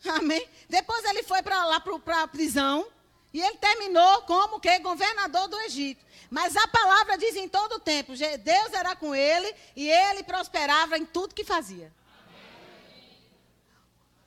Amém? 0.06 0.48
Depois 0.70 1.04
ele 1.06 1.24
foi 1.24 1.42
para 1.42 1.66
lá 1.66 1.80
para 1.80 2.22
a 2.24 2.28
prisão. 2.28 2.88
E 3.34 3.42
ele 3.42 3.58
terminou 3.58 4.24
como 4.24 4.60
que? 4.60 4.80
Governador 4.80 5.48
do 5.48 5.60
Egito. 5.62 6.06
Mas 6.30 6.56
a 6.56 6.68
palavra 6.68 7.18
diz 7.18 7.36
em 7.36 7.48
todo 7.48 7.76
o 7.76 7.80
tempo: 7.80 8.14
Deus 8.16 8.74
era 8.74 8.96
com 8.96 9.16
ele 9.16 9.54
e 9.76 9.90
ele 9.90 10.24
prosperava 10.24 10.98
em 10.98 11.06
tudo 11.06 11.36
que 11.36 11.44
fazia. 11.44 11.92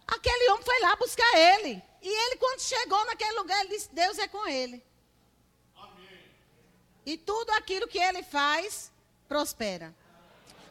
Aquele 0.07 0.51
homem 0.51 0.65
foi 0.65 0.81
lá 0.81 0.97
buscar 0.97 1.37
ele. 1.37 1.83
E 2.05 2.09
ele, 2.25 2.37
quando 2.37 2.61
chegou 2.61 3.03
naquele 3.07 3.33
lugar, 3.39 3.59
ele 3.61 3.75
disse: 3.75 3.89
Deus 3.91 4.19
é 4.19 4.29
com 4.29 4.47
ele. 4.47 4.85
Amém. 5.75 6.21
E 7.07 7.17
tudo 7.17 7.51
aquilo 7.53 7.89
que 7.89 7.99
ele 7.99 8.23
faz, 8.23 8.93
prospera. 9.27 9.89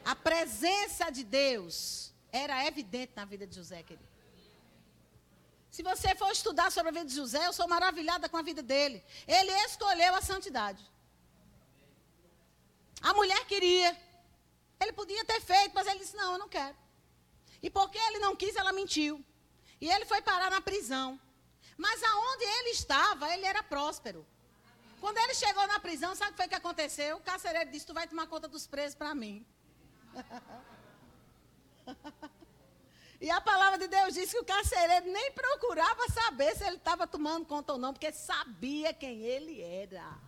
A 0.04 0.14
presença 0.14 1.10
de 1.10 1.24
Deus 1.24 2.12
era 2.30 2.64
evidente 2.66 3.12
na 3.16 3.24
vida 3.24 3.44
de 3.48 3.56
José, 3.56 3.82
querido. 3.82 4.08
Se 5.72 5.82
você 5.82 6.14
for 6.14 6.30
estudar 6.30 6.70
sobre 6.70 6.90
a 6.90 6.92
vida 6.92 7.06
de 7.06 7.16
José, 7.16 7.44
eu 7.44 7.52
sou 7.52 7.66
maravilhada 7.66 8.28
com 8.28 8.36
a 8.36 8.42
vida 8.42 8.62
dele. 8.62 9.02
Ele 9.26 9.50
escolheu 9.64 10.14
a 10.14 10.22
santidade. 10.22 10.84
A 13.02 13.12
mulher 13.12 13.44
queria. 13.46 13.90
Ele 14.78 14.92
podia 14.92 15.24
ter 15.24 15.40
feito, 15.40 15.72
mas 15.74 15.88
ele 15.88 15.98
disse: 15.98 16.14
Não, 16.14 16.34
eu 16.34 16.38
não 16.38 16.48
quero. 16.48 16.76
E 17.60 17.68
porque 17.68 17.98
ele 17.98 18.20
não 18.20 18.36
quis, 18.36 18.54
ela 18.54 18.72
mentiu. 18.72 19.24
E 19.84 19.90
ele 19.90 20.06
foi 20.06 20.22
parar 20.22 20.50
na 20.50 20.62
prisão. 20.62 21.20
Mas 21.76 22.02
aonde 22.02 22.42
ele 22.42 22.70
estava, 22.70 23.30
ele 23.34 23.44
era 23.44 23.62
próspero. 23.62 24.26
Quando 24.98 25.18
ele 25.18 25.34
chegou 25.34 25.66
na 25.66 25.78
prisão, 25.78 26.14
sabe 26.14 26.30
o 26.30 26.32
que 26.32 26.38
foi 26.38 26.48
que 26.48 26.54
aconteceu? 26.54 27.18
O 27.18 27.20
carcereiro 27.20 27.70
disse: 27.70 27.84
Tu 27.84 27.92
vai 27.92 28.08
tomar 28.08 28.26
conta 28.26 28.48
dos 28.48 28.66
presos 28.66 28.94
para 28.94 29.14
mim. 29.14 29.44
e 33.20 33.30
a 33.30 33.42
palavra 33.42 33.78
de 33.78 33.86
Deus 33.86 34.14
diz 34.14 34.30
que 34.30 34.38
o 34.38 34.44
carcereiro 34.44 35.12
nem 35.12 35.32
procurava 35.32 36.08
saber 36.08 36.56
se 36.56 36.64
ele 36.64 36.76
estava 36.76 37.06
tomando 37.06 37.44
conta 37.44 37.74
ou 37.74 37.78
não, 37.78 37.92
porque 37.92 38.10
sabia 38.10 38.94
quem 38.94 39.20
ele 39.20 39.60
era. 39.60 40.18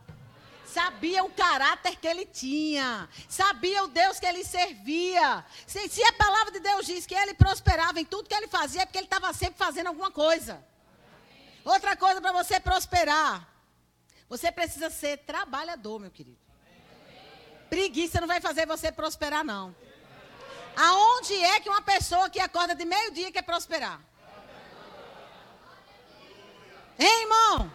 Sabia 0.66 1.24
o 1.24 1.30
caráter 1.30 1.96
que 1.96 2.06
ele 2.06 2.26
tinha. 2.26 3.08
Sabia 3.28 3.84
o 3.84 3.88
Deus 3.88 4.18
que 4.18 4.26
ele 4.26 4.44
servia. 4.44 5.44
Se, 5.66 5.88
se 5.88 6.02
a 6.02 6.12
palavra 6.12 6.52
de 6.52 6.60
Deus 6.60 6.86
diz 6.86 7.06
que 7.06 7.14
ele 7.14 7.34
prosperava 7.34 8.00
em 8.00 8.04
tudo 8.04 8.28
que 8.28 8.34
ele 8.34 8.48
fazia, 8.48 8.82
é 8.82 8.86
porque 8.86 8.98
ele 8.98 9.06
estava 9.06 9.32
sempre 9.32 9.58
fazendo 9.58 9.86
alguma 9.86 10.10
coisa. 10.10 10.64
Outra 11.64 11.96
coisa 11.96 12.20
para 12.20 12.32
você 12.32 12.60
prosperar. 12.60 13.48
Você 14.28 14.50
precisa 14.50 14.90
ser 14.90 15.18
trabalhador, 15.18 15.98
meu 15.98 16.10
querido. 16.10 16.38
Preguiça 17.70 18.20
não 18.20 18.28
vai 18.28 18.40
fazer 18.40 18.66
você 18.66 18.90
prosperar, 18.90 19.44
não. 19.44 19.74
Aonde 20.76 21.34
é 21.34 21.60
que 21.60 21.68
uma 21.68 21.82
pessoa 21.82 22.28
que 22.28 22.38
acorda 22.38 22.74
de 22.74 22.84
meio-dia 22.84 23.32
quer 23.32 23.42
prosperar? 23.42 24.00
Hein, 26.98 27.22
irmão? 27.22 27.72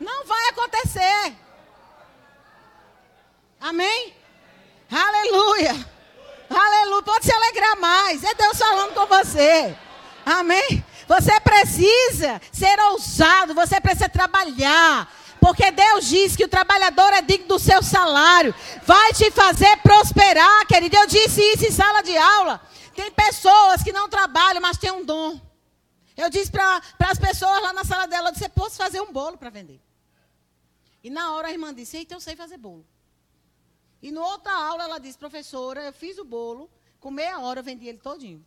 Não 0.00 0.24
vai 0.24 0.48
acontecer. 0.48 1.36
Amém? 3.60 4.14
Aleluia. 4.90 5.86
Aleluia. 6.48 7.02
Pode 7.02 7.26
se 7.26 7.32
alegrar 7.32 7.78
mais. 7.78 8.24
É 8.24 8.34
Deus 8.34 8.58
falando 8.58 8.94
com 8.94 9.06
você. 9.06 9.76
Amém? 10.24 10.82
Você 11.06 11.38
precisa 11.40 12.40
ser 12.50 12.80
ousado. 12.80 13.54
Você 13.54 13.78
precisa 13.78 14.08
trabalhar. 14.08 15.12
Porque 15.38 15.70
Deus 15.70 16.06
diz 16.06 16.34
que 16.34 16.44
o 16.44 16.48
trabalhador 16.48 17.12
é 17.12 17.20
digno 17.22 17.48
do 17.48 17.58
seu 17.58 17.82
salário. 17.82 18.54
Vai 18.84 19.12
te 19.12 19.30
fazer 19.30 19.76
prosperar, 19.78 20.66
querido. 20.66 20.96
Eu 20.96 21.06
disse 21.06 21.42
isso 21.42 21.66
em 21.66 21.70
sala 21.70 22.02
de 22.02 22.16
aula. 22.16 22.60
Tem 22.94 23.10
pessoas 23.10 23.82
que 23.82 23.92
não 23.92 24.08
trabalham, 24.08 24.62
mas 24.62 24.78
têm 24.78 24.90
um 24.90 25.04
dom. 25.04 25.38
Eu 26.16 26.28
disse 26.28 26.50
para 26.50 26.82
as 27.00 27.18
pessoas 27.18 27.62
lá 27.62 27.72
na 27.72 27.84
sala 27.84 28.06
dela, 28.06 28.28
eu 28.28 28.32
disse, 28.32 28.48
posso 28.50 28.76
fazer 28.76 29.00
um 29.00 29.12
bolo 29.12 29.38
para 29.38 29.48
vender. 29.48 29.80
E 31.02 31.10
na 31.10 31.32
hora 31.32 31.48
a 31.48 31.50
irmã 31.50 31.72
disse, 31.74 31.96
eita, 31.96 32.14
eu 32.14 32.20
sei 32.20 32.36
fazer 32.36 32.56
bolo. 32.56 32.86
E 34.02 34.10
na 34.10 34.24
outra 34.24 34.52
aula 34.52 34.84
ela 34.84 34.98
disse, 34.98 35.18
professora, 35.18 35.82
eu 35.82 35.92
fiz 35.92 36.18
o 36.18 36.24
bolo, 36.24 36.70
com 36.98 37.10
meia 37.10 37.38
hora 37.40 37.60
eu 37.60 37.64
vendi 37.64 37.86
ele 37.86 37.98
todinho. 37.98 38.44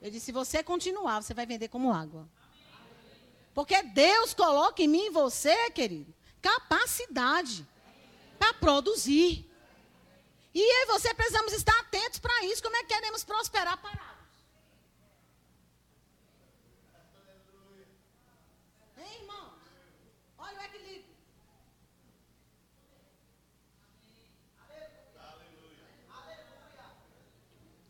Eu 0.00 0.10
disse, 0.10 0.26
se 0.26 0.32
você 0.32 0.62
continuar, 0.62 1.22
você 1.22 1.32
vai 1.32 1.46
vender 1.46 1.68
como 1.68 1.92
água. 1.92 2.28
Porque 3.54 3.82
Deus 3.82 4.34
coloca 4.34 4.82
em 4.82 4.88
mim 4.88 5.06
e 5.06 5.10
você, 5.10 5.70
querido, 5.70 6.12
capacidade 6.40 7.66
para 8.38 8.54
produzir. 8.54 9.48
E 10.54 10.60
eu 10.60 10.82
e 10.82 10.86
você 10.86 11.14
precisamos 11.14 11.52
estar 11.52 11.78
atentos 11.80 12.18
para 12.18 12.44
isso. 12.46 12.62
Como 12.62 12.76
é 12.76 12.80
que 12.80 12.94
queremos 12.94 13.24
prosperar 13.24 13.80
parados? 13.80 14.10
Hein, 18.98 19.20
irmão? 19.20 19.54
Olha 20.38 20.58
o 20.58 20.62
equilíbrio. 20.62 21.04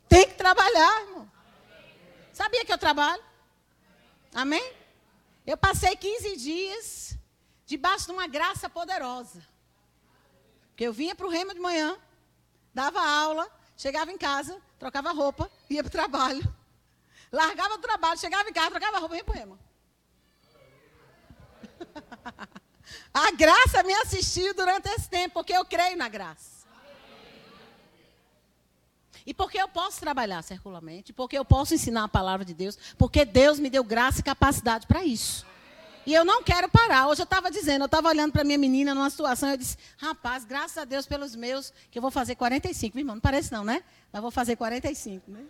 Tem 0.09 0.29
que 0.29 0.32
trabalhar, 0.43 1.03
irmão. 1.03 1.31
Sabia 2.33 2.65
que 2.65 2.73
eu 2.73 2.79
trabalho? 2.79 3.23
Amém? 4.35 4.73
Eu 5.47 5.57
passei 5.57 5.95
15 5.95 6.37
dias 6.37 7.17
debaixo 7.65 8.07
de 8.07 8.13
uma 8.13 8.27
graça 8.27 8.69
poderosa. 8.69 9.41
Porque 10.71 10.83
eu 10.85 10.93
vinha 10.93 11.15
para 11.15 11.27
o 11.27 11.31
remo 11.31 11.55
de 11.55 11.61
manhã, 11.61 11.97
dava 12.75 13.01
aula, 13.01 13.49
chegava 13.77 14.11
em 14.11 14.19
casa, 14.19 14.61
trocava 14.81 15.13
roupa, 15.13 15.49
ia 15.71 15.81
para 15.85 15.89
o 15.89 15.93
trabalho. 15.93 16.43
Largava 17.31 17.75
o 17.75 17.79
trabalho, 17.79 18.19
chegava 18.19 18.51
em 18.51 18.53
casa, 18.53 18.71
trocava 18.71 18.99
roupa 18.99 19.15
e 19.15 19.19
ia 19.19 19.25
para 19.25 19.35
o 19.35 19.39
remo. 19.39 19.59
A 23.15 23.31
graça 23.31 23.83
me 23.85 23.95
assistiu 23.95 24.53
durante 24.55 24.89
esse 24.89 25.09
tempo, 25.09 25.35
porque 25.35 25.53
eu 25.53 25.65
creio 25.65 25.97
na 25.97 26.09
graça. 26.09 26.62
E 29.27 29.33
porque 29.33 29.59
eu 29.59 29.69
posso 29.69 30.01
trabalhar 30.01 30.43
circularmente, 30.43 31.13
porque 31.13 31.39
eu 31.39 31.45
posso 31.45 31.75
ensinar 31.75 32.05
a 32.05 32.09
palavra 32.09 32.45
de 32.45 32.55
Deus, 32.55 32.79
porque 32.99 33.25
Deus 33.25 33.59
me 33.59 33.71
deu 33.71 33.85
graça 33.85 34.21
e 34.21 34.23
capacidade 34.23 34.87
para 34.87 35.05
isso. 35.05 35.47
E 36.05 36.13
eu 36.13 36.25
não 36.25 36.43
quero 36.43 36.69
parar. 36.69 37.07
Hoje 37.07 37.23
eu 37.23 37.25
estava 37.25 37.51
dizendo, 37.51 37.83
eu 37.83 37.87
estava 37.87 38.09
olhando 38.09 38.33
para 38.33 38.43
minha 38.43 38.59
menina 38.59 38.95
numa 38.95 39.09
situação, 39.09 39.51
eu 39.51 39.57
disse, 39.57 39.77
rapaz, 39.97 40.45
graças 40.45 40.77
a 40.79 40.85
Deus 40.85 41.07
pelos 41.07 41.37
meus, 41.37 41.73
que 41.91 41.99
eu 41.99 42.03
vou 42.03 42.11
fazer 42.11 42.35
45. 42.35 42.99
Irmão, 42.99 43.17
não 43.17 43.21
parece 43.21 43.53
não, 43.53 43.65
né? 43.65 43.85
Mas 44.13 44.21
vou 44.21 44.31
fazer 44.31 44.57
45, 44.57 45.31
né? 45.31 45.45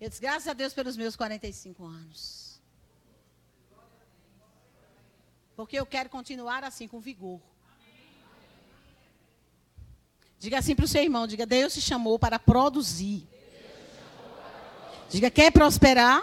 Eu 0.00 0.08
disse, 0.08 0.20
graças 0.20 0.48
a 0.48 0.54
Deus 0.54 0.72
pelos 0.72 0.96
meus 0.96 1.14
45 1.14 1.84
anos. 1.84 2.60
Porque 5.54 5.78
eu 5.78 5.86
quero 5.86 6.08
continuar 6.08 6.64
assim, 6.64 6.88
com 6.88 6.98
vigor. 6.98 7.40
Diga 10.44 10.58
assim 10.58 10.74
para 10.74 10.84
o 10.84 10.88
seu 10.88 11.02
irmão: 11.02 11.26
diga, 11.26 11.46
Deus 11.46 11.72
te 11.72 11.80
chamou 11.80 12.18
para 12.18 12.38
produzir. 12.38 13.26
Diga, 15.08 15.30
quer 15.30 15.50
prosperar? 15.50 16.22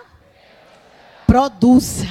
Produza. 1.25 2.05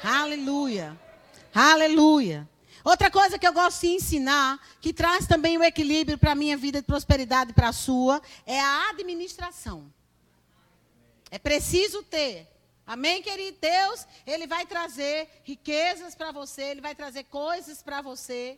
Aleluia. 0.00 0.96
Aleluia. 1.52 2.48
Outra 2.84 3.10
coisa 3.10 3.36
que 3.36 3.44
eu 3.44 3.52
gosto 3.52 3.80
de 3.80 3.88
ensinar, 3.88 4.64
que 4.80 4.92
traz 4.92 5.26
também 5.26 5.58
o 5.58 5.64
equilíbrio 5.64 6.16
para 6.16 6.30
a 6.30 6.36
minha 6.36 6.56
vida 6.56 6.80
de 6.80 6.86
prosperidade 6.86 7.50
e 7.50 7.54
para 7.54 7.70
a 7.70 7.72
sua, 7.72 8.22
é 8.46 8.60
a 8.60 8.90
administração. 8.90 9.92
É 11.32 11.38
preciso 11.40 12.00
ter. 12.04 12.46
Amém, 12.86 13.20
querido? 13.22 13.58
Deus, 13.60 14.06
Ele 14.24 14.46
vai 14.46 14.64
trazer 14.64 15.28
riquezas 15.42 16.14
para 16.14 16.30
você, 16.30 16.62
Ele 16.62 16.80
vai 16.80 16.94
trazer 16.94 17.24
coisas 17.24 17.82
para 17.82 18.00
você 18.00 18.56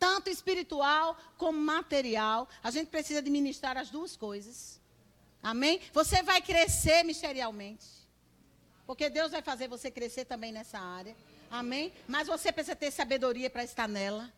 tanto 0.00 0.30
espiritual 0.30 1.16
como 1.36 1.58
material. 1.58 2.48
A 2.62 2.70
gente 2.70 2.88
precisa 2.88 3.20
administrar 3.20 3.76
as 3.76 3.90
duas 3.90 4.16
coisas. 4.16 4.80
Amém? 5.42 5.80
Você 5.92 6.22
vai 6.22 6.40
crescer 6.40 7.02
ministerialmente. 7.02 7.86
Porque 8.86 9.08
Deus 9.08 9.30
vai 9.30 9.42
fazer 9.42 9.68
você 9.68 9.90
crescer 9.90 10.24
também 10.24 10.50
nessa 10.50 10.78
área. 10.78 11.14
Amém? 11.50 11.92
Mas 12.08 12.26
você 12.26 12.50
precisa 12.50 12.74
ter 12.74 12.90
sabedoria 12.90 13.50
para 13.50 13.62
estar 13.62 13.86
nela. 13.86 14.32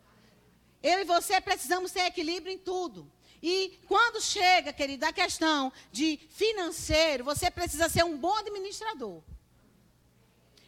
Eu 0.83 1.01
e 1.01 1.05
você 1.05 1.41
precisamos 1.41 1.93
ter 1.93 2.01
equilíbrio 2.01 2.53
em 2.53 2.59
tudo. 2.59 3.11
E 3.43 3.79
quando 3.87 4.21
chega, 4.21 4.73
querido, 4.73 5.07
a 5.07 5.13
questão 5.13 5.73
de 5.91 6.19
financeiro, 6.31 7.25
você 7.25 7.51
precisa 7.51 7.89
ser 7.89 8.05
um 8.05 8.17
bom 8.19 8.37
administrador. 8.37 9.23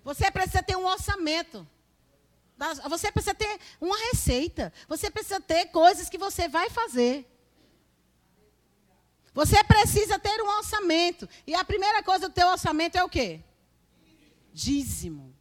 Você 0.05 0.31
precisa 0.31 0.63
ter 0.63 0.77
um 0.77 0.87
orçamento. 0.87 1.67
Você 2.89 3.11
precisa 3.11 3.35
ter 3.35 3.61
uma 3.81 3.97
receita. 4.11 4.73
Você 4.89 5.11
precisa 5.11 5.41
ter 5.41 5.67
coisas 5.67 6.09
que 6.09 6.19
você 6.19 6.49
vai 6.49 6.71
fazer. 6.71 7.27
Você 9.33 9.63
precisa 9.65 10.19
ter 10.19 10.41
um 10.41 10.49
orçamento. 10.59 11.29
E 11.47 11.55
a 11.55 11.65
primeira 11.65 12.03
coisa 12.03 12.29
do 12.29 12.35
teu 12.35 12.47
orçamento 12.49 12.97
é 12.97 13.03
o 13.03 13.09
quê? 13.09 13.41
Dízimo. 14.53 15.35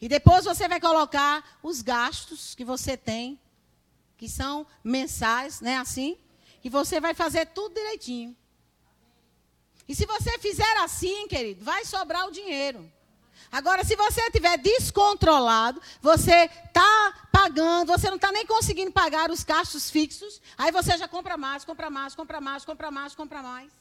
E 0.00 0.08
depois 0.08 0.46
você 0.46 0.66
vai 0.66 0.80
colocar 0.80 1.58
os 1.62 1.82
gastos 1.82 2.54
que 2.54 2.64
você 2.64 2.96
tem 2.96 3.38
que 4.16 4.28
são 4.28 4.66
mensais, 4.84 5.60
né? 5.60 5.76
Assim. 5.78 6.18
E 6.64 6.68
você 6.68 7.00
vai 7.00 7.14
fazer 7.14 7.46
tudo 7.46 7.74
direitinho. 7.74 8.36
E 9.88 9.94
se 9.94 10.06
você 10.06 10.38
fizer 10.38 10.76
assim, 10.78 11.26
querido, 11.26 11.64
vai 11.64 11.84
sobrar 11.84 12.28
o 12.28 12.30
dinheiro. 12.30 12.90
Agora, 13.50 13.84
se 13.84 13.96
você 13.96 14.20
estiver 14.22 14.56
descontrolado, 14.58 15.82
você 16.00 16.44
está 16.66 17.28
pagando, 17.32 17.88
você 17.88 18.08
não 18.08 18.16
está 18.16 18.30
nem 18.30 18.46
conseguindo 18.46 18.92
pagar 18.92 19.30
os 19.30 19.42
gastos 19.42 19.90
fixos, 19.90 20.40
aí 20.56 20.70
você 20.70 20.96
já 20.96 21.08
compra 21.08 21.36
mais, 21.36 21.64
compra 21.64 21.90
mais, 21.90 22.14
compra 22.14 22.40
mais, 22.40 22.64
compra 22.64 22.90
mais, 22.90 23.14
compra 23.14 23.42
mais. 23.42 23.72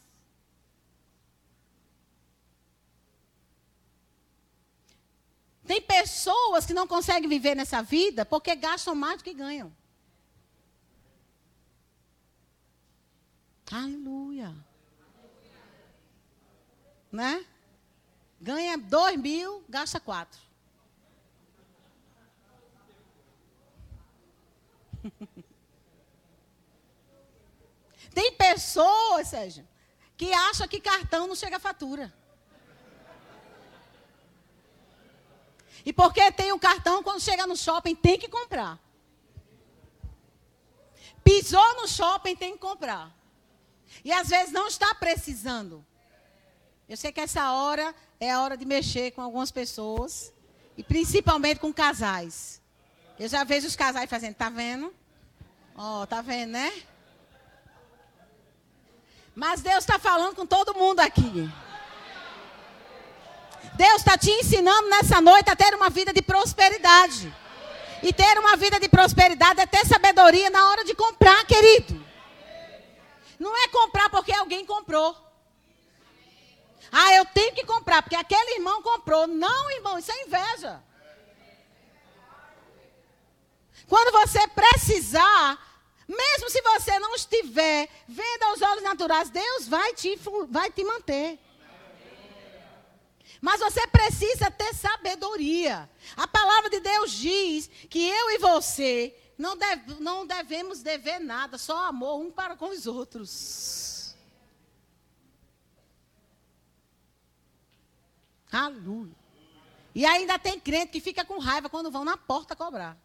Tem 5.68 5.80
pessoas 5.80 6.66
que 6.66 6.74
não 6.74 6.88
conseguem 6.88 7.30
viver 7.30 7.54
nessa 7.56 7.84
vida 7.84 8.26
porque 8.26 8.56
gastam 8.56 8.96
mais 8.96 9.20
do 9.20 9.24
que 9.24 9.36
ganham. 9.36 9.72
Aleluia. 13.72 14.52
Né? 17.12 17.46
Ganha 18.42 18.78
dois 18.78 19.18
mil, 19.18 19.64
gasta 19.68 20.00
quatro. 20.00 20.40
Tem 28.14 28.34
pessoas, 28.34 29.28
Sérgio, 29.28 29.68
que 30.18 30.34
acham 30.34 30.68
que 30.68 30.80
cartão 30.80 31.28
não 31.28 31.36
chega 31.36 31.58
a 31.58 31.60
fatura. 31.60 32.14
E 35.86 35.94
porque 35.94 36.32
tem 36.34 36.52
o 36.52 36.60
cartão, 36.60 37.02
quando 37.02 37.22
chega 37.22 37.48
no 37.48 37.56
shopping, 37.56 37.96
tem 37.96 38.20
que 38.20 38.28
comprar. 38.28 38.78
Pisou 41.24 41.76
no 41.76 41.88
shopping, 41.88 42.36
tem 42.36 42.54
que 42.54 42.60
comprar. 42.60 43.16
E 44.04 44.12
às 44.12 44.30
vezes 44.30 44.52
não 44.52 44.68
está 44.68 44.94
precisando. 44.96 45.86
Eu 46.88 46.98
sei 46.98 47.12
que 47.12 47.22
essa 47.22 47.54
hora 47.54 47.96
é 48.20 48.32
a 48.32 48.42
hora 48.42 48.58
de 48.58 48.66
mexer 48.66 49.12
com 49.12 49.22
algumas 49.22 49.52
pessoas. 49.52 50.34
E 50.78 50.84
principalmente 50.84 51.60
com 51.60 51.74
casais. 51.74 52.62
Eu 53.20 53.28
já 53.28 53.44
vejo 53.44 53.68
os 53.68 53.76
casais 53.76 54.10
fazendo, 54.10 54.36
tá 54.36 54.50
vendo? 54.50 54.94
Ó, 55.76 56.04
oh, 56.04 56.08
tá 56.08 56.22
vendo, 56.22 56.52
né? 56.52 56.72
Mas 59.36 59.62
Deus 59.62 59.80
está 59.80 60.00
falando 60.00 60.36
com 60.36 60.46
todo 60.46 60.74
mundo 60.74 61.00
aqui. 61.00 61.50
Deus 63.76 63.96
está 63.98 64.18
te 64.18 64.30
ensinando 64.30 64.90
nessa 64.90 65.22
noite 65.22 65.50
a 65.50 65.56
ter 65.56 65.74
uma 65.74 65.90
vida 65.90 66.12
de 66.14 66.22
prosperidade. 66.22 67.34
E 68.02 68.14
ter 68.14 68.38
uma 68.38 68.56
vida 68.56 68.80
de 68.80 68.88
prosperidade 68.88 69.60
é 69.60 69.66
ter 69.66 69.86
sabedoria 69.86 70.50
na 70.50 70.70
hora 70.70 70.86
de 70.86 70.94
comprar, 70.94 71.46
querido. 71.46 72.02
Não 73.38 73.56
é 73.64 73.68
comprar 73.68 74.10
porque 74.10 74.34
alguém 74.34 74.66
comprou. 74.66 75.16
Ah, 76.92 77.14
eu 77.16 77.26
tenho 77.26 77.54
que 77.54 77.66
comprar 77.66 78.02
porque 78.02 78.16
aquele 78.16 78.56
irmão 78.56 78.82
comprou. 78.82 79.28
Não, 79.28 79.72
irmão, 79.72 79.98
isso 79.98 80.12
é 80.12 80.22
inveja. 80.24 80.84
Quando 83.88 84.12
você 84.12 84.48
precisar, 84.50 85.58
mesmo 86.08 86.50
se 86.50 86.62
você 86.62 87.00
não 87.00 87.16
estiver 87.16 87.90
vendo 88.08 88.44
aos 88.44 88.62
olhos 88.62 88.84
naturais, 88.84 89.30
Deus 89.30 89.68
vai 89.68 89.94
te, 89.94 90.20
vai 90.50 90.72
te 90.72 90.84
manter. 90.84 91.40
Mas 93.42 93.60
você 93.60 93.88
precisa 93.88 94.52
ter 94.52 94.74
sabedoria. 94.74 95.90
A 96.18 96.28
palavra 96.28 96.70
de 96.70 96.80
Deus 96.80 97.12
diz 97.12 97.70
que 97.90 98.08
eu 98.08 98.32
e 98.32 98.38
você 98.38 99.16
não, 99.38 99.56
deve, 99.56 100.02
não 100.02 100.28
devemos 100.28 100.82
dever 100.82 101.20
nada, 101.20 101.58
só 101.58 101.86
amor 101.86 102.20
um 102.20 102.30
para 102.30 102.58
com 102.58 102.70
os 102.70 102.86
outros. 102.86 103.89
Aleluia. 108.52 109.14
E 109.94 110.06
ainda 110.06 110.40
tem 110.40 110.60
crente 110.60 110.92
que 110.92 111.02
fica 111.02 111.26
com 111.26 111.40
raiva 111.40 111.70
quando 111.70 111.92
vão 111.92 112.04
na 112.04 112.18
porta 112.18 112.56
cobrar. 112.56 112.98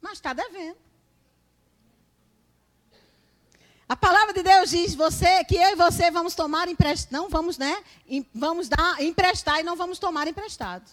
Mas 0.00 0.14
está 0.14 0.32
devendo. 0.32 0.76
A 3.88 3.96
palavra 3.96 4.34
de 4.34 4.42
Deus 4.42 4.70
diz 4.70 4.94
você 4.94 5.42
que 5.44 5.56
eu 5.56 5.70
e 5.70 5.74
você 5.74 6.10
vamos 6.10 6.34
tomar 6.34 6.68
emprestado, 6.68 7.12
não 7.12 7.30
vamos, 7.30 7.56
né? 7.56 7.82
Vamos 8.34 8.68
dar 8.68 9.02
emprestar 9.02 9.60
e 9.60 9.62
não 9.62 9.76
vamos 9.76 9.98
tomar 9.98 10.28
emprestado. 10.28 10.88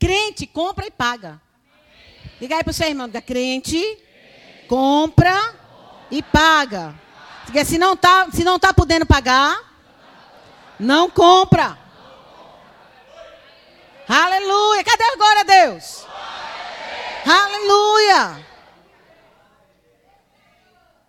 Crente 0.00 0.46
compra 0.46 0.86
e 0.86 0.90
paga. 0.90 1.40
Diga 2.40 2.56
aí 2.56 2.64
para 2.64 2.70
o 2.70 2.74
seu 2.74 2.88
irmão, 2.88 3.06
diga, 3.06 3.22
crente 3.22 3.80
compra 4.68 5.54
e 6.10 6.22
paga. 6.22 7.07
Diga, 7.48 7.64
se 7.64 7.78
não 7.78 7.96
tá, 7.96 8.28
se 8.30 8.44
não 8.44 8.58
tá 8.58 8.74
podendo 8.74 9.06
pagar, 9.06 9.58
não 10.78 11.08
compra. 11.08 11.78
Aleluia. 14.06 14.84
Cadê 14.84 15.04
agora 15.04 15.44
Deus? 15.44 16.04
Aleluia. 17.24 18.46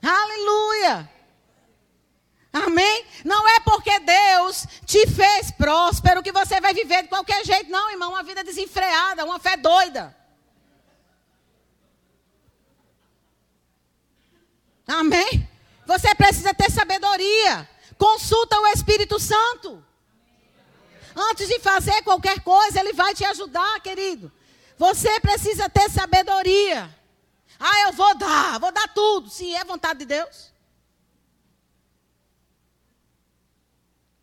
Aleluia. 0.02 1.12
Amém? 2.54 3.06
Não 3.26 3.46
é 3.46 3.60
porque 3.60 4.00
Deus 4.00 4.66
te 4.86 5.08
fez 5.08 5.52
próspero 5.52 6.24
que 6.24 6.32
você 6.32 6.62
vai 6.62 6.74
viver 6.74 7.04
de 7.04 7.10
qualquer 7.10 7.44
jeito, 7.44 7.70
não, 7.70 7.92
irmão. 7.92 8.12
Uma 8.12 8.24
vida 8.24 8.46
desenfreada, 8.46 9.26
uma 9.26 9.40
fé 9.40 9.58
doida. 9.58 10.16
Amém? 14.88 15.49
Você 15.90 16.14
precisa 16.14 16.54
ter 16.54 16.70
sabedoria. 16.70 17.68
Consulta 17.98 18.60
o 18.60 18.68
Espírito 18.68 19.20
Santo. 19.20 19.84
Antes 21.16 21.48
de 21.48 21.60
fazer 21.60 22.04
qualquer 22.04 22.42
coisa, 22.42 22.80
ele 22.80 22.94
vai 22.94 23.16
te 23.16 23.26
ajudar, 23.26 23.82
querido. 23.82 24.32
Você 24.78 25.20
precisa 25.20 25.68
ter 25.68 25.90
sabedoria. 25.90 26.96
Ah, 27.60 27.88
eu 27.88 27.94
vou 27.94 28.16
dar, 28.16 28.60
vou 28.60 28.72
dar 28.72 28.88
tudo. 28.94 29.32
Se 29.32 29.56
é 29.56 29.66
vontade 29.66 30.00
de 30.00 30.06
Deus. 30.06 30.54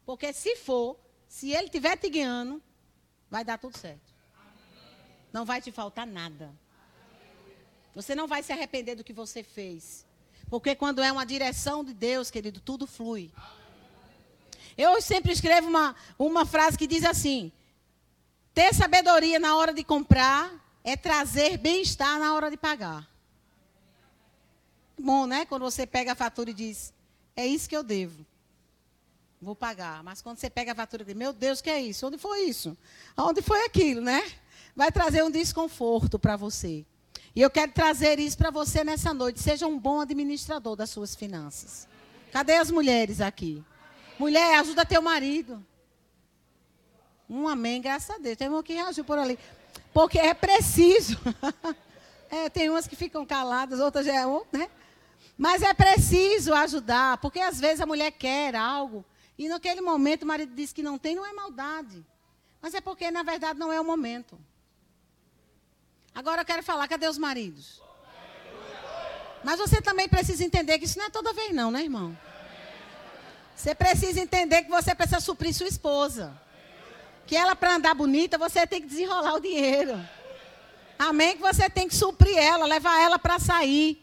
Porque 0.05 0.33
se 0.33 0.55
for, 0.55 0.97
se 1.27 1.51
Ele 1.51 1.65
estiver 1.65 1.97
te 1.97 2.09
guiando, 2.09 2.63
vai 3.29 3.45
dar 3.45 3.59
tudo 3.59 3.77
certo. 3.77 4.15
Não 5.33 5.45
vai 5.45 5.61
te 5.61 5.73
faltar 5.73 6.07
nada. 6.07 6.55
Você 7.93 8.15
não 8.15 8.29
vai 8.29 8.45
se 8.45 8.53
arrepender 8.53 8.95
do 8.95 9.03
que 9.03 9.13
você 9.13 9.43
fez. 9.43 10.06
Porque 10.49 10.75
quando 10.75 11.03
é 11.03 11.11
uma 11.11 11.27
direção 11.27 11.85
de 11.85 11.93
Deus, 11.93 12.31
querido, 12.31 12.61
tudo 12.61 12.87
flui. 12.87 13.31
Eu 14.77 15.01
sempre 15.03 15.33
escrevo 15.33 15.69
uma, 15.69 15.95
uma 16.19 16.45
frase 16.47 16.79
que 16.79 16.87
diz 16.87 17.05
assim: 17.05 17.51
ter 18.55 18.75
sabedoria 18.75 19.39
na 19.39 19.57
hora 19.57 19.73
de 19.73 19.83
comprar 19.83 20.53
é 20.85 20.97
trazer 20.97 21.57
bem-estar 21.59 22.19
na 22.19 22.35
hora 22.35 22.51
de 22.51 22.57
pagar 22.57 23.09
bom, 24.99 25.27
né? 25.27 25.45
Quando 25.45 25.63
você 25.63 25.87
pega 25.87 26.13
a 26.13 26.17
fatura 26.17 26.51
e 26.51 26.55
diz, 26.55 26.93
é 27.35 27.47
isso 27.47 27.69
que 27.69 27.77
eu 27.77 27.83
devo. 27.83 28.25
Vou 29.41 29.55
pagar. 29.55 30.03
Mas 30.03 30.23
quando 30.23 30.39
você 30.39 30.49
pega 30.49 30.73
a 30.73 30.75
fatura 30.75 31.03
e 31.03 31.07
diz, 31.07 31.15
meu 31.15 31.33
Deus, 31.33 31.61
que 31.61 31.71
é 31.71 31.81
isso? 31.81 32.07
Onde 32.07 32.19
foi 32.19 32.41
isso? 32.45 32.77
Onde 33.17 33.43
foi 33.43 33.65
aquilo, 33.65 34.01
né? 34.01 34.23
Vai 34.75 34.91
trazer 34.91 35.23
um 35.23 35.31
desconforto 35.31 36.19
para 36.19 36.37
você. 36.37 36.85
E 37.37 37.43
eu 37.43 37.51
quero 37.51 37.71
trazer 37.71 38.19
isso 38.19 38.39
para 38.39 38.51
você 38.51 38.83
nessa 38.83 39.13
noite. 39.13 39.41
Seja 39.41 39.67
um 39.67 39.79
bom 39.79 40.01
administrador 40.01 40.75
das 40.75 40.89
suas 40.89 41.15
finanças. 41.15 41.87
Cadê 42.33 42.55
as 42.55 42.71
mulheres 42.71 43.21
aqui? 43.21 43.63
Mulher, 44.19 44.59
ajuda 44.59 44.87
teu 44.87 45.03
marido. 45.03 45.63
Um 47.29 47.47
amém, 47.47 47.83
graças 47.83 48.09
a 48.09 48.19
Deus. 48.19 48.39
Tem 48.39 48.49
um 48.49 48.63
que 48.63 48.73
reagiu 48.73 49.05
por 49.05 49.19
ali. 49.19 49.39
Porque 49.93 50.19
é 50.19 50.33
preciso. 50.33 51.21
é, 52.31 52.49
tem 52.49 52.71
umas 52.71 52.87
que 52.87 52.97
ficam 52.97 53.27
caladas, 53.27 53.81
outras 53.81 54.07
já 54.07 54.15
é 54.15 54.27
um, 54.27 54.43
né? 54.51 54.71
Mas 55.37 55.61
é 55.61 55.75
preciso 55.75 56.55
ajudar, 56.55 57.19
porque 57.19 57.41
às 57.41 57.61
vezes 57.61 57.83
a 57.83 57.87
mulher 57.87 58.13
quer 58.13 58.57
algo 58.57 59.05
e 59.39 59.47
naquele 59.47 59.83
momento 59.83 60.23
o 60.23 60.27
marido 60.27 60.55
diz 60.55 60.73
que 60.73 60.83
não 60.83 60.97
tem, 60.97 61.15
não 61.15 61.27
é 61.27 61.35
maldade. 61.35 62.03
Mas 62.63 62.73
é 62.73 62.81
porque, 62.81 63.11
na 63.11 63.23
verdade, 63.23 63.59
não 63.59 63.71
é 63.71 63.79
o 63.79 63.85
momento. 63.85 64.39
Agora 66.17 66.41
eu 66.41 66.47
quero 66.47 66.63
falar, 66.63 66.89
cadê 66.89 67.07
os 67.07 67.19
maridos? 67.19 67.83
Mas 69.45 69.59
você 69.59 69.83
também 69.83 70.09
precisa 70.09 70.43
entender 70.43 70.79
que 70.79 70.87
isso 70.87 70.99
não 70.99 71.05
é 71.05 71.11
toda 71.11 71.35
vez, 71.35 71.55
não, 71.55 71.71
né, 71.71 71.83
irmão? 71.83 72.17
Você 73.55 73.75
precisa 73.75 74.19
entender 74.19 74.63
que 74.63 74.71
você 74.71 74.95
precisa 74.95 75.21
suprir 75.21 75.53
sua 75.53 75.69
esposa. 75.69 76.35
Que 77.27 77.37
ela, 77.37 77.55
para 77.55 77.75
andar 77.75 77.95
bonita, 77.95 78.39
você 78.39 78.67
tem 78.67 78.81
que 78.81 78.87
desenrolar 78.87 79.35
o 79.35 79.41
dinheiro. 79.41 80.03
Amém? 80.99 81.37
Que 81.37 81.43
você 81.43 81.69
tem 81.69 81.87
que 81.87 81.95
suprir 81.95 82.39
ela, 82.39 82.65
levar 82.65 82.99
ela 82.99 83.19
para 83.19 83.39
sair. 83.39 84.03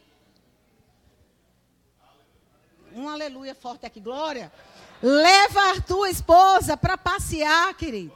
Um 2.93 3.09
aleluia 3.09 3.55
forte 3.55 3.87
aqui, 3.87 3.99
glória. 3.99 4.53
Leva 5.01 5.71
a 5.71 5.81
tua 5.81 6.11
esposa 6.11 6.77
para 6.77 6.95
passear, 6.95 7.73
querido. 7.73 8.13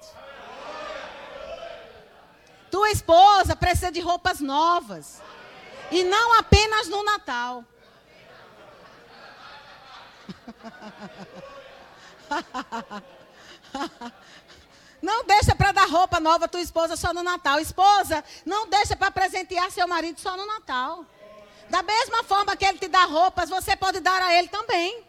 Tua 2.70 2.89
esposa 2.89 3.55
precisa 3.55 3.91
de 3.91 3.99
roupas 3.99 4.39
novas. 4.39 5.22
E 5.91 6.03
não 6.03 6.38
apenas 6.38 6.88
no 6.88 7.03
Natal. 7.03 7.63
Não 15.01 15.24
deixa 15.24 15.55
para 15.55 15.72
dar 15.72 15.88
roupa 15.88 16.20
nova 16.20 16.45
à 16.45 16.47
tua 16.47 16.61
esposa 16.61 16.95
só 16.95 17.13
no 17.13 17.22
Natal. 17.22 17.59
Esposa, 17.59 18.24
não 18.43 18.68
deixa 18.68 18.95
para 18.95 19.11
presentear 19.11 19.72
seu 19.72 19.88
marido 19.88 20.20
só 20.20 20.36
no 20.36 20.45
Natal. 20.45 21.05
Da 21.70 21.84
mesma 21.84 22.24
forma 22.24 22.55
que 22.55 22.65
ele 22.65 22.80
te 22.80 22.88
dá 22.88 23.05
roupas, 23.05 23.49
você 23.49 23.76
pode 23.76 23.99
dar 23.99 24.22
a 24.22 24.34
ele 24.34 24.47
também. 24.47 25.05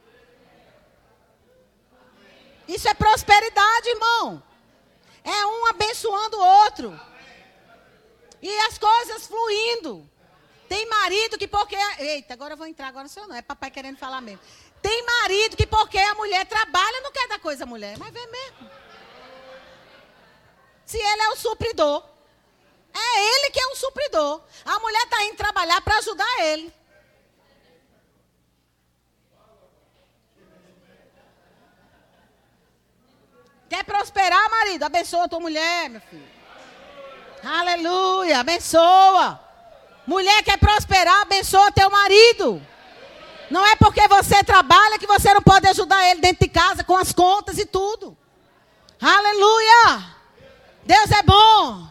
Isso 2.66 2.86
é 2.86 2.94
prosperidade, 2.94 3.88
irmão. 3.88 4.42
É 5.24 5.46
um 5.46 5.66
abençoando 5.68 6.36
o 6.36 6.46
outro. 6.64 7.00
E 8.40 8.58
as 8.60 8.78
coisas 8.78 9.26
fluindo. 9.26 10.08
Tem 10.68 10.86
marido 10.86 11.38
que 11.38 11.48
porque. 11.48 11.76
Eita, 11.98 12.34
agora 12.34 12.54
eu 12.54 12.56
vou 12.56 12.66
entrar, 12.66 12.88
agora 12.88 13.08
sou 13.08 13.24
eu 13.24 13.28
não. 13.28 13.36
É 13.36 13.42
papai 13.42 13.70
querendo 13.70 13.98
falar 13.98 14.20
mesmo. 14.20 14.40
Tem 14.82 15.04
marido 15.04 15.56
que 15.56 15.66
porque 15.66 15.98
a 15.98 16.14
mulher 16.14 16.46
trabalha, 16.46 17.00
não 17.00 17.10
quer 17.10 17.26
dar 17.26 17.38
coisa 17.40 17.64
à 17.64 17.66
mulher. 17.66 17.98
Mas 17.98 18.12
vê 18.12 18.26
mesmo. 18.26 18.70
Se 20.84 20.98
ele 20.98 21.22
é 21.22 21.28
o 21.30 21.36
supridor. 21.36 22.04
É 22.94 23.34
ele 23.34 23.50
que 23.50 23.60
é 23.60 23.66
o 23.66 23.76
supridor. 23.76 24.42
A 24.64 24.78
mulher 24.78 25.02
está 25.04 25.24
indo 25.24 25.36
trabalhar 25.36 25.80
para 25.80 25.98
ajudar 25.98 26.40
ele. 26.40 26.72
Quer 33.68 33.84
prosperar, 33.84 34.50
marido? 34.50 34.82
Abençoa 34.82 35.24
a 35.24 35.28
tua 35.28 35.40
mulher, 35.40 35.90
meu 35.90 36.00
filho. 36.00 36.37
Aleluia, 37.42 38.40
abençoa. 38.40 39.40
Mulher 40.06 40.42
quer 40.42 40.58
prosperar, 40.58 41.22
abençoa 41.22 41.72
teu 41.72 41.90
marido. 41.90 42.62
Não 43.50 43.64
é 43.66 43.76
porque 43.76 44.06
você 44.08 44.42
trabalha 44.44 44.98
que 44.98 45.06
você 45.06 45.32
não 45.32 45.42
pode 45.42 45.66
ajudar 45.68 46.04
ele 46.10 46.20
dentro 46.20 46.46
de 46.46 46.52
casa 46.52 46.84
com 46.84 46.96
as 46.96 47.12
contas 47.12 47.58
e 47.58 47.66
tudo. 47.66 48.16
Aleluia! 49.00 50.16
Deus 50.84 51.10
é 51.10 51.22
bom. 51.22 51.86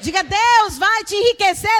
Diga, 0.00 0.22
Deus 0.22 0.78
vai 0.78 1.04
te 1.04 1.14
enriquecer, 1.14 1.70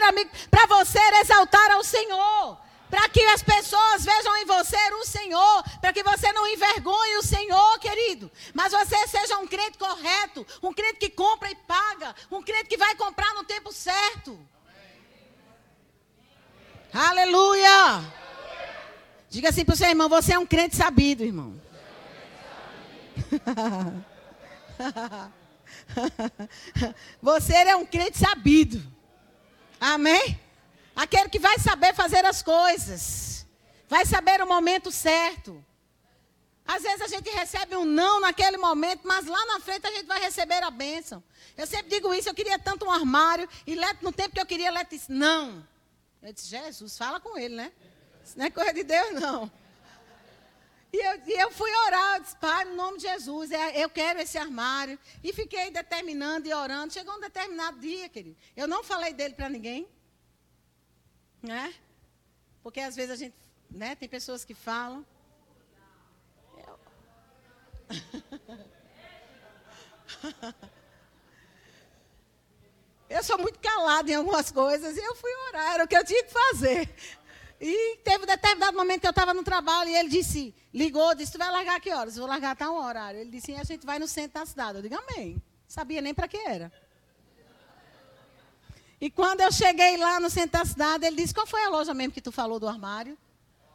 para 0.51 0.67
você 0.67 0.99
exaltar 1.21 1.71
ao 1.73 1.85
Senhor. 1.85 2.59
Para 2.91 3.09
que 3.09 3.23
as 3.27 3.43
pessoas 3.43 4.05
vejam 4.05 4.37
em 4.39 4.47
você 4.47 4.77
o 4.95 5.05
Senhor. 5.05 5.63
Para 5.81 5.93
que 5.93 6.03
você 6.03 6.33
não 6.33 6.47
envergonhe 6.47 7.17
o 7.17 7.23
Senhor, 7.23 7.79
querido. 7.79 8.31
Mas 8.55 8.73
você 8.73 9.07
seja 9.07 9.39
um 9.39 9.47
crente 9.47 9.79
correto. 9.79 10.47
Um 10.63 10.73
crente 10.73 10.99
que 10.99 11.11
compra 11.11 11.51
e 11.51 11.55
paga. 11.55 12.15
Um 12.31 12.43
crente 12.43 12.69
que 12.69 12.77
vai 12.77 12.95
comprar 12.95 13.35
no 13.35 13.45
tempo 13.45 13.73
certo. 13.73 14.39
Aleluia! 16.93 18.03
Diga 19.29 19.51
assim 19.51 19.65
para 19.65 19.75
o 19.75 19.77
seu 19.77 19.89
irmão: 19.89 20.09
você 20.09 20.35
é 20.35 20.39
um 20.39 20.47
crente 20.47 20.75
sabido, 20.75 21.23
irmão. 21.23 21.61
você 27.21 27.55
é 27.55 27.77
um 27.77 27.85
crente 27.85 28.17
sabido. 28.17 28.83
Amém? 29.79 30.41
Aquele 30.99 31.29
que 31.29 31.39
vai 31.39 31.57
saber 31.61 31.95
fazer 31.95 32.25
as 32.25 32.43
coisas. 32.43 33.47
Vai 33.89 34.05
saber 34.05 34.43
o 34.43 34.49
momento 34.49 34.91
certo. 34.91 35.65
Às 36.67 36.83
vezes 36.83 37.03
a 37.03 37.07
gente 37.07 37.31
recebe 37.31 37.77
um 37.77 37.85
não 37.85 38.21
naquele 38.21 38.57
momento, 38.57 39.07
mas 39.07 39.25
lá 39.25 39.47
na 39.47 39.61
frente 39.61 39.87
a 39.87 39.93
gente 39.93 40.07
vai 40.07 40.19
receber 40.19 40.61
a 40.61 40.73
bênção. 40.73 41.23
Eu 41.57 41.69
sempre 41.69 41.89
digo 41.89 42.13
isso, 42.13 42.29
eu 42.29 42.35
queria 42.35 42.59
tanto 42.59 42.85
um 42.85 42.91
armário, 42.91 43.49
e 43.65 43.77
Leto, 43.77 44.05
no 44.05 44.11
tempo 44.11 44.35
que 44.35 44.41
eu 44.41 44.45
queria, 44.45 44.73
Leto 44.73 44.91
disse, 44.91 45.13
não. 45.13 45.65
Eu 46.21 46.33
disse, 46.33 46.49
Jesus, 46.49 46.99
fala 46.99 47.21
com 47.21 47.39
ele, 47.39 47.55
né? 47.55 47.71
Isso 48.25 48.37
não 48.37 48.47
é 48.47 48.51
coisa 48.51 48.73
de 48.75 48.83
Deus, 48.83 49.21
não. 49.21 49.49
E 50.93 50.97
eu, 50.97 51.23
e 51.29 51.41
eu 51.41 51.53
fui 51.53 51.71
orar, 51.87 52.17
eu 52.17 52.23
disse, 52.23 52.37
Pai, 52.39 52.65
no 52.65 52.75
nome 52.75 52.99
de 52.99 53.05
Jesus, 53.05 53.53
é, 53.53 53.85
eu 53.85 53.89
quero 53.89 54.19
esse 54.21 54.37
armário. 54.37 54.99
E 55.23 55.33
fiquei 55.33 55.71
determinando 55.71 56.49
e 56.49 56.53
orando. 56.53 56.93
Chegou 56.93 57.15
um 57.15 57.21
determinado 57.21 57.79
dia, 57.79 58.09
querido. 58.09 58.37
Eu 58.57 58.67
não 58.67 58.83
falei 58.83 59.13
dele 59.13 59.35
para 59.35 59.49
ninguém. 59.49 59.89
Né? 61.43 61.75
Porque 62.63 62.81
às 62.81 62.97
vezes 62.97 63.11
a 63.11 63.17
gente, 63.17 63.35
né, 63.71 63.95
tem 63.95 64.09
pessoas 64.09 64.45
que 64.45 64.55
falam. 64.55 65.07
Eu... 66.57 66.79
Eu 73.09 73.25
sou 73.25 73.39
muito 73.39 73.59
calada 73.59 74.11
em 74.11 74.15
algumas 74.15 74.51
coisas 74.51 74.95
e 74.97 75.01
eu 75.01 75.15
fui 75.15 75.31
orar, 75.49 75.75
era 75.75 75.85
o 75.85 75.89
que 75.89 75.97
eu 75.97 76.05
tinha 76.05 76.23
que 76.25 76.31
fazer. 76.31 76.95
E 77.61 77.97
teve 78.05 78.23
um 78.23 78.27
determinado 78.27 78.77
momento 78.77 79.01
que 79.01 79.07
eu 79.07 79.11
estava 79.11 79.33
no 79.33 79.43
trabalho 79.43 79.89
e 79.89 79.97
ele 79.97 80.11
disse, 80.11 80.55
ligou, 80.73 81.15
disse, 81.15 81.33
tu 81.33 81.39
vai 81.39 81.51
largar 81.51 81.81
que 81.81 81.93
horas? 81.93 82.17
Eu 82.17 82.23
vou 82.23 82.29
largar 82.29 82.51
até 82.51 82.69
um 82.69 82.77
horário. 82.77 83.19
Ele 83.19 83.31
disse, 83.31 83.55
a 83.55 83.65
gente 83.65 83.87
vai 83.87 83.99
no 83.99 84.07
centro 84.07 84.39
da 84.39 84.47
cidade. 84.47 84.79
Eu 84.79 84.83
digo, 84.83 84.95
amém. 84.95 85.43
Sabia 85.67 86.01
nem 86.01 86.15
para 86.15 86.29
que 86.29 86.37
era. 86.37 86.71
E 89.01 89.11
quando 89.11 89.41
eu 89.41 89.53
cheguei 89.53 89.97
lá 89.97 90.19
no 90.19 90.29
centro 90.29 90.59
da 90.59 90.65
cidade, 90.65 91.07
ele 91.07 91.17
disse, 91.17 91.33
qual 91.33 91.47
foi 91.47 91.65
a 91.65 91.69
loja 91.69 91.95
mesmo 91.95 92.13
que 92.13 92.21
tu 92.21 92.33
falou 92.33 92.59
do 92.59 92.67
armário? 92.67 93.17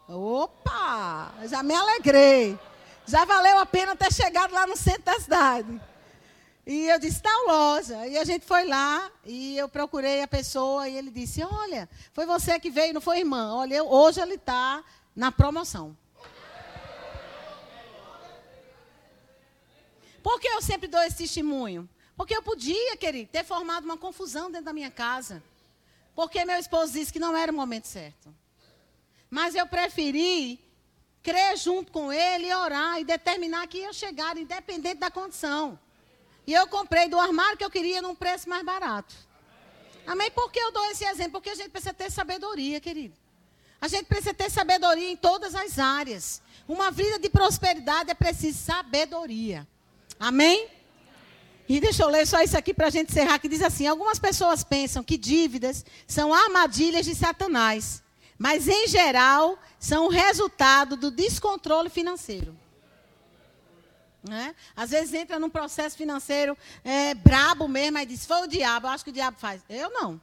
Opa, 0.08 1.34
já 1.46 1.64
me 1.64 1.74
alegrei. 1.74 2.60
Já 3.06 3.24
valeu 3.26 3.58
a 3.58 3.66
pena 3.66 3.96
ter 3.96 4.12
chegado 4.14 4.54
lá 4.54 4.68
no 4.68 4.76
centro 4.76 5.04
da 5.04 5.20
cidade. 5.20 5.82
E 6.66 6.88
eu 6.88 7.00
disse, 7.00 7.22
tal 7.22 7.46
loja. 7.46 8.06
E 8.08 8.18
a 8.18 8.24
gente 8.24 8.46
foi 8.46 8.66
lá 8.66 9.10
e 9.26 9.58
eu 9.58 9.68
procurei 9.70 10.22
a 10.22 10.28
pessoa 10.28 10.88
e 10.88 10.98
ele 10.98 11.10
disse, 11.10 11.44
olha, 11.44 11.90
foi 12.14 12.26
você 12.26 12.60
que 12.60 12.70
veio, 12.70 12.94
não 12.94 13.02
foi 13.02 13.20
irmã. 13.20 13.54
Olha, 13.56 13.84
hoje 13.84 14.22
ele 14.22 14.36
está 14.36 14.84
na 15.16 15.32
promoção. 15.32 15.96
Por 20.22 20.40
que 20.40 20.48
eu 20.48 20.62
sempre 20.62 20.88
dou 20.88 21.02
esse 21.02 21.18
testemunho? 21.18 21.88
Porque 22.16 22.36
eu 22.36 22.44
podia, 22.44 22.96
querido, 22.98 23.32
ter 23.32 23.44
formado 23.44 23.86
uma 23.86 23.98
confusão 23.98 24.50
dentro 24.50 24.66
da 24.66 24.74
minha 24.74 24.92
casa. 24.92 25.44
Porque 26.16 26.46
meu 26.46 26.58
esposo 26.58 26.94
disse 26.94 27.12
que 27.12 27.20
não 27.20 27.36
era 27.36 27.52
o 27.52 27.56
momento 27.56 27.88
certo. 27.88 28.34
Mas 29.30 29.56
eu 29.56 29.66
preferi 29.66 30.60
crer 31.24 31.58
junto 31.58 31.92
com 31.92 32.12
ele 32.12 32.48
e 32.48 32.54
orar 32.54 33.00
e 33.00 33.06
determinar 33.06 33.66
que 33.68 33.80
ia 33.80 33.94
chegar, 33.94 34.38
independente 34.38 35.00
da 35.00 35.10
condição. 35.10 35.80
E 36.46 36.54
eu 36.54 36.68
comprei 36.68 37.08
do 37.08 37.20
armário 37.20 37.58
que 37.58 37.64
eu 37.64 37.70
queria 37.70 38.02
num 38.02 38.14
preço 38.14 38.48
mais 38.50 38.64
barato. 38.64 39.16
Amém? 40.06 40.30
Por 40.32 40.52
que 40.52 40.60
eu 40.60 40.72
dou 40.72 40.86
esse 40.92 41.06
exemplo? 41.06 41.34
Porque 41.34 41.50
a 41.50 41.56
gente 41.56 41.70
precisa 41.70 41.94
ter 41.94 42.12
sabedoria, 42.12 42.80
querido. 42.80 43.16
A 43.80 43.88
gente 43.88 44.06
precisa 44.06 44.34
ter 44.34 44.50
sabedoria 44.50 45.10
em 45.10 45.16
todas 45.16 45.56
as 45.56 45.80
áreas. 45.80 46.42
Uma 46.68 46.92
vida 46.92 47.18
de 47.18 47.30
prosperidade 47.30 48.12
é 48.12 48.14
preciso 48.14 48.60
sabedoria. 48.60 49.68
Amém? 50.20 50.70
E 51.74 51.80
deixa 51.80 52.04
eu 52.04 52.08
ler 52.08 52.28
só 52.28 52.40
isso 52.40 52.56
aqui 52.56 52.72
para 52.72 52.86
a 52.86 52.90
gente 52.92 53.10
encerrar, 53.10 53.40
que 53.40 53.50
diz 53.50 53.64
assim: 53.64 53.88
algumas 53.88 54.20
pessoas 54.20 54.64
pensam 54.64 55.04
que 55.04 55.18
dívidas 55.18 55.84
são 56.06 56.32
armadilhas 56.32 57.04
de 57.04 57.16
Satanás, 57.16 58.04
mas 58.38 58.68
em 58.68 58.88
geral 58.88 59.58
são 59.80 60.06
o 60.06 60.10
resultado 60.10 60.96
do 60.96 61.10
descontrole 61.10 61.90
financeiro. 61.90 62.56
Né? 64.24 64.54
Às 64.76 64.92
vezes 64.92 65.16
entra 65.16 65.40
num 65.40 65.50
processo 65.50 65.98
financeiro 65.98 66.56
é, 66.84 67.16
brabo 67.16 67.68
mesmo, 67.68 67.98
e 67.98 68.06
diz, 68.06 68.24
foi 68.24 68.44
o 68.44 68.48
diabo, 68.48 68.86
eu 68.86 68.92
acho 68.92 69.04
que 69.04 69.10
o 69.10 69.14
diabo 69.14 69.40
faz. 69.40 69.64
Eu 69.68 69.90
não. 69.90 70.22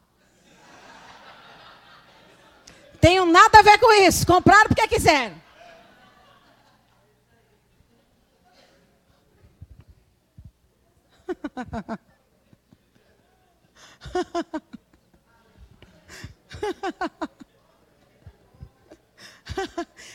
Tenho 3.01 3.27
nada 3.27 3.59
a 3.59 3.63
ver 3.63 3.77
com 3.79 3.93
isso. 4.05 4.25
Compraram 4.25 4.69
porque 4.69 4.87
quiseram. 4.87 5.35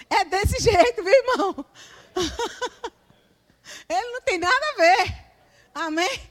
É 0.10 0.26
desse 0.26 0.64
jeito, 0.64 1.04
meu 1.04 1.14
irmão. 1.14 1.66
Ele 3.90 4.12
não 4.12 4.22
tem 4.22 4.38
nada 4.38 4.66
a 4.74 4.78
ver. 4.78 5.26
Amém? 5.74 6.22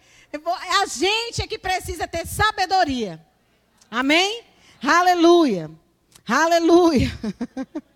A 0.80 0.86
gente 0.86 1.42
é 1.42 1.46
que 1.46 1.58
precisa 1.58 2.08
ter 2.08 2.26
sabedoria. 2.26 3.24
Amém? 3.90 4.44
Aleluia. 4.82 5.70
Aleluia. 6.26 7.10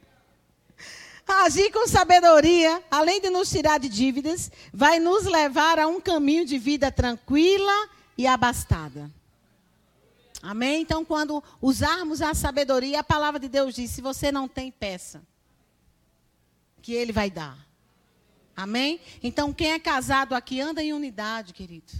Agir 1.28 1.70
com 1.70 1.86
sabedoria, 1.86 2.82
além 2.90 3.20
de 3.20 3.28
nos 3.28 3.50
tirar 3.50 3.78
de 3.78 3.86
dívidas, 3.86 4.50
vai 4.72 4.98
nos 4.98 5.24
levar 5.24 5.78
a 5.78 5.86
um 5.86 6.00
caminho 6.00 6.46
de 6.46 6.56
vida 6.56 6.90
tranquila 6.90 7.90
e 8.16 8.26
abastada. 8.26 9.10
Amém? 10.42 10.80
Então, 10.80 11.04
quando 11.04 11.44
usarmos 11.60 12.22
a 12.22 12.32
sabedoria, 12.32 13.00
a 13.00 13.04
palavra 13.04 13.38
de 13.38 13.46
Deus 13.46 13.74
diz: 13.74 13.90
se 13.90 14.00
você 14.00 14.32
não 14.32 14.48
tem, 14.48 14.70
peça. 14.70 15.22
Que 16.80 16.94
Ele 16.94 17.12
vai 17.12 17.30
dar. 17.30 17.58
Amém? 18.56 18.98
Então, 19.22 19.52
quem 19.52 19.72
é 19.72 19.78
casado 19.78 20.34
aqui 20.34 20.60
anda 20.60 20.82
em 20.82 20.94
unidade, 20.94 21.52
querido. 21.52 21.92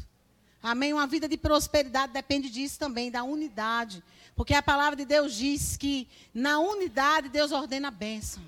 Amém? 0.63 0.93
Uma 0.93 1.07
vida 1.07 1.29
de 1.29 1.37
prosperidade 1.37 2.13
depende 2.15 2.49
disso 2.49 2.79
também, 2.79 3.11
da 3.11 3.23
unidade. 3.23 4.03
Porque 4.35 4.55
a 4.55 4.63
palavra 4.63 4.97
de 4.97 5.05
Deus 5.05 5.35
diz 5.35 5.77
que 5.77 6.09
na 6.33 6.59
unidade 6.59 7.29
Deus 7.29 7.53
ordena 7.53 7.89
a 7.89 7.93
bênção. 7.93 8.43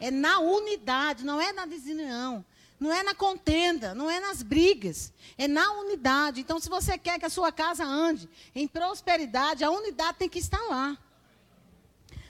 É 0.00 0.10
na 0.10 0.38
unidade, 0.40 1.24
não 1.24 1.40
é 1.40 1.52
na 1.52 1.66
desunião. 1.66 2.44
Não 2.78 2.92
é 2.92 3.02
na 3.02 3.14
contenda, 3.14 3.94
não 3.94 4.10
é 4.10 4.20
nas 4.20 4.42
brigas, 4.42 5.10
é 5.38 5.48
na 5.48 5.72
unidade. 5.72 6.42
Então, 6.42 6.60
se 6.60 6.68
você 6.68 6.98
quer 6.98 7.18
que 7.18 7.24
a 7.24 7.30
sua 7.30 7.50
casa 7.50 7.84
ande 7.84 8.28
em 8.54 8.68
prosperidade, 8.68 9.64
a 9.64 9.70
unidade 9.70 10.18
tem 10.18 10.28
que 10.28 10.38
estar 10.38 10.60
lá. 10.68 10.96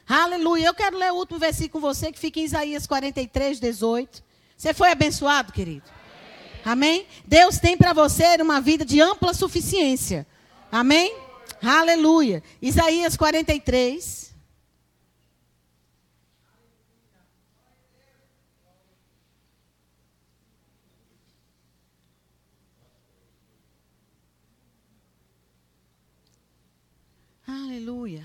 Aleluia. 0.09 0.67
Eu 0.67 0.75
quero 0.75 0.97
ler 0.97 1.13
o 1.13 1.17
último 1.17 1.41
versículo 1.41 1.73
com 1.73 1.81
você, 1.81 2.13
que 2.13 2.19
fica 2.19 2.39
em 2.39 2.45
Isaías 2.45 2.87
43, 2.87 3.59
18. 3.59 4.23
Você 4.57 4.73
foi 4.73 4.93
abençoado, 4.93 5.53
querido? 5.53 5.91
Amém? 6.65 7.01
Amém? 7.01 7.07
Deus 7.27 7.59
tem 7.59 7.77
para 7.77 7.93
você 7.93 8.41
uma 8.41 8.61
vida 8.61 8.85
de 8.85 9.01
ampla 9.01 9.35
suficiência. 9.35 10.25
Amém? 10.71 11.13
Aleluia. 11.61 12.41
Isaías 12.63 13.17
43. 13.17 14.26
Aleluia. 27.65 28.23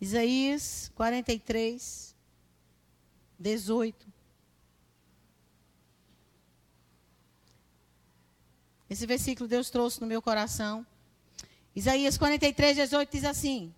Isaías 0.00 0.90
43, 0.94 2.16
18. 3.38 4.06
Esse 8.88 9.04
versículo 9.04 9.46
Deus 9.46 9.68
trouxe 9.68 10.00
no 10.00 10.06
meu 10.06 10.22
coração. 10.22 10.86
Isaías 11.76 12.16
43, 12.16 12.76
18 12.76 13.12
diz 13.12 13.24
assim: 13.24 13.74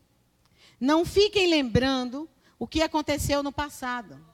Não 0.79 1.05
fiquem 1.05 1.51
lembrando 1.51 2.31
o 2.57 2.69
que 2.69 2.83
aconteceu 2.83 3.43
no 3.43 3.51
passado. 3.51 4.31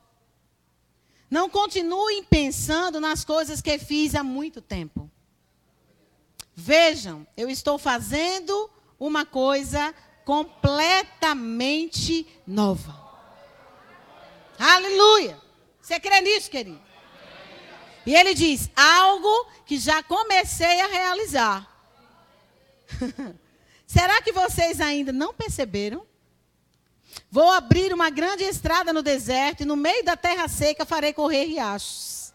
Não 1.30 1.48
continuem 1.48 2.22
pensando 2.22 3.00
nas 3.00 3.24
coisas 3.24 3.60
que 3.60 3.78
fiz 3.78 4.14
há 4.14 4.22
muito 4.22 4.60
tempo. 4.60 5.05
Vejam, 6.58 7.26
eu 7.36 7.50
estou 7.50 7.78
fazendo 7.78 8.70
uma 8.98 9.26
coisa 9.26 9.94
completamente 10.24 12.26
nova. 12.46 12.98
Aleluia! 14.58 15.38
Você 15.82 16.00
crê 16.00 16.22
nisso, 16.22 16.50
querido? 16.50 16.80
E 18.06 18.14
ele 18.14 18.32
diz: 18.32 18.70
algo 18.74 19.50
que 19.66 19.78
já 19.78 20.02
comecei 20.02 20.80
a 20.80 20.86
realizar. 20.86 21.70
Será 23.86 24.22
que 24.22 24.32
vocês 24.32 24.80
ainda 24.80 25.12
não 25.12 25.34
perceberam? 25.34 26.06
Vou 27.30 27.50
abrir 27.50 27.92
uma 27.92 28.08
grande 28.08 28.44
estrada 28.44 28.94
no 28.94 29.02
deserto 29.02 29.62
e 29.62 29.66
no 29.66 29.76
meio 29.76 30.02
da 30.04 30.16
terra 30.16 30.48
seca 30.48 30.86
farei 30.86 31.12
correr 31.12 31.44
riachos. 31.44 32.32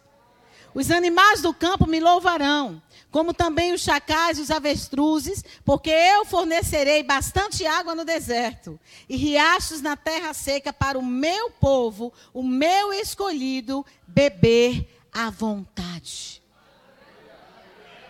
Os 0.73 0.89
animais 0.91 1.41
do 1.41 1.53
campo 1.53 1.87
me 1.87 1.99
louvarão, 1.99 2.81
como 3.11 3.33
também 3.33 3.73
os 3.73 3.81
chacais 3.81 4.37
e 4.37 4.41
os 4.41 4.49
avestruzes, 4.49 5.43
porque 5.65 5.89
eu 5.89 6.23
fornecerei 6.25 7.03
bastante 7.03 7.65
água 7.65 7.93
no 7.93 8.05
deserto 8.05 8.79
e 9.09 9.17
riachos 9.17 9.81
na 9.81 9.97
terra 9.97 10.33
seca 10.33 10.71
para 10.71 10.97
o 10.97 11.05
meu 11.05 11.51
povo, 11.51 12.13
o 12.33 12.41
meu 12.41 12.93
escolhido, 12.93 13.85
beber 14.07 14.87
à 15.11 15.29
vontade. 15.29 16.41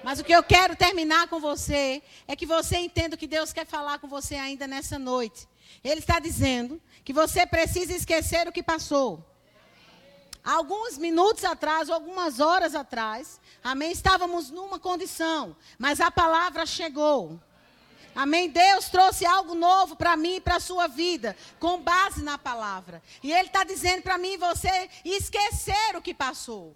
Mas 0.04 0.20
o 0.20 0.24
que 0.24 0.34
eu 0.34 0.44
quero 0.44 0.76
terminar 0.76 1.28
com 1.28 1.40
você 1.40 2.02
é 2.28 2.36
que 2.36 2.46
você 2.46 2.78
entenda 2.78 3.16
o 3.16 3.18
que 3.18 3.28
Deus 3.28 3.52
quer 3.52 3.66
falar 3.66 4.00
com 4.00 4.08
você 4.08 4.36
ainda 4.36 4.68
nessa 4.68 4.98
noite. 4.98 5.48
Ele 5.84 6.00
está 6.00 6.20
dizendo 6.20 6.82
que 7.04 7.14
você 7.14 7.46
precisa 7.46 7.94
esquecer 7.94 8.48
o 8.48 8.52
que 8.52 8.64
passou. 8.64 9.31
Alguns 10.44 10.98
minutos 10.98 11.44
atrás, 11.44 11.88
ou 11.88 11.96
algumas 11.96 12.40
horas 12.40 12.74
atrás, 12.74 13.40
amém, 13.64 13.92
estávamos 13.92 14.50
numa 14.50 14.80
condição, 14.80 15.56
mas 15.78 16.02
a 16.02 16.10
palavra 16.10 16.66
chegou. 16.66 17.40
Amém? 18.16 18.50
Deus 18.50 18.90
trouxe 18.90 19.26
algo 19.26 19.54
novo 19.56 19.96
para 19.96 20.18
mim 20.18 20.36
e 20.36 20.42
para 20.42 20.56
a 20.56 20.60
sua 20.60 20.88
vida, 20.88 21.38
com 21.60 21.82
base 21.82 22.22
na 22.24 22.38
palavra. 22.38 23.02
E 23.24 23.32
Ele 23.32 23.48
está 23.48 23.64
dizendo 23.64 24.02
para 24.02 24.18
mim 24.18 24.34
e 24.34 24.38
você 24.38 24.90
esquecer 25.06 25.96
o 25.96 26.02
que 26.02 26.14
passou. 26.14 26.76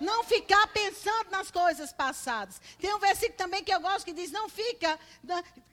Não 0.00 0.24
ficar 0.24 0.66
pensando 0.68 1.30
nas 1.30 1.50
coisas 1.50 1.92
passadas. 1.92 2.60
Tem 2.80 2.92
um 2.94 2.98
versículo 2.98 3.38
também 3.38 3.62
que 3.62 3.72
eu 3.72 3.80
gosto 3.80 4.04
que 4.04 4.12
diz: 4.12 4.30
Não 4.32 4.48
fica, 4.48 4.98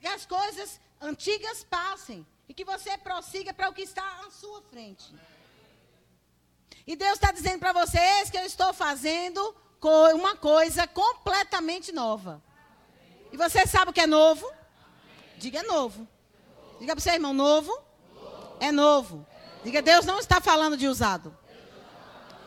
que 0.00 0.06
as 0.06 0.24
coisas 0.24 0.80
antigas 1.00 1.64
passem 1.64 2.24
e 2.48 2.54
que 2.54 2.64
você 2.64 2.96
prossiga 2.98 3.52
para 3.52 3.68
o 3.68 3.72
que 3.72 3.82
está 3.82 4.20
à 4.24 4.30
sua 4.30 4.62
frente. 4.62 5.12
E 6.86 6.96
Deus 6.96 7.14
está 7.14 7.30
dizendo 7.30 7.60
para 7.60 7.72
vocês 7.72 8.30
que 8.30 8.36
eu 8.36 8.44
estou 8.44 8.72
fazendo 8.72 9.54
uma 10.14 10.36
coisa 10.36 10.86
completamente 10.86 11.92
nova. 11.92 12.42
E 13.32 13.36
você 13.36 13.66
sabe 13.66 13.90
o 13.90 13.94
que 13.94 14.00
é 14.00 14.06
novo? 14.06 14.50
Diga 15.36 15.60
é 15.60 15.62
novo. 15.62 16.06
Diga 16.78 16.94
para 16.94 17.00
o 17.00 17.02
seu 17.02 17.14
irmão, 17.14 17.32
novo? 17.32 17.76
É 18.60 18.70
novo. 18.70 19.26
Diga, 19.64 19.80
Deus 19.80 20.04
não 20.04 20.18
está 20.18 20.40
falando 20.40 20.76
de 20.76 20.86
usado. 20.86 21.36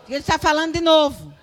Ele 0.08 0.20
está 0.20 0.38
falando 0.38 0.74
de 0.74 0.82
novo. 0.82 1.34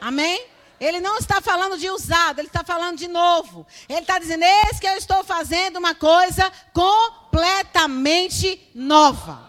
Amém? 0.00 0.46
Ele 0.80 1.00
não 1.00 1.16
está 1.16 1.40
falando 1.40 1.76
de 1.76 1.90
usado, 1.90 2.38
ele 2.38 2.46
está 2.46 2.62
falando 2.62 2.96
de 2.98 3.08
novo. 3.08 3.66
Ele 3.88 3.98
está 3.98 4.18
dizendo: 4.18 4.44
Eis 4.44 4.78
que 4.78 4.86
eu 4.86 4.96
estou 4.96 5.24
fazendo 5.24 5.78
uma 5.78 5.94
coisa 5.94 6.52
completamente 6.72 8.70
nova. 8.74 9.47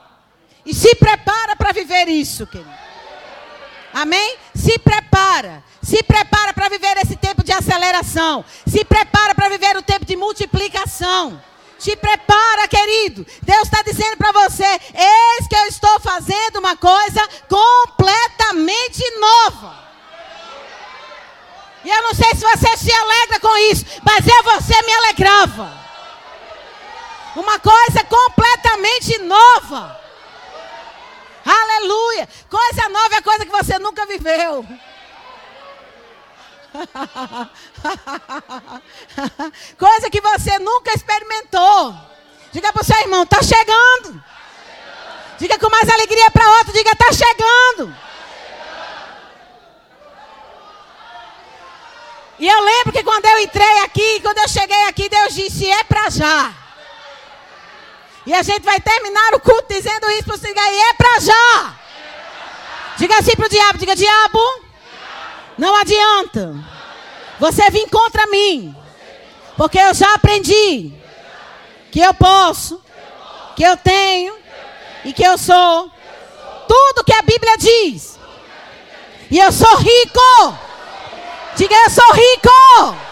E 0.65 0.73
se 0.73 0.95
prepara 0.95 1.55
para 1.55 1.71
viver 1.71 2.07
isso, 2.07 2.45
querido. 2.45 2.69
Amém? 3.93 4.37
Se 4.55 4.77
prepara. 4.79 5.63
Se 5.81 6.03
prepara 6.03 6.53
para 6.53 6.69
viver 6.69 6.97
esse 6.97 7.15
tempo 7.15 7.43
de 7.43 7.51
aceleração. 7.51 8.45
Se 8.67 8.83
prepara 8.85 9.33
para 9.33 9.49
viver 9.49 9.75
o 9.77 9.81
tempo 9.81 10.05
de 10.05 10.15
multiplicação. 10.15 11.41
Se 11.77 11.95
prepara, 11.95 12.67
querido. 12.67 13.25
Deus 13.41 13.63
está 13.63 13.81
dizendo 13.81 14.17
para 14.17 14.31
você: 14.33 14.65
Eis 14.65 15.47
que 15.47 15.55
eu 15.55 15.65
estou 15.65 15.99
fazendo 16.01 16.57
uma 16.57 16.75
coisa 16.75 17.21
completamente 17.47 19.03
nova. 19.19 19.79
E 21.83 21.89
eu 21.89 22.03
não 22.03 22.13
sei 22.13 22.29
se 22.31 22.41
você 22.41 22.77
se 22.77 22.91
alegra 22.91 23.39
com 23.39 23.57
isso, 23.71 23.85
mas 24.03 24.27
eu 24.27 24.43
você 24.43 24.81
me 24.81 24.93
alegrava. 24.93 25.79
Uma 27.37 27.57
coisa 27.59 28.03
completamente 28.03 29.17
nova. 29.19 29.98
Aleluia. 31.49 32.29
Coisa 32.47 32.87
nova 32.89 33.15
é 33.15 33.21
coisa 33.21 33.43
que 33.43 33.51
você 33.51 33.79
nunca 33.79 34.05
viveu. 34.05 34.63
coisa 39.77 40.09
que 40.11 40.21
você 40.21 40.59
nunca 40.59 40.93
experimentou. 40.93 41.95
Diga 42.51 42.71
para 42.71 42.83
o 42.83 42.85
seu 42.85 42.99
irmão, 42.99 43.23
está 43.23 43.41
chegando. 43.41 44.23
Diga 45.39 45.57
com 45.57 45.71
mais 45.71 45.89
alegria 45.89 46.29
para 46.29 46.47
outro, 46.57 46.73
diga, 46.73 46.91
está 46.91 47.11
chegando. 47.11 47.95
E 52.37 52.47
eu 52.47 52.63
lembro 52.63 52.93
que 52.93 53.03
quando 53.03 53.25
eu 53.25 53.39
entrei 53.39 53.79
aqui, 53.79 54.19
quando 54.21 54.37
eu 54.37 54.47
cheguei 54.47 54.83
aqui, 54.83 55.09
Deus 55.09 55.33
disse: 55.33 55.67
é 55.69 55.83
para 55.83 56.11
já. 56.11 56.68
E 58.25 58.33
a 58.33 58.41
gente 58.43 58.63
vai 58.63 58.79
terminar 58.79 59.33
o 59.33 59.39
culto 59.39 59.73
dizendo 59.73 60.09
isso 60.11 60.25
para 60.25 60.37
você. 60.37 60.53
E 60.53 60.81
é 60.81 60.93
para 60.93 61.19
já. 61.19 61.73
Diga 62.97 63.17
assim 63.17 63.35
para 63.35 63.45
o 63.45 63.49
diabo: 63.49 63.77
diga, 63.77 63.95
diabo, 63.95 64.39
não 65.57 65.75
adianta 65.75 66.55
você 67.39 67.69
vir 67.71 67.89
contra 67.89 68.27
mim, 68.27 68.75
porque 69.55 69.79
eu 69.79 69.93
já 69.93 70.13
aprendi 70.13 70.93
que 71.91 71.99
eu 72.01 72.13
posso, 72.13 72.81
que 73.55 73.63
eu 73.63 73.77
tenho 73.77 74.35
e 75.05 75.13
que 75.13 75.23
eu 75.23 75.37
sou 75.37 75.89
tudo 76.67 77.03
que 77.03 77.13
a 77.13 77.21
Bíblia 77.21 77.57
diz. 77.57 78.19
E 79.31 79.39
eu 79.39 79.51
sou 79.51 79.75
rico. 79.77 80.57
Diga, 81.55 81.75
eu 81.75 81.89
sou 81.89 82.11
rico. 82.13 83.08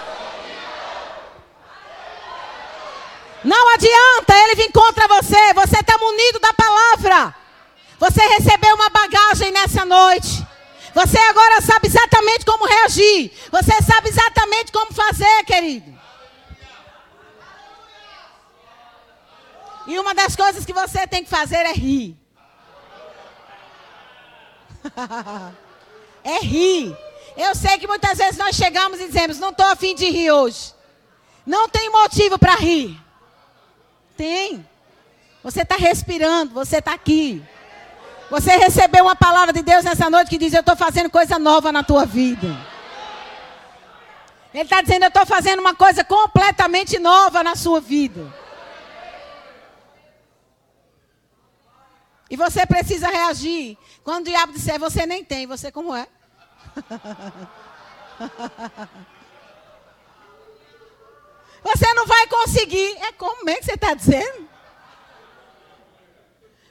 Não 3.48 3.70
adianta 3.76 4.38
ele 4.38 4.56
vir 4.56 4.72
contra 4.74 5.08
você. 5.08 5.54
Você 5.54 5.80
está 5.80 5.98
munido 5.98 6.38
da 6.38 6.54
palavra. 6.54 7.34
Você 7.98 8.22
recebeu 8.28 8.76
uma 8.76 8.90
bagagem 8.90 9.52
nessa 9.52 9.86
noite. 9.86 10.46
Você 10.94 11.18
agora 11.18 11.62
sabe 11.62 11.88
exatamente 11.88 12.44
como 12.44 12.66
reagir. 12.66 13.32
Você 13.50 13.82
sabe 13.82 14.10
exatamente 14.10 14.70
como 14.70 14.94
fazer, 14.94 15.46
querido. 15.46 15.98
E 19.86 19.98
uma 19.98 20.14
das 20.14 20.36
coisas 20.36 20.66
que 20.66 20.74
você 20.74 21.08
tem 21.08 21.24
que 21.24 21.30
fazer 21.30 21.66
é 21.66 21.72
rir. 21.72 22.18
é 26.22 26.40
rir. 26.40 26.98
Eu 27.38 27.56
sei 27.56 27.78
que 27.78 27.88
muitas 27.88 28.18
vezes 28.18 28.38
nós 28.38 28.58
chegamos 28.58 29.00
e 29.00 29.06
dizemos: 29.06 29.40
Não 29.40 29.52
estou 29.52 29.68
afim 29.68 29.96
de 29.96 30.10
rir 30.10 30.32
hoje. 30.32 30.74
Não 31.46 31.70
tem 31.70 31.90
motivo 31.90 32.38
para 32.38 32.56
rir. 32.56 33.07
Tem. 34.18 34.68
Você 35.44 35.62
está 35.62 35.76
respirando, 35.76 36.54
você 36.54 36.80
está 36.80 36.94
aqui. 36.94 37.44
Você 38.30 38.58
recebeu 38.58 39.06
uma 39.06 39.16
palavra 39.16 39.54
de 39.54 39.62
Deus 39.62 39.86
nessa 39.86 40.10
noite 40.10 40.30
que 40.30 40.38
diz: 40.38 40.54
Eu 40.54 40.60
estou 40.60 40.76
fazendo 40.76 41.10
coisa 41.10 41.40
nova 41.40 41.72
na 41.72 41.84
tua 41.84 42.06
vida. 42.06 42.48
Ele 44.54 44.64
está 44.64 44.82
dizendo: 44.82 45.04
Eu 45.04 45.10
estou 45.10 45.26
fazendo 45.26 45.60
uma 45.60 45.74
coisa 45.74 46.04
completamente 46.04 47.00
nova 47.00 47.44
na 47.44 47.56
sua 47.56 47.80
vida. 47.80 48.34
E 52.30 52.36
você 52.36 52.66
precisa 52.66 53.08
reagir. 53.08 53.78
Quando 54.04 54.28
o 54.28 54.30
diabo 54.30 54.52
disser, 54.52 54.78
você 54.78 55.06
nem 55.06 55.24
tem, 55.24 55.48
você 55.48 55.72
como 55.72 55.96
é? 55.96 56.06
Você 61.64 61.94
não 61.94 62.06
vai 62.06 62.28
conseguir. 62.28 62.98
É 63.02 63.12
como 63.12 63.50
é 63.50 63.56
que 63.56 63.66
você 63.66 63.74
está 63.74 63.94
dizendo? 63.94 64.48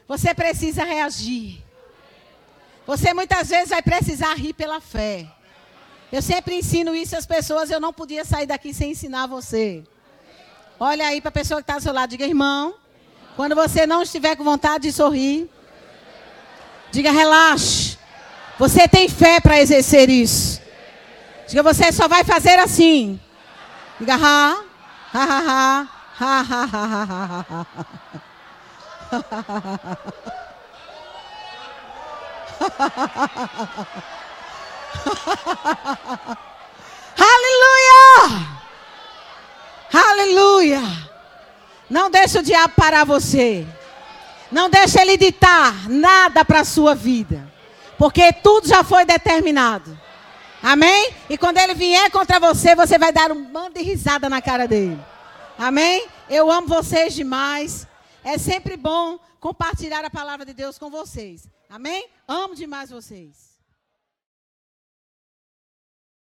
Você 0.09 0.35
precisa 0.35 0.85
reagir. 0.85 1.63
Você 2.87 3.13
muitas 3.13 3.49
vezes 3.49 3.71
vai 3.71 3.83
precisar 3.83 4.35
rir 4.35 4.53
pela 4.53 4.81
fé. 4.81 5.27
Eu 6.13 6.23
sempre 6.23 6.55
ensino 6.55 6.95
isso 6.95 7.17
às 7.17 7.27
pessoas. 7.27 7.71
Eu 7.71 7.81
não 7.81 7.93
podia 7.93 8.25
sair 8.25 8.47
daqui 8.47 8.73
sem 8.73 8.93
ensinar 8.93 9.27
você. 9.27 9.83
Olha 10.79 11.07
aí 11.07 11.21
para 11.21 11.31
a 11.31 11.33
pessoa 11.33 11.61
que 11.61 11.65
está 11.65 11.75
ao 11.75 11.81
seu 11.81 11.93
lado. 11.93 12.11
Diga, 12.11 12.25
irmão. 12.25 12.75
Quando 13.35 13.55
você 13.55 13.87
não 13.87 14.03
estiver 14.03 14.37
com 14.37 14.45
vontade 14.45 14.85
de 14.85 14.93
sorrir, 14.93 15.51
diga, 16.91 17.11
relaxe. 17.11 17.99
Você 18.59 18.89
tem 18.89 19.09
fé 19.09 19.41
para 19.41 19.61
exercer 19.61 20.09
isso. 20.09 20.63
Diga, 21.49 21.63
você 21.63 21.93
só 21.93 22.09
vai 22.09 22.25
fazer 22.25 22.59
assim. 22.59 23.21
Diga, 23.99 24.15
ha, 24.15 24.65
Ha 25.13 25.25
ha 25.25 25.87
ha. 25.89 27.67
Aleluia! 37.19 38.47
Aleluia! 39.93 40.83
Não 41.89 42.11
deixe 42.11 42.39
o 42.39 42.43
diabo 42.43 42.75
parar 42.77 43.05
você. 43.05 43.67
Não 44.51 44.69
deixe 44.69 45.01
ele 45.01 45.17
ditar 45.17 45.89
nada 45.89 46.45
para 46.45 46.61
a 46.61 46.65
sua 46.65 46.95
vida. 46.95 47.47
Porque 47.99 48.33
tudo 48.33 48.69
já 48.69 48.83
foi 48.85 49.05
determinado. 49.05 49.99
Amém? 50.67 51.15
E 51.31 51.39
quando 51.39 51.59
ele 51.59 51.75
vier 51.75 52.11
contra 52.11 52.41
você, 52.41 52.75
você 52.75 52.99
vai 52.99 53.13
dar 53.13 53.31
um 53.31 53.45
bando 53.45 53.75
de 53.75 53.83
risada 53.83 54.29
na 54.29 54.43
cara 54.43 54.67
dele. 54.67 54.99
Amém? 55.57 56.09
Eu 56.29 56.51
amo 56.51 56.67
vocês 56.67 57.15
demais. 57.15 57.87
É 58.25 58.37
sempre 58.37 58.77
bom 58.77 59.17
compartilhar 59.39 60.05
a 60.05 60.11
palavra 60.11 60.45
de 60.45 60.53
Deus 60.53 60.77
com 60.77 60.91
vocês. 60.91 61.49
Amém? 61.71 62.09
Amo 62.27 62.57
demais 62.57 62.91
vocês. 62.91 63.46